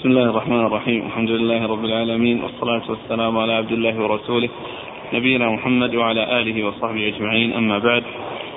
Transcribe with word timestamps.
بسم 0.00 0.08
الله 0.08 0.30
الرحمن 0.30 0.66
الرحيم. 0.66 1.06
الحمد 1.06 1.30
لله 1.30 1.66
رب 1.66 1.84
العالمين 1.84 2.42
والصلاة 2.42 2.82
والسلام 2.88 3.38
على 3.38 3.52
عبد 3.52 3.72
الله 3.72 4.02
ورسوله 4.02 4.48
نبينا 5.12 5.50
محمد 5.50 5.94
وعلى 5.94 6.40
آله 6.40 6.66
وصحبه 6.66 7.08
أجمعين. 7.08 7.52
أما 7.52 7.78
بعد 7.78 8.02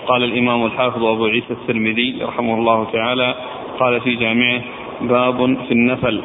قال 0.08 0.24
الإمام 0.24 0.66
الحافظ 0.66 1.04
أبو 1.04 1.26
عيسى 1.26 1.54
الترمذي 1.54 2.24
رحمه 2.24 2.54
الله 2.56 2.88
تعالى 2.92 3.36
قال 3.80 4.02
في 4.02 4.16
جامعه 4.16 4.62
باب 5.02 5.58
في 5.68 5.72
النفل. 5.72 6.22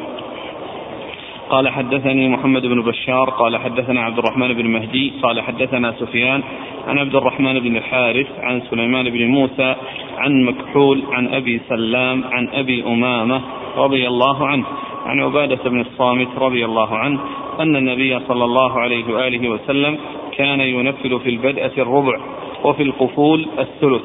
قال 1.49 1.69
حدثني 1.69 2.29
محمد 2.29 2.61
بن 2.61 2.81
بشار 2.81 3.29
قال 3.29 3.57
حدثنا 3.57 4.01
عبد 4.01 4.17
الرحمن 4.19 4.53
بن 4.53 4.67
مهدي 4.67 5.13
قال 5.23 5.41
حدثنا 5.41 5.91
سفيان 5.99 6.43
عن 6.87 6.97
عبد 6.99 7.15
الرحمن 7.15 7.59
بن 7.59 7.75
الحارث 7.77 8.27
عن 8.39 8.61
سليمان 8.69 9.09
بن 9.09 9.27
موسى 9.27 9.75
عن 10.17 10.43
مكحول 10.43 11.03
عن 11.11 11.27
أبي 11.27 11.61
سلام 11.69 12.23
عن 12.31 12.47
أبي 12.53 12.83
أمامة 12.83 13.41
رضي 13.77 14.07
الله 14.07 14.47
عنه. 14.47 14.65
عن 15.09 15.19
عبادة 15.19 15.69
بن 15.69 15.81
الصامت 15.81 16.27
رضي 16.37 16.65
الله 16.65 16.97
عنه 16.97 17.19
أن 17.59 17.75
النبي 17.75 18.19
صلى 18.19 18.45
الله 18.45 18.79
عليه 18.79 19.13
وآله 19.13 19.49
وسلم 19.49 19.97
كان 20.37 20.59
ينفل 20.59 21.19
في 21.19 21.29
البدءه 21.29 21.71
الربع 21.77 22.19
وفي 22.63 22.83
القفول 22.83 23.47
الثلث. 23.59 24.01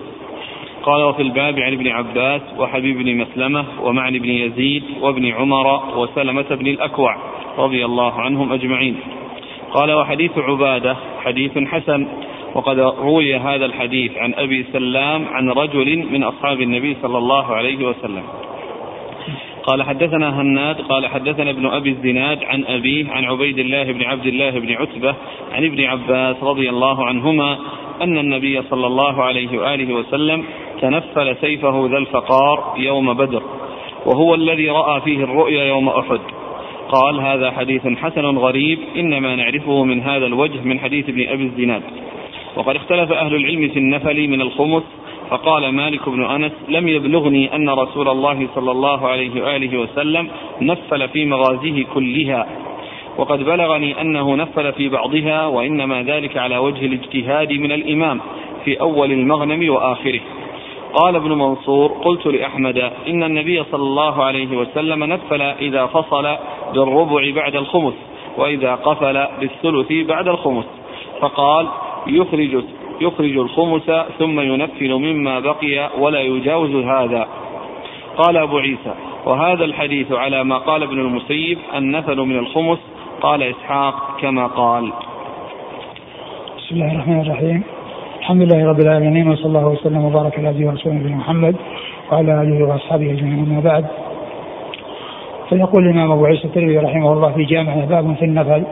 قال 0.82 1.02
وفي 1.02 1.22
الباب 1.22 1.58
عن 1.58 1.72
ابن 1.72 1.88
عباس 1.88 2.40
وحبيب 2.58 2.98
بن 2.98 3.16
مسلمة 3.16 3.64
ومعن 3.82 4.18
بن 4.18 4.28
يزيد 4.28 4.84
وابن 5.00 5.32
عمر 5.32 5.98
وسلمة 5.98 6.46
بن 6.50 6.66
الأكوع 6.66 7.16
رضي 7.58 7.84
الله 7.84 8.20
عنهم 8.20 8.52
أجمعين. 8.52 8.96
قال 9.72 9.92
وحديث 9.92 10.38
عبادة 10.38 10.96
حديث 11.24 11.58
حسن 11.58 12.08
وقد 12.54 12.78
روي 12.78 13.36
هذا 13.36 13.64
الحديث 13.64 14.16
عن 14.16 14.34
أبي 14.34 14.64
سلام 14.72 15.24
عن 15.28 15.50
رجل 15.50 16.06
من 16.12 16.22
أصحاب 16.22 16.60
النبي 16.60 16.96
صلى 17.02 17.18
الله 17.18 17.54
عليه 17.54 17.88
وسلم. 17.88 18.22
قال 19.66 19.82
حدثنا 19.82 20.40
هناد 20.40 20.80
قال 20.80 21.06
حدثنا 21.06 21.50
ابن 21.50 21.66
أبي 21.66 21.90
الزناد 21.90 22.44
عن 22.44 22.64
أبيه 22.64 23.10
عن 23.10 23.24
عبيد 23.24 23.58
الله 23.58 23.92
بن 23.92 24.02
عبد 24.02 24.26
الله 24.26 24.50
بن 24.50 24.72
عتبة 24.72 25.14
عن 25.52 25.64
ابن 25.64 25.84
عباس 25.84 26.36
رضي 26.42 26.70
الله 26.70 27.04
عنهما 27.04 27.58
أن 28.02 28.18
النبي 28.18 28.62
صلى 28.62 28.86
الله 28.86 29.22
عليه 29.22 29.58
وآله 29.58 29.94
وسلم 29.94 30.44
تنفل 30.80 31.36
سيفه 31.36 31.88
ذا 31.90 31.98
الفقار 31.98 32.74
يوم 32.76 33.14
بدر 33.14 33.42
وهو 34.06 34.34
الذي 34.34 34.70
رأى 34.70 35.00
فيه 35.00 35.24
الرؤيا 35.24 35.64
يوم 35.64 35.88
أحد. 35.88 36.20
قال 36.88 37.20
هذا 37.20 37.50
حديث 37.50 37.86
حسن 37.86 38.38
غريب 38.38 38.78
إنما 38.96 39.36
نعرفه 39.36 39.84
من 39.84 40.02
هذا 40.02 40.26
الوجه 40.26 40.60
من 40.64 40.80
حديث 40.80 41.08
ابن 41.08 41.28
أبي 41.28 41.42
الزناد. 41.42 41.82
وقد 42.56 42.76
اختلف 42.76 43.12
أهل 43.12 43.34
العلم 43.34 43.68
في 43.68 43.78
النفل 43.78 44.28
من 44.28 44.40
الخمس 44.40 44.82
فقال 45.34 45.68
مالك 45.68 46.08
بن 46.08 46.24
أنس 46.24 46.52
لم 46.68 46.88
يبلغني 46.88 47.56
أن 47.56 47.70
رسول 47.70 48.08
الله 48.08 48.48
صلى 48.54 48.70
الله 48.70 49.08
عليه 49.08 49.42
وآله 49.42 49.78
وسلم 49.78 50.28
نفل 50.60 51.08
في 51.08 51.24
مغازيه 51.24 51.84
كلها. 51.94 52.46
وقد 53.18 53.44
بلغني 53.44 54.00
أنه 54.00 54.36
نفل 54.36 54.72
في 54.72 54.88
بعضها 54.88 55.46
وإنما 55.46 56.02
ذلك 56.02 56.36
على 56.36 56.56
وجه 56.56 56.86
الاجتهاد 56.86 57.52
من 57.52 57.72
الإمام 57.72 58.20
في 58.64 58.80
أول 58.80 59.12
المغنم 59.12 59.72
وآخره. 59.72 60.20
قال 60.94 61.16
ابن 61.16 61.32
منصور 61.32 61.92
قلت 61.92 62.26
لأحمد 62.26 62.78
إن 63.08 63.22
النبي 63.22 63.64
صلى 63.64 63.82
الله 63.82 64.24
عليه 64.24 64.56
وسلم 64.56 65.04
نفل 65.04 65.42
إذا 65.42 65.86
فصل 65.86 66.36
بالربع 66.74 67.30
بعد 67.34 67.56
الخمس 67.56 67.94
وإذا 68.38 68.74
قفل 68.74 69.26
بالثلث 69.40 69.92
بعد 70.08 70.28
الخمس. 70.28 70.66
فقال 71.20 71.68
يخرج 72.06 72.64
يخرج 73.00 73.36
الخمس 73.36 73.90
ثم 74.18 74.40
ينفل 74.40 74.94
مما 74.94 75.40
بقي 75.40 75.90
ولا 75.98 76.20
يجاوز 76.20 76.74
هذا. 76.74 77.26
قال 78.16 78.36
أبو 78.36 78.58
عيسى 78.58 78.94
وهذا 79.26 79.64
الحديث 79.64 80.12
على 80.12 80.44
ما 80.44 80.58
قال 80.58 80.82
ابن 80.82 81.00
المسيب 81.00 81.58
النفل 81.74 82.16
من 82.16 82.38
الخمس 82.38 82.78
قال 83.20 83.42
إسحاق 83.42 84.20
كما 84.20 84.46
قال. 84.46 84.92
بسم 86.58 86.74
الله 86.74 86.92
الرحمن 86.94 87.20
الرحيم. 87.20 87.62
الحمد 88.18 88.42
لله 88.42 88.68
رب 88.68 88.80
العالمين 88.80 89.28
وصلى 89.28 89.46
الله 89.46 89.66
وسلم 89.66 90.04
وبارك 90.04 90.38
على 90.38 90.48
عبده 90.48 90.66
ورسوله 90.66 91.16
محمد 91.16 91.56
وعلى 92.12 92.42
آله 92.42 92.64
وأصحابه 92.68 93.12
أجمعين 93.12 93.38
أما 93.38 93.60
بعد. 93.60 93.86
فيقول 95.48 95.86
الإمام 95.86 96.12
أبو 96.12 96.24
عيسى 96.24 96.44
الترمذي 96.44 96.78
رحمه 96.78 97.12
الله 97.12 97.32
في 97.32 97.44
جامعه 97.44 97.86
باب 97.86 98.14
في 98.14 98.24
النفل 98.24 98.64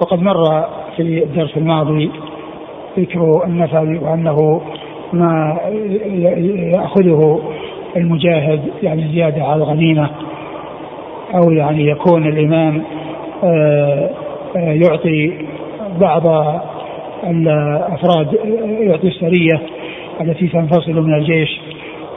وقد 0.00 0.22
مر 0.22 0.66
في 0.96 1.02
الدرس 1.02 1.56
الماضي 1.56 2.10
ذكر 2.98 3.44
النفل 3.46 3.98
وأنه 4.02 4.62
ما 5.12 5.60
يأخذه 6.72 7.40
المجاهد 7.96 8.60
يعني 8.82 9.12
زيادة 9.12 9.44
على 9.44 9.54
الغنيمة 9.54 10.10
أو 11.34 11.50
يعني 11.50 11.86
يكون 11.86 12.26
الإمام 12.26 12.82
آه، 13.44 14.10
آه، 14.56 14.72
يعطي 14.72 15.32
بعض 16.00 16.26
الأفراد 17.26 18.38
يعطي 18.80 19.08
السرية 19.08 19.60
التي 20.20 20.48
تنفصل 20.48 20.92
من 20.92 21.14
الجيش 21.14 21.60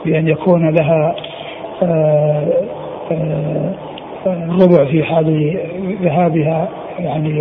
بأن 0.04 0.28
يكون 0.28 0.74
لها 0.74 1.16
آه، 1.82 2.48
ربع 4.62 4.84
في 4.84 5.04
حال 5.04 5.58
ذهابها 6.02 6.68
يعني 6.98 7.40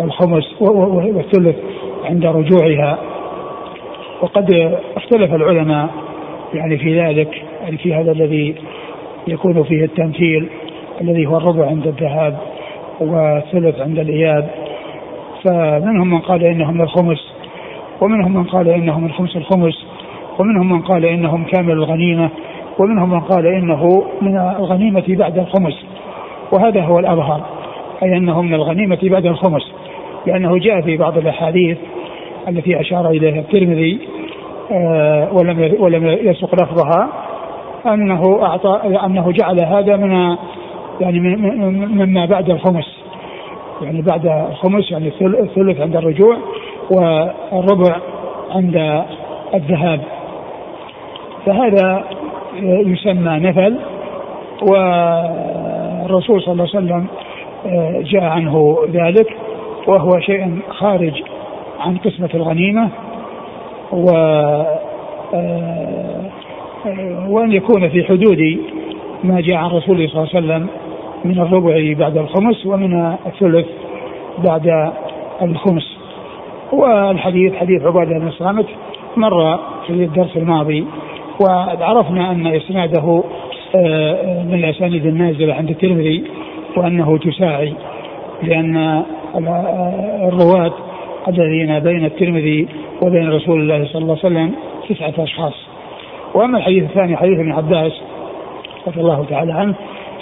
والخمس 0.00 0.44
والثلث 0.60 1.56
عند 2.04 2.26
رجوعها. 2.26 2.98
وقد 4.22 4.76
اختلف 4.96 5.34
العلماء 5.34 5.88
يعني 6.54 6.78
في 6.78 7.00
ذلك 7.00 7.44
يعني 7.62 7.76
في 7.76 7.94
هذا 7.94 8.12
الذي 8.12 8.54
يكون 9.28 9.62
فيه 9.62 9.84
التمثيل 9.84 10.48
الذي 11.00 11.26
هو 11.26 11.36
الربع 11.36 11.66
عند 11.66 11.86
الذهاب 11.86 12.38
والثلث 13.00 13.80
عند 13.80 13.98
الإياب. 13.98 14.50
فمنهم 15.44 16.10
من 16.10 16.18
قال 16.18 16.44
إنه 16.44 16.72
من 16.72 16.80
الخمس 16.80 17.34
ومنهم 18.00 18.34
من 18.34 18.44
قال 18.44 18.68
إنه 18.68 19.00
من 19.00 19.12
خمس 19.12 19.36
الخمس 19.36 19.86
ومنهم 20.38 20.72
من 20.72 20.82
قال 20.82 21.04
إنهم 21.04 21.44
كامل 21.44 21.72
الغنيمة 21.72 22.30
ومنهم 22.78 23.10
من 23.10 23.20
قال 23.20 23.46
إنه 23.46 24.04
من 24.22 24.36
الغنيمة 24.36 25.04
بعد 25.08 25.38
الخمس. 25.38 25.84
وهذا 26.52 26.82
هو 26.82 26.98
الأظهر 26.98 27.40
أي 28.02 28.16
أنه 28.16 28.42
من 28.42 28.54
الغنيمة 28.54 28.98
بعد 29.02 29.26
الخمس. 29.26 29.72
لأنه 30.26 30.58
جاء 30.58 30.80
في 30.80 30.96
بعض 30.96 31.18
الأحاديث 31.18 31.78
التي 32.48 32.80
أشار 32.80 33.10
إليها 33.10 33.40
الترمذي 33.40 33.98
آه، 34.72 35.28
ولم 35.32 35.76
ولم 35.78 36.06
يسق 36.06 36.54
لفظها 36.54 37.08
أنه 37.86 38.38
أعطى 38.42 38.80
أنه 39.06 39.32
جعل 39.32 39.60
هذا 39.60 39.96
من 39.96 40.36
يعني 41.00 41.20
مما 41.86 42.26
بعد 42.26 42.50
الخمس. 42.50 42.84
يعني 43.82 44.02
بعد 44.02 44.26
الخمس 44.50 44.90
يعني 44.90 45.12
الثلث 45.22 45.80
عند 45.80 45.96
الرجوع 45.96 46.36
والربع 46.90 47.96
عند 48.50 49.04
الذهاب. 49.54 50.00
فهذا 51.46 52.04
يسمى 52.62 53.38
نفل 53.38 53.78
والرسول 54.62 56.42
صلى 56.42 56.52
الله 56.52 56.68
عليه 56.74 56.84
وسلم 56.84 57.06
آه، 57.66 58.02
جاء 58.04 58.24
عنه 58.24 58.78
ذلك. 58.92 59.36
وهو 59.86 60.20
شيء 60.20 60.58
خارج 60.68 61.22
عن 61.80 61.96
قسمة 61.96 62.30
الغنيمة 62.34 62.90
و 63.92 64.08
آه، 65.34 66.30
وأن 67.28 67.52
يكون 67.52 67.88
في 67.88 68.04
حدود 68.04 68.58
ما 69.24 69.40
جاء 69.40 69.56
عن 69.56 69.70
رسول 69.70 70.08
صلى 70.08 70.22
الله 70.22 70.28
عليه 70.34 70.46
وسلم 70.46 70.66
من 71.24 71.40
الربع 71.40 71.94
بعد 71.98 72.16
الخمس 72.16 72.66
ومن 72.66 73.16
الثلث 73.26 73.66
بعد 74.44 74.92
الخمس. 75.42 75.96
والحديث 76.72 77.54
حديث 77.54 77.82
عبادة 77.82 78.18
بن 78.18 78.28
الصامت 78.28 78.66
مر 79.16 79.58
في 79.86 79.92
الدرس 79.92 80.36
الماضي 80.36 80.84
وعرفنا 81.40 82.30
أن 82.30 82.46
إسناده 82.46 83.22
آه، 83.76 84.42
من 84.42 84.54
الأسانيد 84.54 85.06
النازلة 85.06 85.54
عند 85.54 85.70
الترمذي 85.70 86.24
وأنه 86.76 87.18
تساعي 87.18 87.74
لأن 88.42 89.04
الرواة 90.28 90.72
الذين 91.28 91.78
بين 91.78 92.04
الترمذي 92.04 92.68
وبين 93.02 93.30
رسول 93.30 93.60
الله 93.60 93.86
صلى 93.92 94.02
الله 94.02 94.18
عليه 94.24 94.34
وسلم 94.34 94.54
تسعة 94.88 95.24
أشخاص. 95.24 95.54
وأما 96.34 96.58
الحديث 96.58 96.84
الثاني 96.84 97.16
حديث 97.16 97.38
ابن 97.38 97.52
عباس 97.52 97.92
رضي 98.86 99.00
الله 99.00 99.24
تعالى 99.30 99.52
عنه 99.52 99.74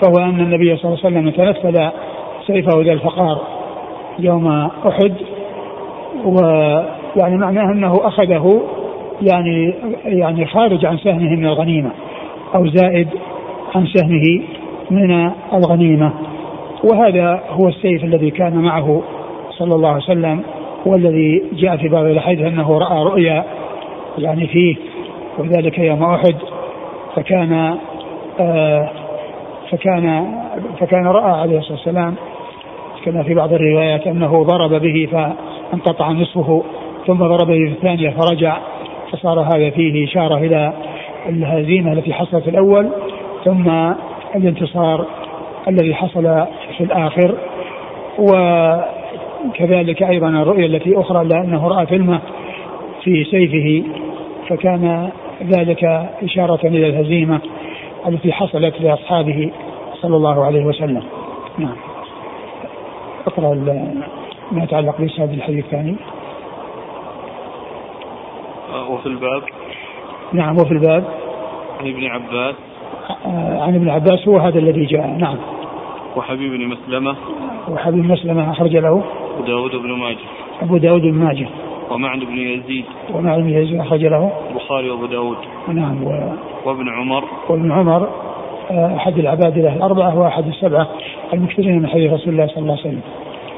فهو 0.03 0.19
أن 0.19 0.41
النبي 0.41 0.77
صلى 0.77 0.85
الله 0.85 1.05
عليه 1.05 1.17
وسلم 1.17 1.31
تنفل 1.31 1.91
سيفه 2.47 2.83
ذا 2.83 2.93
الفقار 2.93 3.39
يوم 4.19 4.49
أحد 4.89 5.13
ويعني 6.25 7.37
معناه 7.37 7.73
أنه 7.73 8.01
أخذه 8.05 8.63
يعني 9.23 9.75
يعني 10.05 10.47
خارج 10.47 10.87
عن 10.87 10.99
سهمه 10.99 11.37
من 11.37 11.47
الغنيمة 11.47 11.91
أو 12.55 12.67
زائد 12.67 13.09
عن 13.75 13.87
سهمه 13.87 14.43
من 14.91 15.31
الغنيمة. 15.53 16.13
وهذا 16.85 17.43
هو 17.49 17.69
السيف 17.69 18.05
الذي 18.05 18.31
كان 18.31 18.55
معه 18.55 19.03
صلى 19.51 19.75
الله 19.75 19.89
عليه 19.89 20.03
وسلم 20.03 20.43
والذي 20.87 21.43
جاء 21.53 21.77
في 21.77 21.89
بعض 21.89 22.05
الاحاديث 22.05 22.47
أنه 22.47 22.79
رأى 22.79 23.05
رؤيا 23.05 23.45
يعني 24.19 24.47
فيه 24.47 24.77
وذلك 25.39 25.79
يوم 25.79 26.03
أحد. 26.03 26.35
فكان 27.17 27.77
آه 28.41 28.91
فكان 29.71 30.35
فكان 30.81 31.07
رأى 31.07 31.41
عليه 31.41 31.59
الصلاة 31.59 31.77
والسلام 31.77 32.15
كما 33.05 33.23
في 33.23 33.35
بعض 33.35 33.53
الروايات 33.53 34.07
أنه 34.07 34.43
ضرب 34.43 34.83
به 34.83 35.09
فانقطع 35.13 36.11
نصفه 36.11 36.63
ثم 37.07 37.19
ضرب 37.19 37.47
به 37.47 37.67
في 37.67 37.73
الثانية 37.73 38.11
فرجع 38.11 38.59
فصار 39.13 39.41
هذا 39.41 39.71
فيه 39.71 40.05
إشارة 40.05 40.37
إلى 40.37 40.73
الهزيمة 41.29 41.93
التي 41.93 42.13
حصلت 42.13 42.49
الأول 42.49 42.89
ثم 43.45 43.71
الانتصار 44.37 45.07
الذي 45.69 45.95
حصل 45.95 46.47
في 46.73 46.85
الآخر 46.85 47.35
وكذلك 48.19 50.03
أيضا 50.03 50.29
الرؤية 50.29 50.67
التي 50.67 51.01
أخرى 51.01 51.25
لأنه 51.25 51.69
رأى 51.69 51.87
فيلمه 51.87 52.21
في 53.03 53.25
سيفه 53.25 53.83
فكان 54.49 55.11
ذلك 55.43 55.85
إشارة 56.23 56.67
إلى 56.67 56.89
الهزيمة 56.89 57.41
التي 58.09 58.33
حصلت 58.33 58.81
لأصحابه 58.81 59.51
صلى 59.95 60.17
الله 60.17 60.45
عليه 60.45 60.65
وسلم. 60.65 61.03
نعم. 61.59 61.77
أقرأ 63.27 63.55
ما 64.53 64.63
يتعلق 64.63 64.99
بإسناد 64.99 65.33
الحديث 65.33 65.65
الثاني. 65.65 65.97
وفي 68.89 69.07
الباب 69.07 69.43
نعم 70.33 70.57
وفي 70.57 70.73
الباب 70.73 71.05
عن 71.81 71.89
ابن 71.89 72.07
عباس 72.07 72.55
عن 73.61 73.75
ابن 73.75 73.89
عباس 73.89 74.29
هو 74.29 74.39
هذا 74.39 74.59
الذي 74.59 74.85
جاء 74.85 75.07
نعم 75.07 75.37
وحبيب 76.17 76.53
بن 76.53 76.67
مسلمة. 76.67 77.17
وحبيب 77.69 78.05
مسلمة 78.05 78.51
أخرج 78.51 78.77
له. 78.77 79.03
وداود 79.41 79.71
بن 79.71 79.93
ماجه. 79.93 80.19
أبو 80.63 80.77
داود 80.77 81.03
بن 81.03 81.15
ماجه. 81.15 81.49
ومعن 81.91 82.21
بن 82.21 82.39
يزيد. 82.39 82.85
ومعن 83.15 83.43
بن 83.43 83.51
يزيد 83.51 83.81
أخرج 83.81 84.05
له. 84.05 84.33
البخاري 84.51 84.91
وأبو 84.91 85.07
داود. 85.07 85.37
نعم 85.69 86.05
و... 86.05 86.37
وابن 86.65 86.89
عمر. 86.89 87.25
وابن 87.49 87.73
عمر 87.73 88.09
أحد 88.71 89.19
العبادلة 89.19 89.77
الأربعة 89.77 90.19
وأحد 90.19 90.47
السبعة 90.47 90.89
المكثرين 91.33 91.79
من 91.79 91.89
حديث 91.89 92.13
رسول 92.13 92.33
الله 92.33 92.47
صلى 92.47 92.59
الله 92.59 92.73
عليه 92.73 92.81
وسلم. 92.81 93.01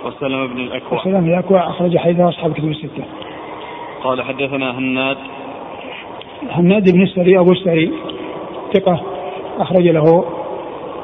وسلم 0.07 0.47
بن 0.47 0.61
الأكوع. 0.61 1.01
وسلم 1.01 1.21
بن 1.21 1.29
الأكوع 1.29 1.69
أخرج 1.69 1.97
حديث 1.97 2.21
أصحاب 2.21 2.51
الكتب 2.51 2.69
الستة. 2.69 3.05
قال 4.05 4.23
حدثنا 4.23 4.79
هناد. 4.79 5.17
هناد 6.51 6.93
بن 6.93 7.03
السري 7.03 7.39
أبو 7.39 7.53
السري 7.53 7.93
ثقة 8.75 9.01
أخرج 9.59 9.89
له. 9.89 10.25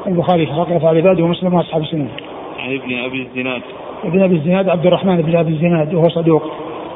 البخاري 0.07 0.47
في 0.47 0.53
خلق 0.53 0.71
أفعال 0.71 0.99
العباد 0.99 1.21
ومسلم 1.21 1.55
وأصحاب 1.55 1.83
السنن. 1.83 2.09
عن 2.59 2.75
ابن 2.75 2.99
أبي 2.99 3.23
الزناد. 3.23 3.63
ابن 4.05 4.23
أبي 4.23 4.35
الزناد 4.35 4.69
عبد 4.69 4.87
الرحمن 4.87 5.23
بن 5.23 5.37
أبي 5.37 5.51
الزناد 5.53 5.95
وهو 5.95 6.09
صدوق 6.09 6.43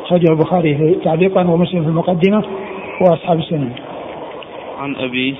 أخرجه 0.04 0.30
البخاري 0.30 0.76
في 0.76 0.94
تعليقا 1.04 1.40
ومسلم 1.40 1.82
في 1.82 1.88
المقدمة 1.88 2.44
وأصحاب 3.00 3.38
السنن. 3.38 3.72
عن 4.80 4.96
أبي 4.96 5.34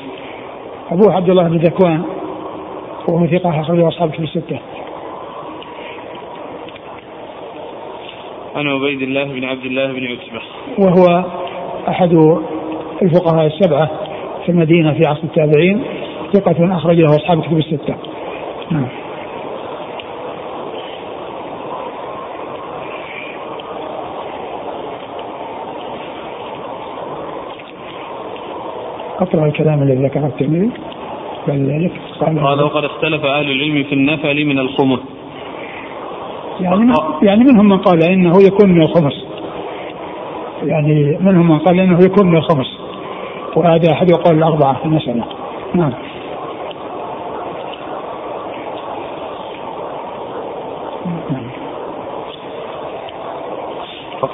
أبوه 0.91 1.15
عبد 1.15 1.31
الله 1.31 1.49
بن 1.49 1.57
ذكوان 1.57 2.03
وهو 3.09 3.27
ثقة 3.27 3.61
أخرجه 3.61 3.89
أصحاب 3.89 4.11
في 4.11 4.19
الستة. 4.19 4.59
عن 8.57 8.67
عبيد 8.67 9.03
الله 9.03 9.25
بن 9.25 9.45
عبد 9.45 9.65
الله 9.65 9.87
بن 9.87 10.07
عتبة. 10.07 10.43
وهو 10.79 11.25
أحد 11.89 12.13
الفقهاء 13.03 13.47
السبعة 13.47 13.91
في 14.45 14.49
المدينة 14.49 14.93
في 14.93 15.07
عصر 15.07 15.23
التابعين 15.25 15.83
ثقة 16.35 16.77
أخرج 16.77 16.97
له 17.01 17.17
أصحاب 17.17 17.39
الكتب 17.39 17.59
الستة. 17.59 17.95
نعم. 18.71 18.89
أقرأ 29.21 29.47
الكلام 29.47 29.83
الذي 29.83 30.05
ذكره 30.05 30.27
الترمذي. 30.27 30.71
بعد 31.49 31.59
ذلك 31.59 31.93
قال 32.21 32.45
قال 32.45 32.63
وقد 32.63 32.85
اختلف 32.85 33.25
أهل 33.25 33.51
العلم 33.51 33.85
في 33.85 33.93
النفل 33.93 34.45
من 34.45 34.59
الخمس 34.59 35.01
يعني 36.61 36.93
يعني 37.23 37.45
منهم 37.45 37.69
من 37.69 37.79
قال 37.79 38.03
إنه 38.03 38.33
يكون 38.47 38.69
من 38.69 38.83
الخمس 38.83 39.25
يعني 40.63 41.19
منهم 41.21 41.49
من 41.49 41.59
قال 41.59 41.81
إنه 41.81 41.99
يكون 42.05 42.27
من 42.27 42.37
الخمس 42.37 42.67
وهذا 43.57 43.93
أحد 43.93 44.11
اقوال 44.11 44.39
الأربعة 44.39 44.79
في 44.79 44.85
المسألة. 44.85 45.25
نعم. 45.75 45.93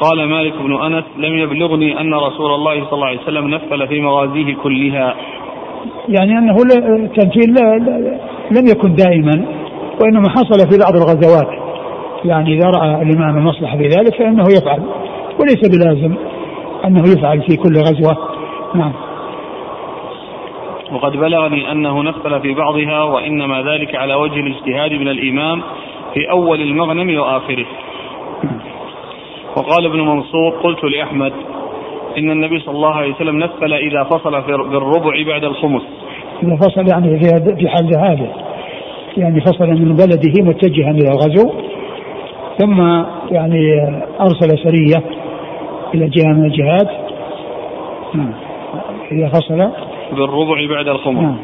فقال 0.00 0.29
مالك 0.29 0.55
بن 0.62 0.82
أنس 0.82 1.05
لم 1.17 1.38
يبلغني 1.38 2.00
أن 2.00 2.14
رسول 2.14 2.55
الله 2.55 2.85
صلى 2.85 2.93
الله 2.93 3.06
عليه 3.06 3.20
وسلم 3.20 3.49
نفل 3.49 3.88
في 3.88 4.00
مغازيه 4.00 4.55
كلها. 4.55 5.14
يعني 6.08 6.38
أنه 6.38 6.56
التنفيذ 7.05 7.47
لم 8.50 8.67
يكن 8.67 8.94
دائما 8.94 9.44
وإنما 10.02 10.29
حصل 10.29 10.70
في 10.70 10.79
بعض 10.79 10.97
الغزوات. 10.97 11.49
يعني 12.25 12.55
إذا 12.55 12.70
رأى 12.70 13.02
الإمام 13.02 13.37
المصلحة 13.37 13.76
في 13.76 13.88
ذلك 13.88 14.14
فإنه 14.19 14.44
يفعل 14.44 14.82
وليس 15.41 15.69
بلازم 15.69 16.14
أنه 16.85 17.02
يفعل 17.12 17.43
في 17.43 17.56
كل 17.56 17.75
غزوة. 17.79 18.17
نعم. 18.75 18.93
وقد 20.93 21.12
بلغني 21.12 21.73
أنه 21.73 22.02
نفل 22.02 22.41
في 22.41 22.55
بعضها 22.55 23.02
وإنما 23.02 23.62
ذلك 23.62 23.94
على 23.94 24.14
وجه 24.14 24.41
الاجتهاد 24.41 24.93
من 24.93 25.08
الإمام 25.08 25.62
في 26.14 26.31
أول 26.31 26.61
المغنم 26.61 27.20
وآخره. 27.20 27.67
وقال 29.56 29.87
ابن 29.87 30.00
منصور 30.00 30.50
قلت 30.50 30.85
لأحمد 30.85 31.32
إن 32.19 32.31
النبي 32.31 32.61
صلى 32.61 32.75
الله 32.75 32.94
عليه 32.94 33.14
وسلم 33.14 33.38
نفل 33.38 33.73
إذا 33.73 34.05
فصل 34.05 34.43
في 34.43 34.52
بالربع 34.52 35.25
بعد 35.26 35.44
الخمس. 35.44 35.82
إذا 36.43 36.56
فصل 36.56 36.88
يعني 36.88 37.19
في 37.19 37.56
في 37.56 37.69
حال 37.69 37.97
هذا. 37.99 38.32
يعني 39.17 39.41
فصل 39.41 39.67
من 39.67 39.97
بلده 39.97 40.43
متجها 40.43 40.91
إلى 40.91 41.08
الغزو. 41.08 41.52
ثم 42.58 42.81
يعني 43.31 43.88
أرسل 44.20 44.58
سرية 44.58 45.05
إلى 45.94 46.08
جهة 46.08 46.32
من 46.32 46.44
الجهات. 46.44 46.88
نعم. 48.14 48.32
إذا 49.12 49.29
فصل. 49.29 49.70
بالربع 50.12 50.75
بعد 50.75 50.88
الخمس. 50.88 51.23
نعم. 51.23 51.37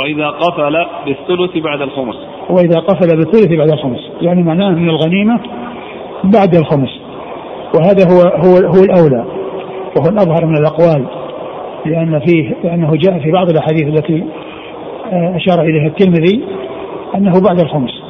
وإذا 0.00 0.28
قفل 0.28 0.86
بالثلث 1.06 1.64
بعد 1.64 1.82
الخمس. 1.82 2.16
وإذا 2.50 2.80
قفل 2.80 3.16
بالثلث 3.16 3.58
بعد 3.58 3.70
الخمس. 3.70 4.10
يعني 4.22 4.42
معناه 4.42 4.70
من 4.70 4.88
الغنيمة 4.88 5.40
بعد 6.30 6.54
الخمس. 6.54 7.00
وهذا 7.74 8.04
هو 8.12 8.20
هو 8.20 8.56
هو 8.56 8.84
الأولى. 8.84 9.24
وهو 9.96 10.08
الأظهر 10.08 10.46
من 10.46 10.56
الأقوال. 10.58 11.06
لأن 11.86 12.20
فيه 12.20 12.54
لأنه 12.64 12.90
جاء 12.96 13.18
في 13.18 13.30
بعض 13.30 13.50
الأحاديث 13.50 13.86
التي 13.86 14.24
آه، 15.12 15.36
أشار 15.36 15.60
إليها 15.62 15.86
الترمذي 15.86 16.44
أنه 17.14 17.40
بعد 17.40 17.60
الخمس. 17.60 18.00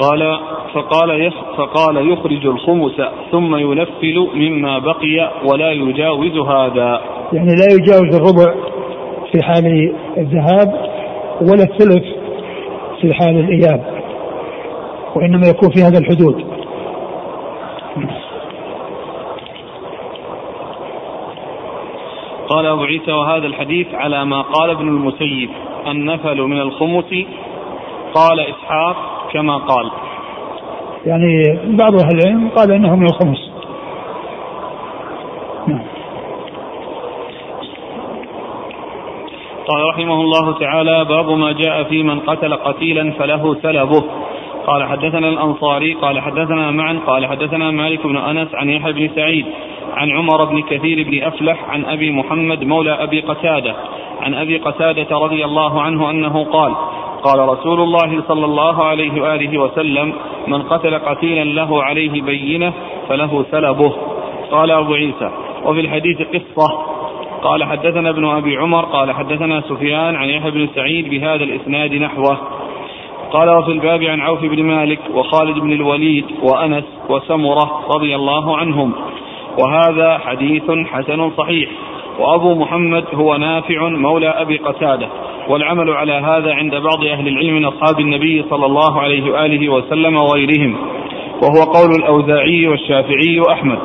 قال 0.00 0.39
فقال 0.74 1.32
فقال 1.56 2.12
يخرج 2.12 2.46
الخمس 2.46 3.02
ثم 3.30 3.56
ينفل 3.56 4.28
مما 4.34 4.78
بقي 4.78 5.30
ولا 5.44 5.72
يجاوز 5.72 6.38
هذا. 6.48 7.00
يعني 7.32 7.50
لا 7.50 7.66
يجاوز 7.72 8.14
الربع 8.14 8.54
في 9.32 9.42
حال 9.42 9.94
الذهاب 10.18 10.90
ولا 11.40 11.62
الثلث 11.62 12.04
في 13.00 13.14
حال 13.14 13.38
الإياب 13.38 14.00
وإنما 15.14 15.48
يكون 15.48 15.70
في 15.70 15.82
هذا 15.82 15.98
الحدود. 15.98 16.44
قال 22.48 22.66
أبو 22.66 22.82
عيسى 22.82 23.12
وهذا 23.12 23.46
الحديث 23.46 23.94
على 23.94 24.24
ما 24.24 24.42
قال 24.42 24.70
ابن 24.70 24.88
المسيب 24.88 25.50
النفل 25.86 26.40
من 26.42 26.60
الخمس. 26.60 27.14
قال 28.14 28.40
إسحاق 28.40 28.96
كما 29.32 29.56
قال. 29.56 29.90
يعني 31.06 31.58
بعض 31.66 31.94
أهل 31.94 32.18
العلم 32.18 32.48
قال 32.48 32.72
إنه 32.72 32.96
من 32.96 33.06
الخمس 33.06 33.50
نعم. 35.66 35.82
قال 39.68 39.88
رحمه 39.88 40.20
الله 40.20 40.58
تعالى 40.58 41.04
باب 41.04 41.30
ما 41.30 41.52
جاء 41.52 41.82
في 41.82 42.02
من 42.02 42.20
قتل 42.20 42.54
قتيلا 42.54 43.12
فله 43.18 43.56
سلبه. 43.62 44.04
قال 44.66 44.84
حدثنا 44.84 45.28
الأنصاري 45.28 45.94
قال 45.94 46.20
حدثنا 46.20 46.70
معا 46.70 46.98
قال 47.06 47.26
حدثنا 47.26 47.70
مالك 47.70 48.06
بن 48.06 48.16
أنس 48.16 48.54
عن 48.54 48.70
يحيى 48.70 48.92
بن 48.92 49.10
سعيد 49.14 49.46
عن 49.94 50.10
عمر 50.10 50.44
بن 50.44 50.62
كثير 50.62 51.08
بن 51.08 51.22
أفلح 51.22 51.70
عن 51.70 51.84
أبي 51.84 52.10
محمد 52.10 52.64
مولى 52.64 52.92
أبي 52.92 53.20
قتادة 53.20 53.74
عن 54.20 54.34
أبي 54.34 54.56
قتادة 54.56 55.18
رضي 55.18 55.44
الله 55.44 55.82
عنه 55.82 56.10
أنه 56.10 56.44
قال 56.44 56.74
قال 57.22 57.48
رسول 57.48 57.80
الله 57.80 58.22
صلى 58.28 58.44
الله 58.44 58.84
عليه 58.84 59.22
وآله 59.22 59.58
وسلم 59.58 60.12
من 60.46 60.62
قتل 60.62 60.98
قتيلا 60.98 61.44
له 61.44 61.82
عليه 61.82 62.22
بينة 62.22 62.72
فله 63.08 63.44
سلبه. 63.50 63.92
قال 64.50 64.70
أبو 64.70 64.94
عيسى. 64.94 65.30
وفي 65.64 65.80
الحديث 65.80 66.22
قصة. 66.22 66.78
قال 67.42 67.64
حدثنا 67.64 68.10
ابن 68.10 68.28
أبي 68.28 68.56
عمر 68.56 68.84
قال 68.84 69.12
حدثنا 69.12 69.60
سفيان 69.60 70.16
عن 70.16 70.28
يحيى 70.28 70.50
بن 70.50 70.68
سعيد 70.74 71.10
بهذا 71.10 71.44
الإسناد 71.44 71.94
نحوه. 71.94 72.38
قال 73.32 73.50
وفي 73.50 73.72
الباب 73.72 74.02
عن 74.02 74.20
عوف 74.20 74.40
بن 74.44 74.62
مالك 74.62 75.00
وخالد 75.14 75.58
بن 75.58 75.72
الوليد 75.72 76.24
وأنس 76.42 76.84
وسمرة 77.08 77.80
رضي 77.96 78.14
الله 78.14 78.56
عنهم. 78.56 78.92
وهذا 79.58 80.18
حديث 80.18 80.70
حسن 80.70 81.30
صحيح. 81.30 81.70
وأبو 82.18 82.54
محمد 82.54 83.04
هو 83.14 83.36
نافع 83.36 83.88
مولى 83.88 84.28
أبي 84.28 84.56
قتادة. 84.56 85.08
والعمل 85.50 85.90
على 85.90 86.12
هذا 86.12 86.54
عند 86.54 86.70
بعض 86.70 87.04
أهل 87.04 87.28
العلم 87.28 87.54
من 87.54 87.64
أصحاب 87.64 88.00
النبي 88.00 88.44
صلى 88.50 88.66
الله 88.66 89.00
عليه 89.00 89.32
وآله 89.32 89.68
وسلم 89.68 90.16
وغيرهم 90.16 90.76
وهو 91.42 91.72
قول 91.72 91.90
الأوزاعي 91.98 92.68
والشافعي 92.68 93.40
وأحمد. 93.40 93.78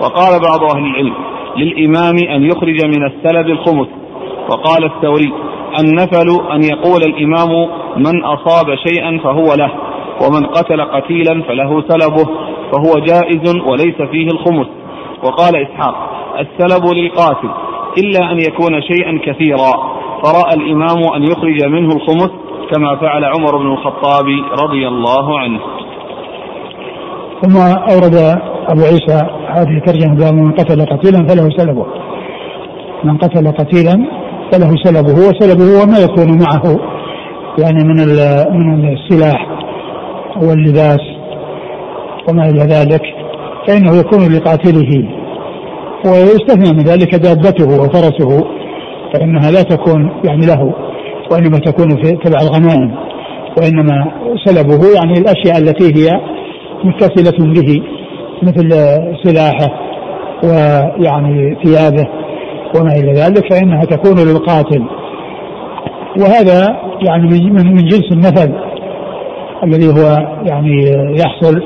وقال 0.00 0.40
بعض 0.48 0.76
أهل 0.76 0.84
العلم 0.84 1.14
للإمام 1.56 2.14
أن 2.34 2.44
يخرج 2.44 2.84
من 2.84 3.06
السلب 3.06 3.48
الخمس. 3.48 3.88
وقال 4.50 4.84
الثوري 4.84 5.32
النفل 5.80 6.28
أن 6.52 6.62
يقول 6.62 7.00
الإمام 7.06 7.68
من 7.96 8.24
أصاب 8.24 8.74
شيئا 8.88 9.18
فهو 9.24 9.54
له 9.58 9.72
ومن 10.22 10.46
قتل 10.46 10.80
قتيلا 10.80 11.42
فله 11.42 11.84
سلبه 11.88 12.24
فهو 12.72 13.04
جائز 13.04 13.56
وليس 13.66 14.02
فيه 14.10 14.26
الخمس. 14.26 14.66
وقال 15.24 15.56
إسحاق 15.56 15.94
السلب 16.38 16.94
للقاتل 16.96 17.48
إلا 17.98 18.32
أن 18.32 18.38
يكون 18.38 18.82
شيئا 18.82 19.20
كثيرا. 19.24 19.91
فرأى 20.22 20.54
الإمام 20.54 21.12
أن 21.16 21.22
يخرج 21.22 21.64
منه 21.64 21.88
الخمس 21.96 22.30
كما 22.72 22.96
فعل 22.96 23.24
عمر 23.24 23.56
بن 23.58 23.66
الخطاب 23.66 24.24
رضي 24.64 24.88
الله 24.88 25.38
عنه. 25.38 25.60
ثم 27.42 27.56
أورد 27.92 28.14
أبو 28.68 28.80
عيسى 28.80 29.20
هذه 29.48 29.76
الترجمة 29.78 30.32
من 30.32 30.52
قتل 30.52 30.86
قتيلا 30.86 31.26
فله 31.28 31.48
سلبه. 31.56 31.86
من 33.04 33.16
قتل 33.16 33.52
قتيلا 33.52 34.06
فله 34.52 34.76
سلبه 34.84 35.28
وسلبه 35.28 35.64
هو 35.64 35.86
ما 35.86 35.98
يكون 35.98 36.38
معه 36.42 36.80
يعني 37.58 37.84
من 37.84 37.96
من 38.58 38.92
السلاح 38.92 39.46
واللباس 40.42 41.00
وما 42.28 42.44
إلى 42.50 42.60
ذلك 42.60 43.02
فإنه 43.66 43.96
يكون 44.00 44.20
لقاتله 44.36 45.08
ويستثنى 46.06 46.72
من 46.72 46.84
ذلك 46.84 47.14
دابته 47.14 47.82
وفرسه. 47.82 48.61
فإنها 49.12 49.50
لا 49.50 49.62
تكون 49.62 50.10
يعني 50.24 50.46
له 50.46 50.74
وإنما 51.32 51.58
تكون 51.58 51.88
في 51.88 52.12
تبع 52.12 52.38
الغنائم 52.42 52.94
وإنما 53.58 54.12
سلبه 54.44 54.94
يعني 54.94 55.12
الأشياء 55.12 55.58
التي 55.58 55.84
هي 55.84 56.20
متصلة 56.84 57.52
به 57.52 57.82
مثل 58.42 58.70
سلاحه 59.24 59.68
ويعني 60.44 61.56
ثيابه 61.64 62.08
وما 62.76 62.92
إلى 62.92 63.12
ذلك 63.12 63.52
فإنها 63.52 63.80
تكون 63.80 64.18
للقاتل. 64.18 64.82
وهذا 66.20 66.76
يعني 67.02 67.22
من 67.22 67.54
من 67.54 67.84
جنس 67.84 68.12
المثل 68.12 68.54
الذي 69.64 69.86
هو 69.86 70.18
يعني 70.50 70.84
يحصل 71.18 71.62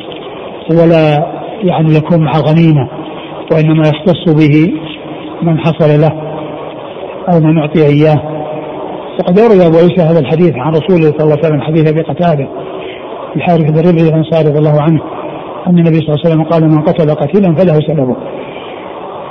ولا 0.71 1.27
يعني 1.63 1.95
يكون 1.95 2.25
مع 2.25 2.33
غنيمة 2.33 2.89
وإنما 3.53 3.89
يختص 3.89 4.35
به 4.35 4.73
من 5.43 5.59
حصل 5.59 6.01
له. 6.01 6.26
أو 7.33 7.41
من 7.41 7.59
أعطي 7.59 7.87
إياه. 7.87 8.37
وقد 9.21 9.39
أورد 9.39 9.61
أبو 9.61 9.77
عيسى 9.77 10.03
هذا 10.03 10.21
الحديث 10.21 10.55
عن 10.57 10.73
رسوله 10.73 11.03
صلى 11.03 11.25
الله 11.25 11.37
عليه 11.37 11.47
وسلم 11.47 11.61
حديث 11.61 11.89
أبي 11.89 12.01
قتادة 12.01 12.49
الحارث 13.37 13.71
بن 13.71 13.89
ربعي 13.89 14.09
الأنصاري 14.09 14.49
رضي 14.49 14.59
الله 14.59 14.83
عنه 14.83 15.01
أن 15.67 15.79
النبي 15.79 15.97
صلى 15.97 16.09
الله 16.09 16.19
عليه 16.25 16.35
وسلم 16.35 16.43
قال 16.43 16.71
من 16.71 16.83
قتل 16.83 17.15
قتيلا 17.15 17.55
فله 17.55 17.81
سلبه 17.81 18.17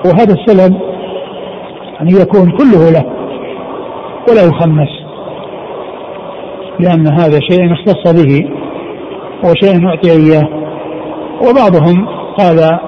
وهذا 0.05 0.33
السلب 0.33 0.75
يعني 1.93 2.11
يكون 2.11 2.51
كله 2.51 2.89
له 2.91 3.05
ولا 4.29 4.43
يخمس 4.45 4.89
لأن 6.79 7.07
هذا 7.07 7.39
شيء 7.39 7.73
اختص 7.73 8.13
به 8.13 8.49
وشيء 9.43 9.87
أعطي 9.87 10.11
إياه. 10.11 10.49
وبعضهم 11.41 12.07
قال 12.37 12.79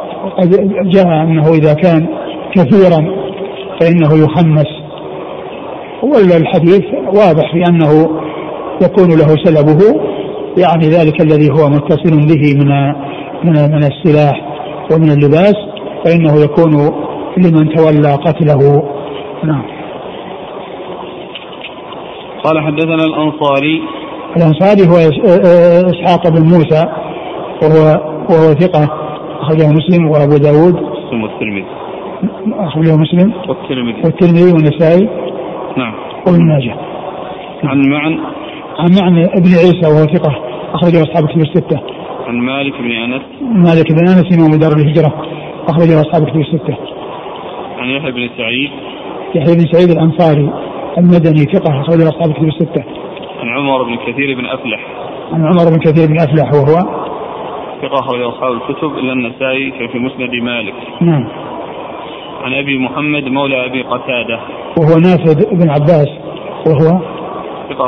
جاء 0.86 1.08
أنه 1.08 1.50
إذا 1.54 1.74
كان 1.74 2.08
كثيرا 2.56 3.12
فإنه 3.80 4.24
يخمس. 4.24 4.77
والحديث 6.04 6.86
واضح 7.06 7.52
في 7.52 7.64
أنه 7.70 8.10
يكون 8.82 9.10
له 9.10 9.36
سلبه 9.44 10.02
يعني 10.58 10.86
ذلك 10.86 11.22
الذي 11.22 11.50
هو 11.50 11.70
متصل 11.70 12.28
به 12.28 12.54
من 12.60 12.70
من 13.44 13.72
من 13.72 13.84
السلاح 13.84 14.42
ومن 14.92 15.12
اللباس 15.12 15.56
فإنه 16.06 16.44
يكون 16.44 16.74
لمن 17.38 17.76
تولى 17.76 18.14
قتله. 18.14 18.84
نعم. 19.44 19.64
قال 22.44 22.60
حدثنا 22.60 23.04
الأنصاري. 23.06 23.82
الأنصاري 24.38 24.82
هو 24.88 24.98
إسحاق 25.90 26.30
بن 26.30 26.42
موسى 26.42 26.86
وهو 27.64 28.02
وهو 28.30 28.54
ثقة 28.54 28.90
أخرجه 29.42 29.68
مسلم 29.72 30.10
وأبو 30.10 30.38
داود. 30.38 30.76
مسلم 30.76 31.24
والترمذي. 31.24 31.66
أخرجه 32.60 32.96
مسلم. 32.98 33.34
والترمذي. 33.50 34.02
والترمذي 34.04 34.54
والنسائي. 34.54 35.27
نعم. 35.78 35.94
وابن 36.28 36.48
ماجه 36.48 36.76
عن 37.64 37.90
معن؟ 37.90 38.20
عن 38.80 38.90
معن 39.02 39.18
ابن 39.18 39.52
عيسى 39.62 39.88
وهو 39.88 40.06
ثقة 40.06 40.32
أخرجه 40.74 41.02
أصحاب 41.04 41.28
كتب 41.28 41.42
الستة. 41.42 41.80
عن 42.28 42.36
مالك 42.36 42.74
بن 42.82 42.92
أنس؟ 42.92 43.22
مالك 43.42 43.92
بن 43.92 44.08
أنس 44.08 44.38
إمام 44.38 44.60
دار 44.60 44.72
الهجرة 44.72 45.14
أخرجه 45.70 46.02
أصحاب 46.02 46.30
كتب 46.30 46.40
الستة. 46.40 46.78
عن 47.78 47.88
يحيى 47.90 48.12
بن 48.12 48.30
سعيد؟ 48.38 48.70
يحيى 49.36 49.56
بن 49.56 49.66
سعيد 49.72 49.90
الأنصاري 49.90 50.50
المدني 50.98 51.44
ثقة 51.54 51.82
أخرجه 51.82 52.10
أصحاب 52.10 52.34
كتب 52.34 52.48
الستة. 52.48 52.84
عن 53.40 53.50
عمر 53.50 53.84
بن 53.84 53.96
كثير 53.96 54.36
بن 54.38 54.46
أفلح. 54.46 54.80
عن 55.32 55.46
عمر 55.46 55.70
بن 55.70 55.80
كثير 55.80 56.08
بن 56.08 56.18
أفلح 56.20 56.54
وهو؟ 56.54 56.76
ثقة 57.82 58.00
أخرج 58.00 58.22
أصحاب 58.22 58.52
الكتب 58.52 58.98
إلا 58.98 59.14
النسائي 59.14 59.72
في 59.92 60.00
مسند 60.00 60.34
مالك. 60.44 60.74
نعم. 61.02 61.47
عن 62.44 62.54
أبي 62.54 62.80
محمد 62.80 63.24
مولى 63.24 63.66
أبي 63.66 63.82
قتادة. 63.82 64.40
وهو 64.80 65.00
نافذ 65.00 65.56
بن 65.56 65.70
عباس 65.70 66.08
وهو؟ 66.68 67.00
ثقة 67.70 67.86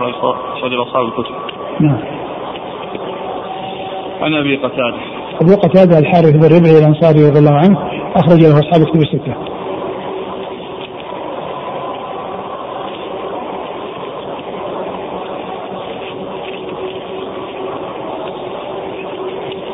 أخرج 0.53 0.73
أصحاب 0.73 1.05
الكتب. 1.05 1.35
نعم. 1.79 1.99
عن 4.21 4.33
أبي 4.33 4.55
قتادة. 4.55 4.97
أبو 5.41 5.55
قتادة 5.55 5.99
الحارث 5.99 6.31
بن 6.31 6.57
ربعي 6.57 6.79
الأنصاري 6.79 7.29
رضي 7.29 7.39
الله 7.39 7.57
عنه 7.57 7.77
أخرج 8.15 8.39
له 8.39 8.59
أصحاب 8.59 8.81
الكتب 8.81 9.01
الستة. 9.01 9.35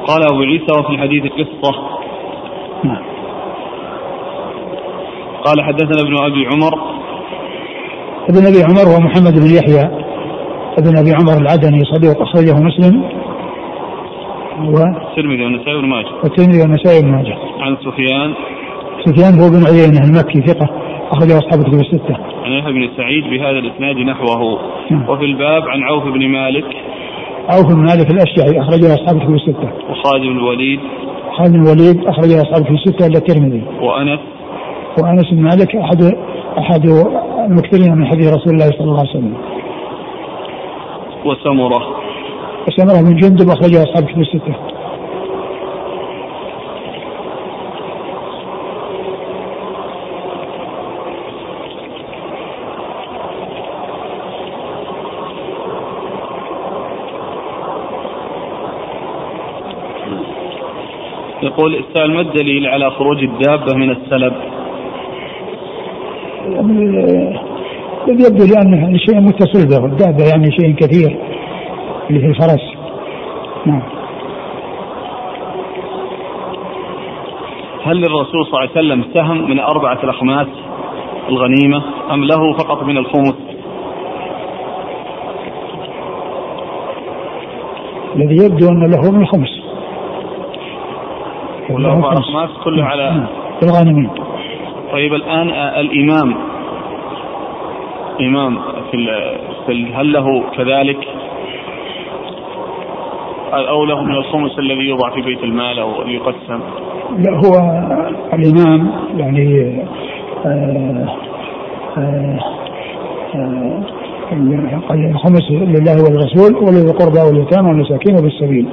قال 0.07 0.23
أبو 0.31 0.41
عيسى 0.41 0.79
وفي 0.79 0.89
الحديث 0.89 1.23
قصة. 1.31 1.71
نعم. 2.83 3.14
قال 5.45 5.61
حدثنا 5.63 6.01
ابن 6.01 6.17
أبي 6.17 6.45
عمر. 6.45 6.73
ابن 8.29 8.45
أبي 8.47 8.63
عمر 8.63 8.85
هو 8.93 8.99
محمد 8.99 9.33
بن 9.33 9.55
يحيى 9.57 9.85
ابن 10.79 10.97
أبي 10.97 11.11
عمر 11.19 11.41
العدني 11.41 11.83
صديق 11.83 12.21
أخرجه 12.21 12.53
مسلم. 12.53 13.03
و 14.73 14.77
الترمذي 14.77 15.43
والنسائي 15.43 15.81
بن 15.81 15.87
ماجه. 15.87 16.07
والترمذي 16.23 16.61
والنسائي 16.61 17.01
بن 17.01 17.11
ماجه. 17.11 17.37
عن 17.59 17.77
سفيان. 17.85 18.33
سفيان 19.05 19.33
هو 19.39 19.49
بن 19.49 19.65
عيينة 19.67 19.99
المكي 20.07 20.41
ثقة 20.41 20.69
أخرجه 21.11 21.37
أصحاب 21.37 21.59
الكتب 21.59 21.79
الستة. 21.79 22.15
عن 22.45 22.51
يحيى 22.51 22.73
بن 22.73 22.89
سعيد 22.97 23.23
بهذا 23.23 23.59
الإسناد 23.59 23.95
نحوه. 23.95 24.59
نعم. 24.91 25.09
وفي 25.09 25.25
الباب 25.25 25.63
عن 25.63 25.83
عوف 25.83 26.03
بن 26.03 26.27
مالك. 26.27 26.65
عوف 27.49 27.65
بن 27.75 27.81
مالك 27.85 28.11
الأشجعي 28.11 28.61
أخرجه 28.61 28.93
أصحاب 28.93 29.15
الكتب 29.17 29.33
الستة. 29.33 29.69
وخالد 29.89 30.21
بن 30.21 30.37
الوليد. 30.37 30.79
خالد 31.37 31.53
بن 31.53 31.61
الوليد 31.61 32.07
أخرجه 32.07 32.41
أصحاب 32.41 32.61
الكتب 32.61 32.73
الستة 32.73 33.07
إلا 33.07 33.17
الترمذي. 33.17 33.63
وأنس. 33.81 34.34
وأنس 35.03 35.31
بن 35.31 35.41
مالك 35.41 35.75
أحد 35.75 36.01
أحد 36.57 36.85
المكثرين 37.49 37.95
من 37.95 38.05
حديث 38.05 38.33
رسول 38.33 38.53
الله 38.53 38.65
صلى 38.65 38.81
الله 38.81 38.99
عليه 38.99 39.09
وسلم. 39.09 39.37
وسمرة. 41.25 41.81
وسمرة 42.67 43.01
بن 43.01 43.15
جندب 43.15 43.49
أخرجه 43.49 43.83
أصحاب 43.83 44.03
الكتب 44.03 44.21
الستة. 44.21 44.55
يقول 61.43 61.75
السائل 61.75 62.13
ما 62.13 62.21
الدليل 62.21 62.67
على 62.67 62.91
خروج 62.91 63.23
الدابة 63.23 63.77
من 63.77 63.89
السلب؟ 63.89 64.54
الذي 66.71 68.23
يبدو 68.27 68.45
لأنه 68.45 68.77
يعني 68.77 68.99
شيء 68.99 69.19
متصل 69.19 69.67
به 69.67 69.85
الدابة 69.85 70.23
يعني 70.23 70.51
شيء 70.51 70.75
كثير 70.75 71.17
اللي 72.09 72.19
في 72.19 72.25
الفرس. 72.25 72.75
نعم. 73.65 73.81
هل 77.83 77.97
للرسول 77.97 78.45
صلى 78.45 78.59
الله 78.59 78.59
عليه 78.59 78.71
وسلم 78.71 79.03
سهم 79.13 79.49
من 79.49 79.59
أربعة 79.59 80.03
الأخماس 80.03 80.47
الغنيمة 81.29 81.83
أم 82.11 82.23
له 82.23 82.53
فقط 82.53 82.83
من 82.83 82.97
الخمس؟ 82.97 83.35
الذي 88.15 88.45
يبدو 88.45 88.67
أن 88.69 88.91
له 88.91 89.11
من 89.11 89.21
الخمس. 89.21 89.65
والأربع 91.69 92.13
أخماس 92.13 92.49
كله 92.63 92.83
على 92.83 93.09
نعم. 93.09 93.27
الغانمين 93.63 94.09
طيب 94.91 95.13
الآن 95.13 95.49
الإمام 95.79 96.35
إمام 98.21 98.57
في, 98.91 99.93
هل 99.93 100.13
له 100.13 100.43
كذلك؟ 100.57 100.97
أو 103.53 103.85
له 103.85 104.03
من 104.03 104.15
الخمس 104.15 104.59
الذي 104.59 104.87
يوضع 104.87 105.09
في 105.15 105.21
بيت 105.21 105.43
المال 105.43 105.79
أو 105.79 106.07
يقسم؟ 106.07 106.59
لا 107.17 107.31
هو 107.31 107.53
الإمام 108.33 108.91
يعني 109.17 109.75
آه 110.45 111.07
آه 111.97 112.39
آه 113.35 113.83
الخمس 114.91 115.51
لله 115.51 116.03
وللرسول 116.03 116.55
ولذي 116.55 116.91
القربى 116.91 117.19
واليتامى 117.19 117.69
والمساكين 117.69 118.15
وبالسبيل. 118.15 118.67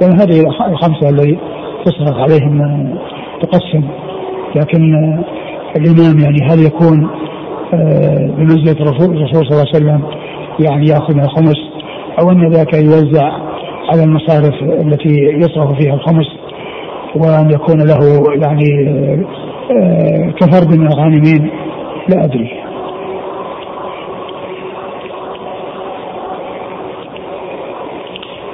لأن 0.00 0.12
هذه 0.20 0.40
الخمسة 0.70 1.08
التي 1.08 1.38
تصرف 1.84 2.18
عليهم 2.18 2.58
تقسم. 3.42 3.82
لكن 4.56 4.94
الإمام 5.76 6.18
يعني 6.18 6.38
هل 6.50 6.66
يكون 6.66 7.10
بمنزلة 8.36 8.76
الرسول 8.80 9.28
صلى 9.32 9.40
الله 9.40 9.58
عليه 9.58 9.70
وسلم 9.70 10.02
يعني 10.60 10.86
يأخذ 10.86 11.18
الخمس 11.18 11.56
أو 12.20 12.30
أن 12.30 12.48
ذاك 12.48 12.74
يوزع 12.74 13.32
على 13.92 14.04
المصارف 14.04 14.62
التي 14.62 15.14
يصرف 15.14 15.72
فيها 15.78 15.94
الخمس 15.94 16.26
وأن 17.16 17.50
يكون 17.50 17.78
له 17.78 18.22
يعني 18.42 18.88
آه، 19.70 20.30
كفرد 20.30 20.78
من 20.78 20.86
الغانمين 20.86 21.50
لا 22.08 22.24
أدري. 22.24 22.64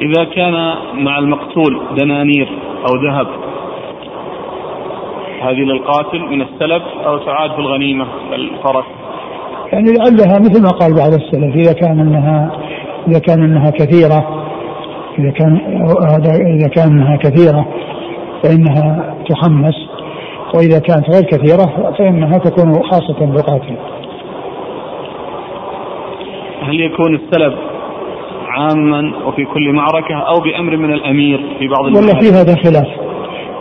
إذا 0.00 0.25
كان 0.25 0.75
مع 0.95 1.19
المقتول 1.19 1.81
دنانير 1.97 2.49
أو 2.89 2.97
ذهب 3.09 3.27
هذه 5.43 5.61
للقاتل 5.61 6.21
من 6.21 6.43
السلب 6.43 6.83
أو 7.07 7.19
تعاد 7.19 7.50
في 7.50 7.59
الغنيمة 7.59 8.07
الفرس. 8.33 9.00
يعني 9.73 9.93
لعلها 9.93 10.39
مثل 10.39 10.62
ما 10.62 10.69
قال 10.69 10.95
بعض 10.95 11.12
السلف 11.12 11.57
إذا 11.57 11.73
كان 11.73 12.00
أنها 12.00 12.50
إذا 13.09 13.19
كان 13.19 13.43
أنها 13.43 13.71
كثيرة 13.71 14.41
إذا 15.19 15.31
كان 15.31 15.57
إذا 16.59 16.69
كان 16.69 16.89
أنها 16.93 17.17
كثيرة 17.17 17.67
فإنها 18.43 19.15
تحمس 19.29 19.75
وإذا 20.55 20.79
كانت 20.79 21.11
غير 21.11 21.23
كثيرة 21.23 21.93
فإنها 21.99 22.39
تكون 22.39 22.83
خاصة 22.83 23.27
بالقاتل 23.27 23.77
هل 26.62 26.81
يكون 26.81 27.15
السلب 27.15 27.53
عاما 28.49 29.12
وفي 29.27 29.45
كل 29.45 29.73
معركة 29.73 30.15
أو 30.15 30.41
بأمر 30.41 30.77
من 30.77 30.93
الأمير 30.93 31.57
في 31.59 31.69
بعض 31.69 31.85
والله 31.85 32.21
في 32.21 32.29
هذا 32.29 32.55
خلاف. 32.55 32.89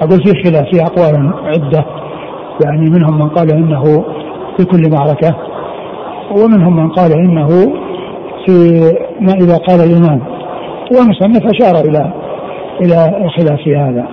أقول 0.01 0.23
في 0.23 0.43
خلاف 0.43 0.65
في 0.69 0.81
أقوال 0.81 1.33
عدة. 1.43 1.85
يعني 2.65 2.89
منهم 2.89 3.19
من 3.19 3.29
قال 3.29 3.51
إنه 3.51 3.83
في 4.57 4.65
كل 4.65 4.91
معركة 4.91 5.48
ومنهم 6.31 6.75
من 6.75 6.89
قال 6.89 7.11
إنه 7.11 7.47
في 8.45 8.79
ما 9.21 9.33
إذا 9.33 9.57
قال 9.57 9.79
الإمام. 9.79 10.21
والمصنف 10.91 11.43
أشار 11.45 11.89
إلى 11.89 12.13
إلى 12.81 13.25
الخلاف 13.25 13.59
في 13.63 13.75
هذا. 13.75 14.07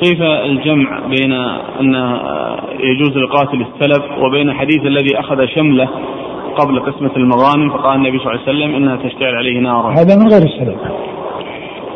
كيف 0.00 0.22
الجمع 0.22 1.00
بين 1.00 1.32
أن 1.80 1.94
يجوز 2.80 3.16
لقاتل 3.16 3.60
السلب 3.60 4.02
وبين 4.22 4.52
حديث 4.52 4.80
الذي 4.86 5.20
أخذ 5.20 5.46
شمله 5.46 5.88
قبل 6.56 6.80
قسمة 6.80 7.16
المغانم 7.16 7.70
فقال 7.70 7.96
النبي 7.96 8.18
صلى 8.18 8.32
الله 8.32 8.40
عليه 8.46 8.50
وسلم 8.50 8.74
إنها 8.74 8.96
تشتعل 8.96 9.34
عليه 9.34 9.60
نارا. 9.60 9.90
هذا 9.90 10.16
من 10.16 10.28
غير 10.28 10.42
السلب 10.42 10.76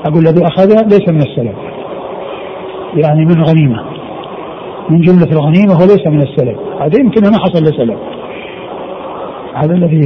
أقول 0.07 0.23
الذي 0.27 0.47
أخذها 0.47 0.83
ليس 0.83 1.09
من 1.09 1.23
السلب 1.23 1.55
يعني 2.97 3.25
من 3.25 3.43
غنيمة. 3.43 3.94
من 4.91 5.01
جملة 5.01 5.33
الغنيمة 5.33 5.75
هو 5.75 5.85
ليس 5.85 6.07
من 6.07 6.23
السلب 6.23 6.57
هذا 6.81 7.01
يمكن 7.01 7.23
ما 7.23 7.39
حصل 7.39 7.65
له 7.65 7.71
سلب 7.71 7.99
هذا 9.55 9.75
الذي 9.75 10.01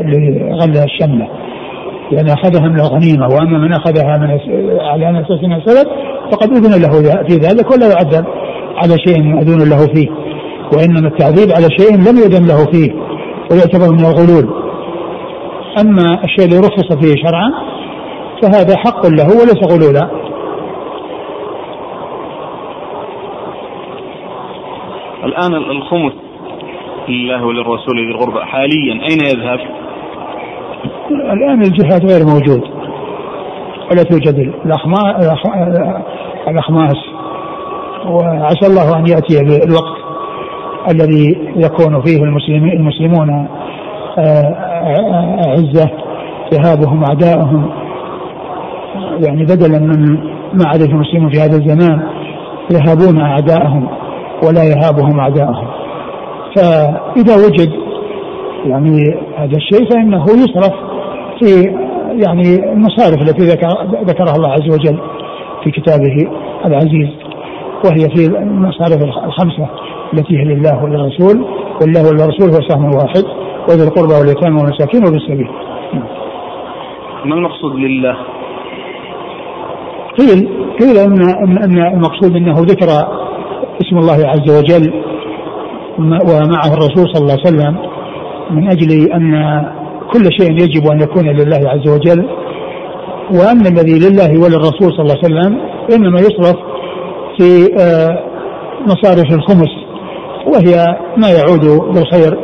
الذي 0.00 0.50
غلى 0.52 0.84
الشملة. 0.84 1.28
لأن 2.12 2.28
أخذها 2.28 2.68
من 2.68 2.80
الغنيمة 2.80 3.28
وأما 3.28 3.58
من 3.58 3.72
أخذها 3.72 4.18
من 4.18 4.30
على 4.80 5.20
أساس 5.20 5.44
أنها 5.44 5.60
سلب 5.66 5.86
فقد 6.32 6.50
أذن 6.50 6.82
له 6.82 7.22
في 7.28 7.34
ذلك 7.34 7.70
ولا 7.70 7.86
يعذب 7.86 8.24
على 8.76 8.94
شيء 9.06 9.22
مأذون 9.22 9.68
له 9.70 9.86
فيه. 9.94 10.08
وإنما 10.76 11.08
التعذيب 11.08 11.52
على 11.56 11.68
شيء 11.78 11.96
لم 11.96 12.16
يؤذن 12.18 12.46
له 12.48 12.64
فيه 12.72 12.92
ويعتبر 13.50 13.92
من 13.92 14.04
الغلول. 14.04 14.54
أما 15.80 16.24
الشيء 16.24 16.44
اللي 16.44 16.58
رخص 16.58 16.92
فيه 16.92 17.14
شرعا 17.22 17.50
فهذا 18.42 18.76
حق 18.76 19.06
له 19.06 19.26
وليس 19.26 19.60
غلولا. 19.72 20.23
الآن 25.24 25.54
الخمس 25.54 26.12
لله 27.08 27.44
وللرسول 27.44 27.96
ذي 27.96 28.10
الغربة 28.10 28.44
حاليا 28.44 28.92
أين 28.92 29.18
يذهب؟ 29.24 29.60
الآن 31.10 31.62
الجهاد 31.62 32.04
غير 32.12 32.26
موجود. 32.26 32.62
ولا 33.90 34.02
توجد 34.02 34.52
الأخماس. 36.48 36.96
وعسى 38.06 38.66
الله 38.66 38.98
أن 38.98 39.06
يأتي 39.06 39.38
بالوقت 39.44 39.96
الذي 40.90 41.52
يكون 41.56 42.02
فيه 42.02 42.22
المسلمين 42.22 42.72
المسلمون 42.72 43.48
عزة 45.48 45.90
يهابهم 46.52 47.04
أعداءهم. 47.04 47.70
يعني 49.26 49.44
بدلا 49.44 49.78
من 49.78 50.18
ما 50.54 50.64
عليه 50.66 50.86
المسلمون 50.86 51.30
في 51.30 51.40
هذا 51.40 51.56
الزمان 51.56 52.08
يهابون 52.70 53.20
أعداءهم. 53.20 53.88
ولا 54.46 54.64
يهابهم 54.64 55.20
أعداءهم 55.20 55.66
فإذا 56.56 57.36
وجد 57.46 57.72
يعني 58.64 58.98
هذا 59.36 59.56
الشيء 59.56 59.90
فإنه 59.90 60.24
يصرف 60.24 60.72
في 61.40 61.62
يعني 62.24 62.72
المصارف 62.72 63.22
التي 63.22 63.44
ذكرها 64.04 64.36
الله 64.36 64.50
عز 64.50 64.74
وجل 64.74 65.00
في 65.64 65.70
كتابه 65.70 66.30
العزيز 66.64 67.08
وهي 67.84 68.08
في 68.16 68.26
المصارف 68.26 69.02
الخمسة 69.24 69.68
التي 70.14 70.38
هي 70.38 70.44
لله 70.44 70.84
وللرسول 70.84 71.44
والله 71.80 72.08
وللرسول 72.08 72.50
هو 72.50 72.68
سهم 72.68 72.84
واحد 72.84 73.24
وذي 73.68 73.88
القربى 73.88 74.14
واليتامى 74.14 74.56
والمساكين 74.56 75.06
وبالسبيل 75.06 75.48
ما 77.24 77.34
المقصود 77.34 77.74
لله؟ 77.74 78.16
قيل 80.18 80.48
قيل 80.80 80.98
ان 80.98 81.22
إن 81.64 81.78
المقصود 81.78 82.36
إنه 82.36 82.54
ذكر 82.58 82.88
اسم 83.80 83.98
الله 83.98 84.28
عز 84.28 84.50
وجل 84.58 84.92
ومعه 85.98 86.72
الرسول 86.74 87.08
صلى 87.14 87.22
الله 87.22 87.38
عليه 87.44 87.56
وسلم 87.56 87.76
من 88.50 88.70
أجل 88.70 89.12
أن 89.12 89.62
كل 90.12 90.24
شيء 90.32 90.52
يجب 90.52 90.86
أن 90.92 91.00
يكون 91.00 91.28
لله 91.28 91.70
عز 91.70 91.88
وجل 91.88 92.28
وأن 93.30 93.66
الذي 93.66 93.98
لله 94.08 94.40
وللرسول 94.42 94.92
صلى 94.92 95.00
الله 95.00 95.16
عليه 95.24 95.34
وسلم 95.34 95.60
إنما 95.94 96.20
يصرف 96.20 96.56
في 97.38 97.74
آه، 97.80 98.18
مصارف 98.86 99.34
الخمس 99.34 99.70
وهي 100.46 100.96
ما 101.16 101.28
يعود 101.28 101.94
بالخير 101.94 102.38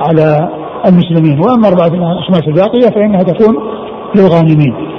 على 0.00 0.48
المسلمين. 0.86 1.40
وأما 1.40 1.68
اربعه 1.68 1.86
الأخماس 1.86 2.42
الباقية 2.48 2.90
فإنها 2.90 3.22
تكون 3.22 3.56
للغانمين. 4.16 4.91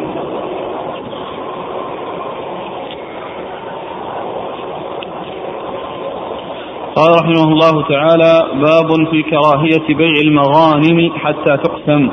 قال 6.96 7.12
رحمه 7.22 7.44
الله 7.44 7.84
تعالى 7.90 8.34
باب 8.54 9.08
في 9.12 9.24
كراهية 9.24 9.96
بيع 9.96 10.22
المغانم 10.22 11.12
حتى 11.16 11.58
تقسم. 11.58 12.10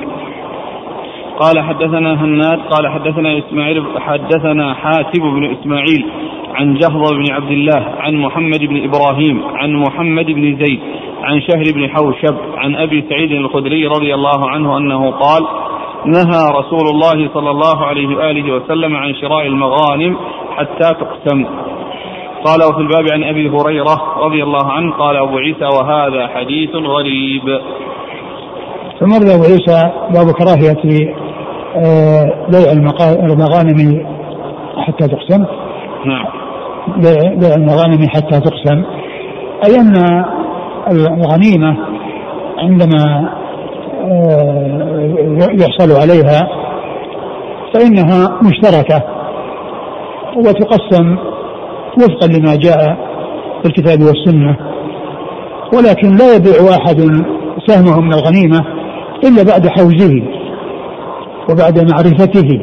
قال 1.41 1.65
حدثنا 1.65 2.25
هناد 2.25 2.59
قال 2.59 2.89
حدثنا 2.89 3.39
إسماعيل 3.39 3.85
حدثنا 3.99 4.75
حاتب 4.75 5.23
بن 5.23 5.57
إسماعيل 5.57 6.07
عن 6.55 6.75
جهض 6.75 7.15
بن 7.15 7.33
عبد 7.33 7.51
الله 7.51 7.95
عن 7.99 8.17
محمد 8.17 8.61
بن 8.61 8.85
إبراهيم 8.85 9.43
عن 9.55 9.73
محمد 9.73 10.27
بن 10.27 10.57
زيد 10.65 10.81
عن 11.23 11.41
شهر 11.41 11.65
بن 11.75 11.91
حوشب 11.91 12.37
عن 12.57 12.77
أبي 12.77 13.05
سعيد 13.09 13.33
الخدري 13.33 13.87
رضي 13.87 14.15
الله 14.15 14.51
عنه 14.51 14.79
أنه 14.79 15.11
قال 15.11 15.43
نهى 16.07 16.43
رسول 16.59 16.89
الله 16.91 17.29
صلى 17.35 17.51
الله 17.51 17.87
عليه 17.87 18.17
وآله 18.17 18.53
وسلم 18.53 18.97
عن 18.97 19.15
شراء 19.15 19.47
المغانم 19.47 20.17
حتى 20.57 20.95
تقسم. 20.95 21.47
قال 22.45 22.63
وفي 22.63 22.79
الباب 22.79 23.13
عن 23.13 23.25
أبي 23.25 23.49
هريرة 23.49 23.97
رضي 24.17 24.43
الله 24.43 24.73
عنه 24.73 24.93
قال 24.93 25.17
أبو 25.17 25.39
عيسى 25.39 25.65
وهذا 25.65 26.27
حديث 26.27 26.71
غريب. 26.75 27.61
ثم 29.01 29.15
أبو 29.15 29.45
عيسى 29.45 29.91
باب 30.15 30.31
كراهية 30.31 31.13
آه، 31.77 32.47
بيع 32.49 32.73
المغانم 33.25 34.07
حتى 34.77 35.09
تقسم. 35.09 35.45
نعم. 36.05 36.27
بيع 37.37 37.55
المغانم 37.55 38.09
حتى 38.09 38.41
تقسم 38.41 38.83
أي 39.65 39.81
أن 39.81 40.25
الغنيمة 40.91 41.77
عندما 42.59 43.31
آه، 44.05 45.49
يحصل 45.53 46.01
عليها 46.01 46.49
فإنها 47.75 48.41
مشتركة 48.43 49.03
وتقسم 50.37 51.17
وفقا 52.05 52.27
لما 52.27 52.57
جاء 52.57 52.97
في 53.63 53.67
الكتاب 53.69 54.01
والسنة. 54.01 54.57
ولكن 55.75 56.17
لا 56.17 56.35
يبيع 56.37 56.63
واحد 56.71 57.25
سهمه 57.67 58.01
من 58.01 58.13
الغنيمة 58.13 58.61
إلا 59.25 59.43
بعد 59.43 59.69
حوزه 59.69 60.23
وبعد 61.51 61.79
معرفته 61.93 62.61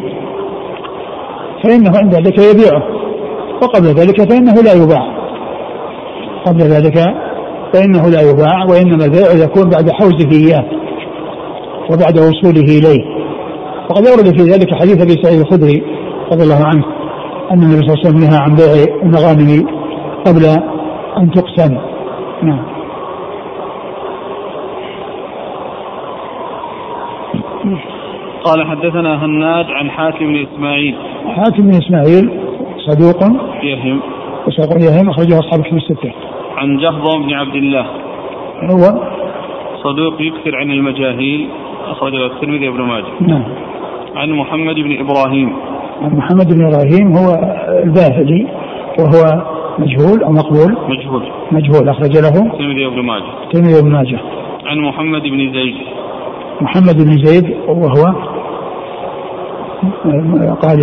فإنه 1.63 1.97
عند 1.97 2.15
ذلك 2.15 2.39
يبيعه 2.39 2.83
وقبل 3.61 3.87
ذلك 3.87 4.29
فإنه 4.31 4.53
لا 4.53 4.73
يباع. 4.73 5.17
قبل 6.45 6.61
ذلك 6.61 6.97
فإنه 7.73 8.09
لا 8.09 8.21
يباع 8.21 8.65
وإنما 8.69 9.05
البيع 9.05 9.31
يكون 9.45 9.69
بعد 9.69 9.89
حوزه 9.89 10.31
إياه 10.31 10.65
وبعد 11.91 12.17
وصوله 12.17 12.77
إليه. 12.77 13.17
وقد 13.89 14.07
أورد 14.07 14.37
في 14.37 14.43
ذلك 14.43 14.73
حديث 14.73 15.01
أبي 15.01 15.23
سعيد 15.23 15.39
الخدري 15.39 15.83
رضي 16.31 16.43
الله 16.43 16.65
عنه. 16.65 16.96
أن 17.51 17.59
النبي 17.63 17.81
صلى 17.81 17.93
الله 17.93 17.99
عليه 18.05 18.09
وسلم 18.09 18.19
نهى 18.19 18.37
عن 18.37 18.55
بيع 18.55 18.73
المغانم 19.03 19.67
قبل 20.25 20.43
أن 21.17 21.31
تقسم. 21.31 21.77
نعم. 22.43 22.63
قال 28.43 28.67
حدثنا 28.67 29.25
هناد 29.25 29.65
عن 29.65 29.89
حاتم 29.89 30.17
بن 30.19 30.45
إسماعيل. 30.53 30.95
حاتم 31.27 31.63
بن 31.63 31.69
إسماعيل 31.69 32.29
صدوق. 32.77 33.23
يهم. 33.63 33.99
وصدوق 34.47 34.77
يهم 34.81 35.09
أخرجه 35.09 35.39
أصحاب 35.39 35.59
الكتب 35.59 35.77
الستة. 35.77 36.11
عن 36.57 36.77
جهضم 36.77 37.27
بن 37.27 37.33
عبد 37.33 37.55
الله. 37.55 37.85
هو؟ 38.63 38.83
صدوق 39.83 40.21
يكثر 40.21 40.55
عن 40.55 40.71
المجاهيل 40.71 41.49
أخرجه 41.87 42.25
الترمذي 42.25 42.69
وابن 42.69 42.81
ماجه. 42.81 43.05
نعم. 43.21 43.43
عن 44.15 44.31
محمد 44.31 44.75
بن 44.75 44.99
إبراهيم. 44.99 45.53
محمد 46.01 46.53
بن 46.53 46.65
إبراهيم 46.67 47.17
هو 47.17 47.33
الباهلي 47.83 48.47
وهو 48.99 49.43
مجهول 49.79 50.23
أو 50.23 50.31
مقبول؟ 50.31 50.77
مجهول. 50.89 51.23
مجهول 51.51 51.89
أخرج 51.89 52.17
له. 52.17 52.27
الترمذي 52.27 52.85
وابن 52.85 53.01
ماجه. 53.01 53.43
الترمذي 53.43 53.73
وابن 53.75 53.91
ماجه. 53.91 54.19
عن 54.65 54.77
محمد 54.77 55.21
بن 55.21 55.53
زيد. 55.53 55.75
محمد 56.61 56.95
بن 56.95 57.25
زيد 57.25 57.55
وهو 57.67 58.03
قال 60.61 60.79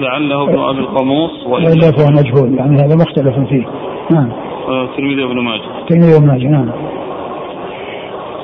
لعله 0.00 0.42
ابن 0.42 0.58
أبي 0.58 0.78
القموص 0.78 1.46
والا 1.46 1.92
فهو 1.92 2.10
مجهول 2.10 2.58
يعني 2.58 2.76
هذا 2.76 2.96
مختلف 2.96 3.48
فيه. 3.48 3.64
نعم. 4.10 4.28
الترمذي 4.68 5.24
وابن 5.24 5.40
ماجه. 5.40 5.80
الترمذي 5.80 6.14
وابن 6.14 6.26
ماجه 6.26 6.46
نعم. 6.46 6.70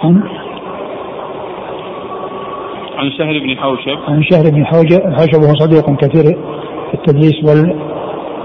عن 0.03 0.23
عن 2.99 3.11
شهر 3.11 3.39
بن 3.39 3.57
حوشب. 3.57 3.99
عن 4.09 4.23
شهر 4.23 4.51
بن 4.51 4.67
حوشب. 4.67 5.43
وهو 5.43 5.55
صديق 5.55 5.97
كثير 5.97 6.39
التدليس 6.95 7.45
وال 7.45 7.77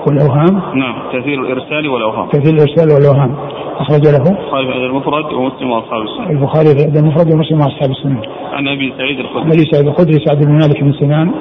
والأوهام. 0.08 0.62
نعم 0.76 0.96
كثير 1.14 1.42
الإرسال 1.42 1.90
والأوهام. 1.90 2.28
كثير 2.30 2.54
الإرسال 2.54 2.88
والأوهام. 2.96 3.36
أخرج 3.80 4.08
له 4.08 4.26
البخاري 4.30 4.68
في 4.68 4.86
المفرد 4.86 5.34
ومسلم 5.34 5.72
وأصحاب 5.72 6.02
السنن. 6.02 6.38
البخاري 6.38 6.68
في 6.94 7.00
المفرد 7.00 7.34
ومسلم 7.34 7.60
وأصحاب 7.60 7.90
السنن. 7.90 8.22
عن 8.54 8.68
أبي 8.68 8.94
سعيد 8.98 9.20
الخدري. 9.20 9.48
أبي 9.48 9.66
سعيد 9.72 9.88
الخدري 9.88 10.18
سعد 10.26 10.38
بن 10.38 10.52
مالك 10.52 10.84
بن 10.84 10.92
سنان 10.92 11.32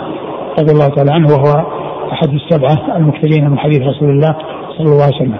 رضي 0.60 0.72
الله 0.72 0.88
تعالى 0.88 1.10
عنه 1.10 1.26
وهو 1.26 1.66
أحد 2.12 2.28
السبعة 2.28 2.96
المكثرين 2.96 3.50
من 3.50 3.58
حديث 3.58 3.82
رسول 3.82 4.08
الله 4.10 4.36
صلى 4.78 4.92
الله 4.92 5.04
عليه 5.04 5.16
وسلم. 5.16 5.38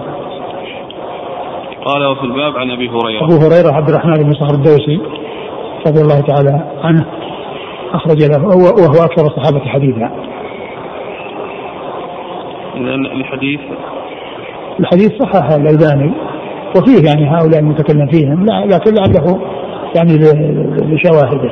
قال 1.85 2.05
وفي 2.05 2.23
الباب 2.23 2.57
عن 2.57 2.71
أبي 2.71 2.89
هريرة. 2.89 3.23
أبو 3.23 3.35
هريرة 3.45 3.71
عبد 3.77 3.89
الرحمن 3.89 4.13
بن 4.13 4.33
صخر 4.33 4.55
الدوسي 4.55 5.01
رضي 5.87 6.01
الله 6.01 6.19
تعالى 6.21 6.61
عنه 6.83 7.05
أخرج 7.93 8.23
له 8.23 8.45
وهو 8.47 9.03
أكثر 9.05 9.25
الصحابة 9.25 9.59
حديثا. 9.59 10.11
الحديث 13.19 13.59
الحديث 14.79 15.11
صححه 15.23 15.55
الالباني 15.55 16.11
وفيه 16.77 17.09
يعني 17.09 17.29
هؤلاء 17.29 17.59
المتكلم 17.59 18.07
فيهم 18.07 18.45
لكن 18.45 18.93
لعله 18.93 19.39
يعني 19.95 20.17
لشواهده 20.81 21.51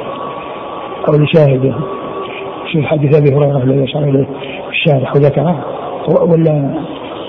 أو 1.10 1.14
لشاهده 1.24 1.74
شوف 2.74 2.86
حديث 2.86 3.16
أبي 3.16 3.36
هريرة 3.36 3.64
الذي 3.64 3.84
اشار 3.84 4.04
إليه 4.04 4.28
الشارح 4.70 5.16
وذكره 5.16 5.66
ولا 6.10 6.84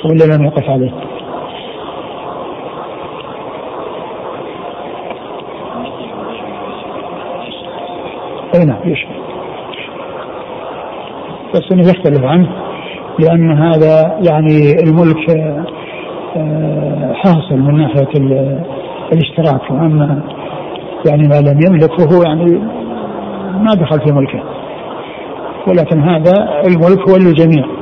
ولا 0.04 0.36
لم 0.36 0.44
يقف 0.44 0.70
عليه؟ 0.70 0.90
أي 8.58 8.64
نعم 8.64 8.80
يشبه 8.84 9.28
بس 11.54 11.72
إنه 11.72 11.82
يختلف 11.82 12.24
عنه 12.24 12.48
لأن 13.18 13.50
هذا 13.50 14.18
يعني 14.28 14.82
الملك 14.82 15.30
آه، 16.36 17.12
حاصل 17.14 17.56
من 17.56 17.76
ناحية 17.76 18.08
الاشتراك. 19.12 19.70
وأما 19.70 20.22
يعني 21.08 21.28
ما 21.28 21.40
لم 21.40 21.60
يملك 21.66 22.00
فهو 22.00 22.22
يعني 22.22 22.58
ما 23.58 23.74
دخل 23.74 24.00
في 24.00 24.12
ملكه. 24.12 24.42
ولكن 25.68 26.02
هذا 26.02 26.62
الملك 26.66 27.08
هو 27.08 27.16
للجميع. 27.16 27.77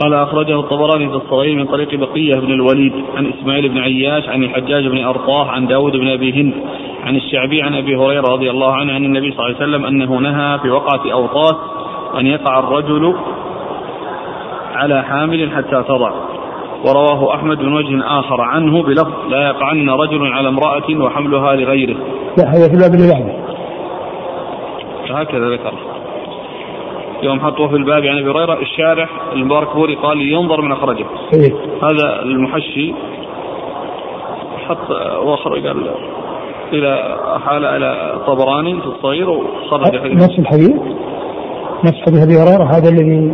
قال 0.00 0.14
أخرجه 0.14 0.60
الطبراني 0.60 1.08
في 1.08 1.14
الصغير 1.14 1.56
من 1.56 1.64
طريق 1.64 1.94
بقية 1.94 2.34
بن 2.34 2.52
الوليد 2.52 2.92
عن 3.16 3.26
إسماعيل 3.26 3.68
بن 3.68 3.78
عياش 3.78 4.28
عن 4.28 4.42
الحجاج 4.42 4.86
بن 4.86 5.04
أرطاه 5.04 5.50
عن 5.50 5.66
داود 5.66 5.92
بن 5.92 6.08
أبي 6.08 6.32
هند 6.32 6.54
عن 7.04 7.16
الشعبي 7.16 7.62
عن 7.62 7.74
أبي 7.74 7.96
هريرة 7.96 8.24
رضي 8.32 8.50
الله 8.50 8.72
عنه 8.72 8.92
عن 8.92 9.04
النبي 9.04 9.32
صلى 9.32 9.46
الله 9.46 9.56
عليه 9.60 9.68
وسلم 9.68 9.84
أنه 9.84 10.14
نهى 10.18 10.58
في 10.58 10.70
وقعة 10.70 11.12
أوطاس 11.12 11.56
أن 12.20 12.26
يقع 12.26 12.58
الرجل 12.58 13.14
على 14.74 15.02
حامل 15.02 15.50
حتى 15.50 15.82
تضع. 15.88 16.12
ورواه 16.86 17.34
أحمد 17.34 17.60
من 17.60 17.72
وجه 17.72 18.18
آخر 18.18 18.40
عنه 18.40 18.82
بلفظ 18.82 19.28
لا 19.28 19.48
يقعن 19.48 19.90
رجل 19.90 20.32
على 20.32 20.48
امرأة 20.48 21.04
وحملها 21.04 21.56
لغيره. 21.56 21.96
لا 22.38 22.44
هذا 22.44 22.68
في 22.68 22.76
بعده. 22.76 23.34
هكذا 25.10 25.50
ذكر. 25.50 25.93
يوم 27.24 27.40
حطوه 27.40 27.68
في 27.68 27.76
الباب 27.76 28.04
عن 28.04 28.18
ابي 28.18 28.30
هريره 28.30 28.60
الشارح 28.62 29.08
المبارك 29.32 29.68
فوري 29.68 29.94
قال 29.94 30.20
ينظر 30.20 30.60
من 30.60 30.72
أخرجه. 30.72 31.06
إيه؟ 31.34 31.52
هذا 31.82 32.22
المحشي 32.22 32.94
حط 34.68 34.90
وأخرج 35.22 35.66
قال 35.66 35.90
إلى 36.72 37.16
حال 37.44 37.64
إلى 37.64 38.18
طبراني 38.26 38.80
في 38.80 38.86
الصغير 38.86 39.30
وخرج 39.30 40.12
نفس 40.12 40.38
الحديث؟ 40.38 40.76
نفس 41.84 42.00
حديث 42.06 42.22
أبي 42.22 42.34
هريرة 42.34 42.64
هذا 42.64 42.88
الذي 42.88 43.32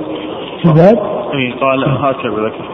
في 0.62 0.68
الباب؟ 0.68 0.98
اي 1.34 1.52
قال 1.60 1.84
هكذا 1.84 2.46
ذكر 2.46 2.64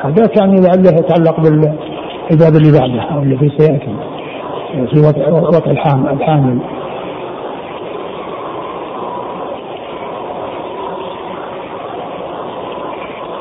هذا 0.00 0.30
يعني 0.38 0.60
لعله 0.60 0.98
يتعلق 0.98 1.40
بالباب 1.40 2.56
اللي 2.56 2.78
بعده 2.78 3.02
أو 3.02 3.22
الذي 3.22 3.48
سيأتي 3.58 3.96
في 4.92 5.00
وضع 5.30 5.70
الحامل. 5.70 6.60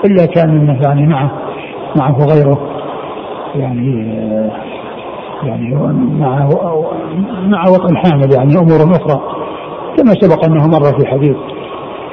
إلا 0.06 0.26
كان 0.26 0.50
انه 0.50 0.82
يعني 0.82 1.08
معه 1.08 1.32
معه 1.96 2.26
غيره 2.26 2.58
يعني 3.56 4.16
يعني 5.44 5.76
مع 6.20 6.50
مع 7.44 7.68
وطء 7.68 7.92
الحامل 7.92 8.34
يعني 8.34 8.58
أمور 8.58 8.96
أخرى. 8.96 9.22
كما 9.98 10.14
سبق 10.22 10.46
أنه 10.46 10.68
مر 10.68 11.00
في 11.00 11.08
حديث 11.08 11.36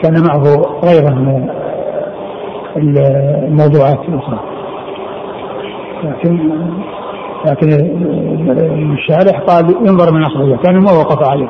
كان 0.02 0.14
معه 0.28 0.42
غيره 0.84 1.14
من 1.14 1.48
الموضوعات 2.76 4.08
الأخرى. 4.08 4.40
لكن 6.04 6.50
لكن 7.46 7.68
الشارح 8.92 9.40
قال 9.40 9.64
ينظر 9.86 10.14
من 10.14 10.22
أخرجه 10.22 10.56
كان 10.56 10.74
ما 10.74 10.92
وقف 10.92 11.28
عليه. 11.28 11.48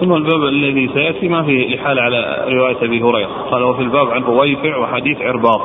ثم 0.00 0.12
الباب 0.12 0.44
الذي 0.48 0.90
سيأتي 0.94 1.28
ما 1.28 1.42
فيه 1.42 1.66
الإحالة 1.66 2.02
على 2.02 2.44
رواية 2.48 2.76
أبي 2.82 3.02
هريرة، 3.02 3.28
قال 3.50 3.62
وفي 3.62 3.82
الباب 3.82 4.10
عن 4.10 4.22
رويفع 4.22 4.76
وحديث 4.76 5.22
عرباض. 5.22 5.60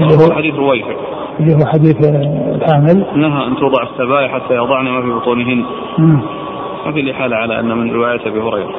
اللي 0.00 0.14
هو 0.14 0.32
حديث 0.32 0.54
رويفع. 0.54 0.94
اللي 1.40 1.54
هو 1.54 1.66
حديث 1.66 1.96
الحامل. 2.56 3.06
نهى 3.16 3.46
أن 3.46 3.56
توضع 3.56 3.82
السبايا 3.82 4.28
حتى 4.28 4.54
يضعن 4.54 4.84
ما 4.84 5.02
في 5.02 5.08
بطونهن. 5.08 5.64
ما 6.86 6.92
في 6.92 7.00
الإحالة 7.00 7.36
على 7.36 7.60
أن 7.60 7.78
من 7.78 7.92
رواية 7.92 8.20
أبي 8.26 8.40
هريرة. 8.40 8.74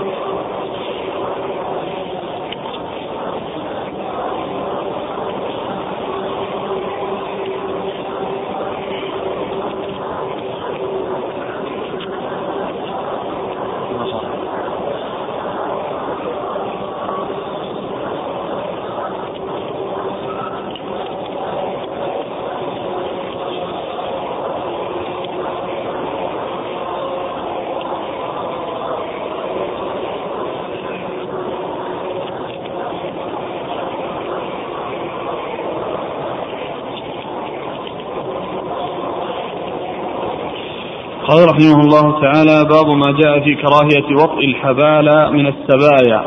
قال 41.34 41.50
رحمه 41.50 41.82
الله 41.82 42.22
تعالى 42.22 42.66
باب 42.70 42.88
ما 42.88 43.12
جاء 43.12 43.40
في 43.40 43.56
كراهية 43.56 44.24
وطء 44.24 44.46
الحبال 44.46 45.34
من 45.34 45.48
السبايا. 45.48 46.24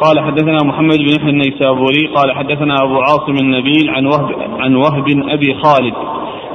قال 0.00 0.20
حدثنا 0.20 0.58
محمد 0.64 0.98
بن 0.98 1.08
يحيى 1.16 1.30
النيسابوري. 1.30 2.06
قال 2.16 2.32
حدثنا 2.32 2.74
أبو 2.82 2.94
عاصم 3.00 3.36
النبيل 3.42 3.90
عن 3.90 4.06
وهب 4.06 4.28
عن 4.58 4.74
وهب 4.74 5.04
أبي 5.08 5.54
خالد. 5.54 5.94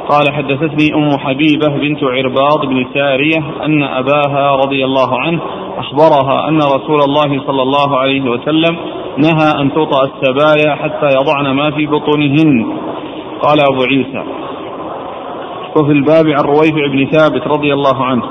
قال 0.09 0.33
حدثتني 0.33 0.95
أم 0.95 1.17
حبيبة 1.17 1.67
بنت 1.67 2.03
عرباض 2.03 2.65
بن 2.65 2.85
سارية 2.93 3.43
أن 3.65 3.83
أباها 3.83 4.55
رضي 4.55 4.85
الله 4.85 5.19
عنه 5.19 5.41
أخبرها 5.77 6.47
أن 6.47 6.57
رسول 6.57 6.99
الله 7.01 7.45
صلى 7.47 7.61
الله 7.61 7.97
عليه 7.97 8.21
وسلم 8.21 8.77
نهى 9.17 9.61
أن 9.61 9.73
توطأ 9.73 10.03
السبايا 10.03 10.75
حتى 10.75 11.07
يضعن 11.17 11.51
ما 11.51 11.71
في 11.71 11.85
بطونهن. 11.85 12.65
قال 13.41 13.59
أبو 13.71 13.83
عيسى 13.83 14.38
وفي 15.79 15.91
الباب 15.91 16.27
عن 16.27 16.43
رويفع 16.43 16.87
بن 16.93 17.11
ثابت 17.11 17.47
رضي 17.47 17.73
الله 17.73 18.05
عنه. 18.05 18.23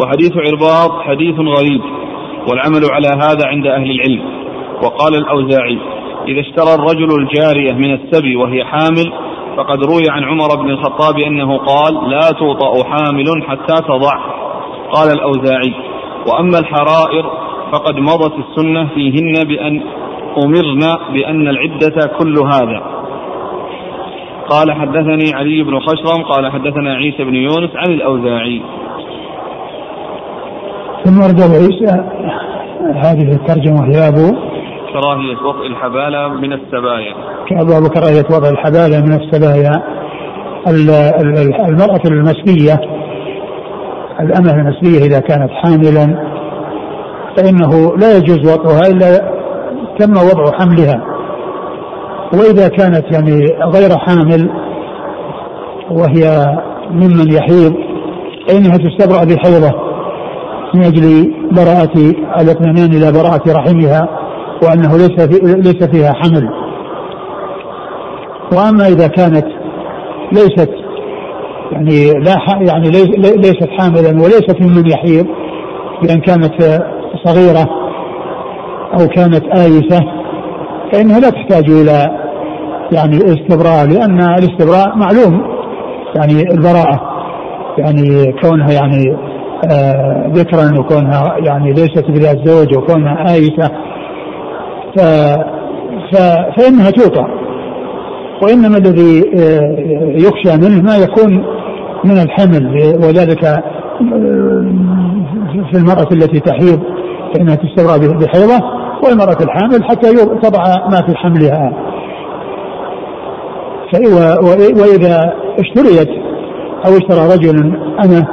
وحديث 0.00 0.32
عرباض 0.36 1.00
حديث 1.00 1.34
غريب 1.34 1.80
والعمل 2.48 2.84
على 2.90 3.08
هذا 3.08 3.46
عند 3.46 3.66
أهل 3.66 3.90
العلم. 3.90 4.44
وقال 4.82 5.14
الأوزاعي 5.14 5.78
إذا 6.28 6.40
اشترى 6.40 6.74
الرجل 6.74 7.20
الجارية 7.20 7.72
من 7.72 7.94
السبي 7.94 8.36
وهي 8.36 8.64
حامل 8.64 9.12
فقد 9.56 9.84
روي 9.84 10.04
عن 10.10 10.24
عمر 10.24 10.62
بن 10.62 10.70
الخطاب 10.70 11.18
أنه 11.18 11.58
قال 11.58 12.10
لا 12.10 12.30
توطأ 12.38 12.84
حامل 12.84 13.42
حتى 13.48 13.74
تضع 13.88 14.14
قال 14.92 15.12
الأوزاعي 15.12 15.74
وأما 16.28 16.58
الحرائر 16.58 17.30
فقد 17.72 17.94
مضت 17.96 18.32
السنة 18.38 18.88
فيهن 18.94 19.44
بأن 19.44 19.82
أمرنا 20.44 21.12
بأن 21.12 21.48
العدة 21.48 22.10
كل 22.18 22.34
هذا 22.38 22.93
قال 24.48 24.72
حدثني 24.72 25.34
علي 25.34 25.62
بن 25.62 25.80
خشرم 25.80 26.22
قال 26.22 26.52
حدثنا 26.52 26.94
عيسى 26.94 27.24
بن 27.24 27.34
يونس 27.34 27.70
عن 27.76 27.92
الأوزاعي. 27.92 28.62
ثم 31.04 31.20
ورد 31.22 31.40
عيسى. 31.40 32.04
هذه 32.94 33.32
الترجمة 33.32 33.80
وهي 33.80 34.08
أبو. 34.08 34.36
كراهية 34.92 35.36
وضع 35.36 35.66
الحبالة 35.66 36.28
من 36.28 36.52
السبايا. 36.52 37.14
أبو 37.52 37.88
كراهية 37.88 38.24
وضع 38.30 38.48
الحبالة 38.48 39.00
من 39.00 39.12
السبايا. 39.12 39.82
المرأة 41.68 42.02
المسبية 42.06 42.80
الأمة 44.20 44.54
المسبية 44.54 44.98
إذا 45.06 45.20
كانت 45.20 45.50
حاملا 45.50 46.34
فإنه 47.36 47.96
لا 47.96 48.16
يجوز 48.16 48.52
وضعها 48.52 48.90
إلا 48.90 49.34
تم 49.98 50.12
وضع 50.12 50.58
حملها. 50.58 51.13
وإذا 52.32 52.68
كانت 52.68 53.04
يعني 53.12 53.46
غير 53.74 53.98
حامل 53.98 54.50
وهي 55.90 56.46
ممن 56.90 57.32
يحيض 57.32 57.74
فإنها 58.48 58.76
تستبرأ 58.76 59.24
بحيضة 59.24 59.72
من 60.74 60.84
أجل 60.84 61.34
براءة 61.52 61.98
الاطمئنان 62.40 62.92
إلى 62.92 63.12
براءة 63.12 63.52
رحمها 63.52 64.08
وأنه 64.62 64.96
ليس 64.96 65.20
في 65.20 65.54
ليس 65.56 65.84
فيها 65.84 66.12
حمل. 66.12 66.48
وأما 68.52 68.86
إذا 68.88 69.06
كانت 69.06 69.46
ليست 70.32 70.70
يعني 71.72 72.12
لا 72.12 72.36
يعني 72.60 72.90
ليست 73.36 73.68
حاملا 73.78 74.22
وليست 74.22 74.62
ممن 74.62 74.90
يحيض 74.90 75.26
بأن 76.02 76.20
كانت 76.20 76.82
صغيرة 77.24 77.68
أو 78.94 79.08
كانت 79.08 79.44
آيسة 79.44 80.13
فإنها 80.94 81.20
لا 81.20 81.30
تحتاج 81.30 81.70
إلى 81.70 82.24
يعني 82.92 83.16
استبراء 83.16 83.86
لأن 83.86 84.20
الاستبراء 84.20 84.96
معلوم 84.96 85.42
يعني 86.16 86.42
البراءة 86.52 87.00
يعني 87.78 88.32
كونها 88.42 88.72
يعني 88.72 89.16
آه 89.72 90.30
ذكرا 90.34 90.78
وكونها 90.78 91.36
يعني 91.38 91.72
ليست 91.72 92.04
بذات 92.08 92.48
زوج 92.48 92.76
وكونها 92.76 93.32
آيسة 93.34 93.70
ف 94.96 95.00
ف 96.12 96.16
فإنها 96.56 96.90
توطى 96.90 97.26
وإنما 98.42 98.78
الذي 98.78 99.22
آه 99.38 99.76
يخشى 100.16 100.56
منه 100.56 100.82
ما 100.82 100.96
يكون 100.96 101.44
من 102.04 102.18
الحمل 102.18 102.76
وذلك 103.04 103.44
آه، 103.44 103.62
في 105.72 105.78
المرأة 105.78 106.08
التي 106.12 106.40
تحيض 106.40 106.80
فإنها 107.34 107.54
تستبرأ 107.54 107.96
بحيضة. 107.96 108.83
والمرأة 109.04 109.38
الحامل 109.42 109.84
حتى 109.84 110.16
تضع 110.42 110.62
ما 110.90 111.06
في 111.06 111.16
حملها. 111.16 111.72
وإذا 114.80 115.34
اشتريت 115.58 116.08
أو 116.86 116.92
اشترى 116.92 117.34
رجل 117.34 117.76
أنا 118.04 118.26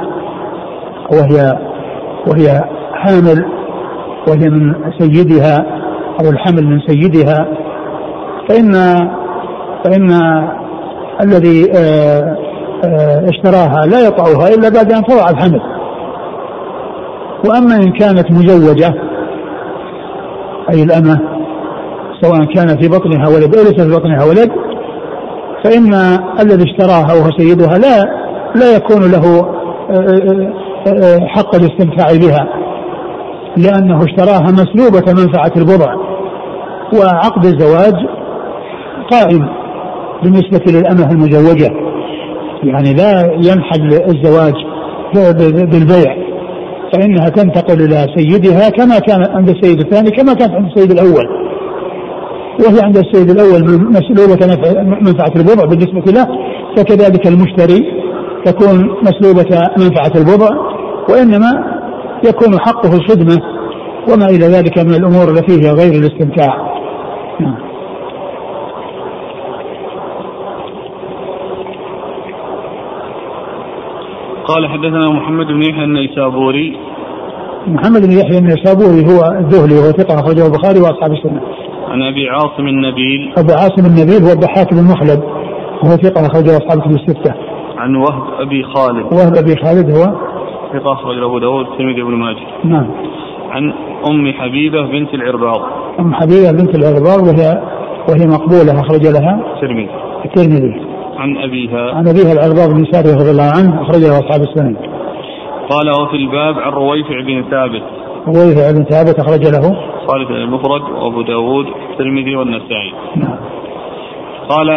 وهي 1.12 1.58
وهي 2.28 2.60
حامل 2.92 3.44
وهي 4.28 4.50
من 4.50 4.74
سيدها 4.98 5.56
أو 6.22 6.30
الحمل 6.30 6.66
من 6.66 6.80
سيدها 6.86 7.46
فإن 8.48 8.72
فإن 9.84 10.10
الذي 11.20 11.72
آه، 11.76 12.36
آه، 12.84 13.28
اشتراها 13.28 13.86
لا 13.86 14.00
يطعها 14.06 14.48
إلا 14.48 14.68
بعد 14.68 14.92
أن 14.92 15.02
تضع 15.02 15.30
الحمل. 15.30 15.60
وأما 17.48 17.76
إن 17.76 17.92
كانت 17.92 18.30
مزوجة 18.30 19.11
أي 20.70 20.82
الأمة 20.82 21.20
سواء 22.22 22.44
كان 22.54 22.68
في 22.80 22.88
بطنها 22.88 23.28
ولد 23.28 23.56
أو 23.56 23.62
ليس 23.62 23.82
في 23.82 23.90
بطنها 23.90 24.24
ولد 24.24 24.50
فإن 25.64 25.94
الذي 26.40 26.64
اشتراها 26.64 27.14
وهو 27.14 27.30
سيدها 27.38 27.78
لا 27.78 28.22
لا 28.54 28.76
يكون 28.76 29.10
له 29.12 29.40
آه، 29.90 29.94
آه، 29.94 30.52
آه، 30.86 31.26
حق 31.26 31.54
الاستمتاع 31.54 32.06
بها 32.12 32.48
لأنه 33.56 34.04
اشتراها 34.04 34.52
مسلوبة 34.52 35.12
منفعة 35.12 35.52
البضع 35.56 35.94
وعقد 36.98 37.44
الزواج 37.44 37.94
قائم 39.10 39.48
بالنسبة 40.22 40.64
للأمة 40.68 41.10
المزوجة 41.10 41.68
يعني 42.64 42.94
لا 42.94 43.32
ينحل 43.36 43.92
الزواج 43.92 44.54
بالبيع. 45.70 46.21
فإنها 46.92 47.28
تنتقل 47.28 47.82
إلى 47.82 48.06
سيدها 48.16 48.68
كما 48.68 48.98
كان 48.98 49.26
عند 49.30 49.48
السيد 49.48 49.80
الثاني 49.80 50.10
كما 50.10 50.34
كانت 50.34 50.52
عند 50.52 50.66
السيد 50.66 50.90
الأول 50.90 51.26
وهي 52.60 52.80
عند 52.82 52.96
السيد 52.96 53.30
الأول 53.30 53.62
مسلوبة 53.92 54.46
منفعة 55.00 55.32
البضع 55.36 55.64
بالنسبة 55.64 56.12
له 56.12 56.26
فكذلك 56.76 57.26
المشتري 57.26 57.82
تكون 58.44 58.96
مسلوبة 59.02 59.60
منفعة 59.78 60.12
البضع 60.16 60.48
وإنما 61.08 61.50
يكون 62.24 62.60
حقه 62.60 62.96
الخدمة 62.96 63.42
وما 64.12 64.26
إلى 64.26 64.46
ذلك 64.46 64.78
من 64.78 64.94
الأمور 64.94 65.30
التي 65.30 65.52
هي 65.52 65.70
غير 65.70 65.92
الاستمتاع 65.92 66.56
نعم. 67.40 67.71
قال 74.52 74.68
حدثنا 74.68 75.10
محمد 75.10 75.46
بن 75.46 75.62
يحيى 75.62 75.84
النيسابوري 75.84 76.76
محمد 77.66 78.02
بن 78.06 78.12
يحيى 78.12 78.38
النيسابوري 78.38 79.00
هو 79.10 79.38
الذهلي 79.38 79.74
وهو 79.74 79.90
ثقة 79.90 80.14
أخرجه 80.20 80.46
البخاري 80.46 80.80
وأصحاب 80.80 81.12
السنة. 81.12 81.40
عن 81.88 82.02
أبي 82.02 82.28
عاصم 82.28 82.66
النبيل 82.66 83.32
أبو 83.38 83.52
عاصم 83.52 83.86
النبيل 83.86 84.22
هو 84.26 84.32
الضحاك 84.32 84.74
بن 84.74 84.84
مخلد 84.92 85.22
وهو 85.82 85.96
ثقة 85.96 86.26
أخرجه 86.26 86.56
أصحاب 86.56 86.78
الكتب 86.78 86.94
الستة. 86.94 87.34
عن 87.76 87.96
وهب 87.96 88.22
أبي 88.40 88.64
خالد. 88.64 89.04
وهب 89.12 89.34
أبي 89.36 89.56
خالد 89.56 89.90
هو 89.90 90.04
ثقة 90.72 90.92
أخرج 90.92 91.22
أبو 91.22 91.38
داود 91.38 91.66
الترمذي 91.66 92.02
بن 92.02 92.14
ماجه. 92.14 92.46
نعم. 92.64 92.90
عن 93.50 93.72
أم 94.10 94.32
حبيبة 94.32 94.82
بنت 94.82 95.14
العرباض. 95.14 95.60
أم 96.00 96.14
حبيبة 96.14 96.50
بنت 96.52 96.74
العرباض 96.74 97.20
وهي 97.28 97.62
وهي 98.08 98.26
مقبولة 98.26 98.80
أخرج 98.80 99.06
لها 99.06 99.40
الترمذي. 99.54 99.90
الترمذي. 100.24 100.91
عن 101.16 101.36
أبيها. 101.36 101.94
عن 101.94 102.08
أبيها 102.08 102.32
العرباض 102.32 102.68
بن 102.74 102.84
ساري 102.84 103.10
رضي 103.20 103.30
الله 103.30 103.50
عنه 103.56 103.82
أخرج 103.82 104.02
له 104.02 104.18
أصحاب 104.18 104.40
السنن. 104.40 104.76
قال 105.70 106.02
وفي 106.02 106.16
الباب 106.16 106.58
عن 106.58 106.72
رويفع 106.72 107.20
بن 107.20 107.44
ثابت. 107.50 107.82
رويفع 108.26 108.70
بن 108.70 108.84
ثابت 108.84 109.20
أخرج 109.20 109.46
له. 109.46 109.76
خالد 110.06 110.30
المفرد 110.30 110.82
وأبو 110.82 111.22
داود 111.22 111.66
الترمذي 111.90 112.36
والنسائي. 112.36 112.92
نعم 113.16 113.38
قال 114.48 114.70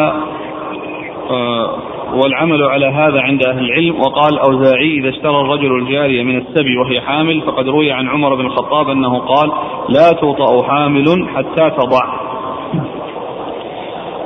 آه 1.32 1.76
والعمل 2.14 2.64
على 2.64 2.86
هذا 2.86 3.22
عند 3.22 3.46
أهل 3.48 3.60
العلم. 3.60 3.96
وقال 4.00 4.34
الأوزاعي 4.34 5.00
إذا 5.00 5.10
اشترى 5.10 5.42
الرجل 5.42 5.78
الجارية 5.82 6.24
من 6.24 6.38
السبي 6.38 6.78
وهي 6.78 7.02
حامل 7.02 7.42
فقد 7.42 7.68
روي 7.68 7.92
عن 7.92 8.08
عمر 8.08 8.36
بن 8.36 8.46
الخطاب 8.46 8.90
أنه 8.90 9.20
قال 9.20 9.52
لا 9.90 10.10
توطأ 10.22 10.64
حامل 10.64 11.28
حتى 11.36 11.70
تضع. 11.70 12.26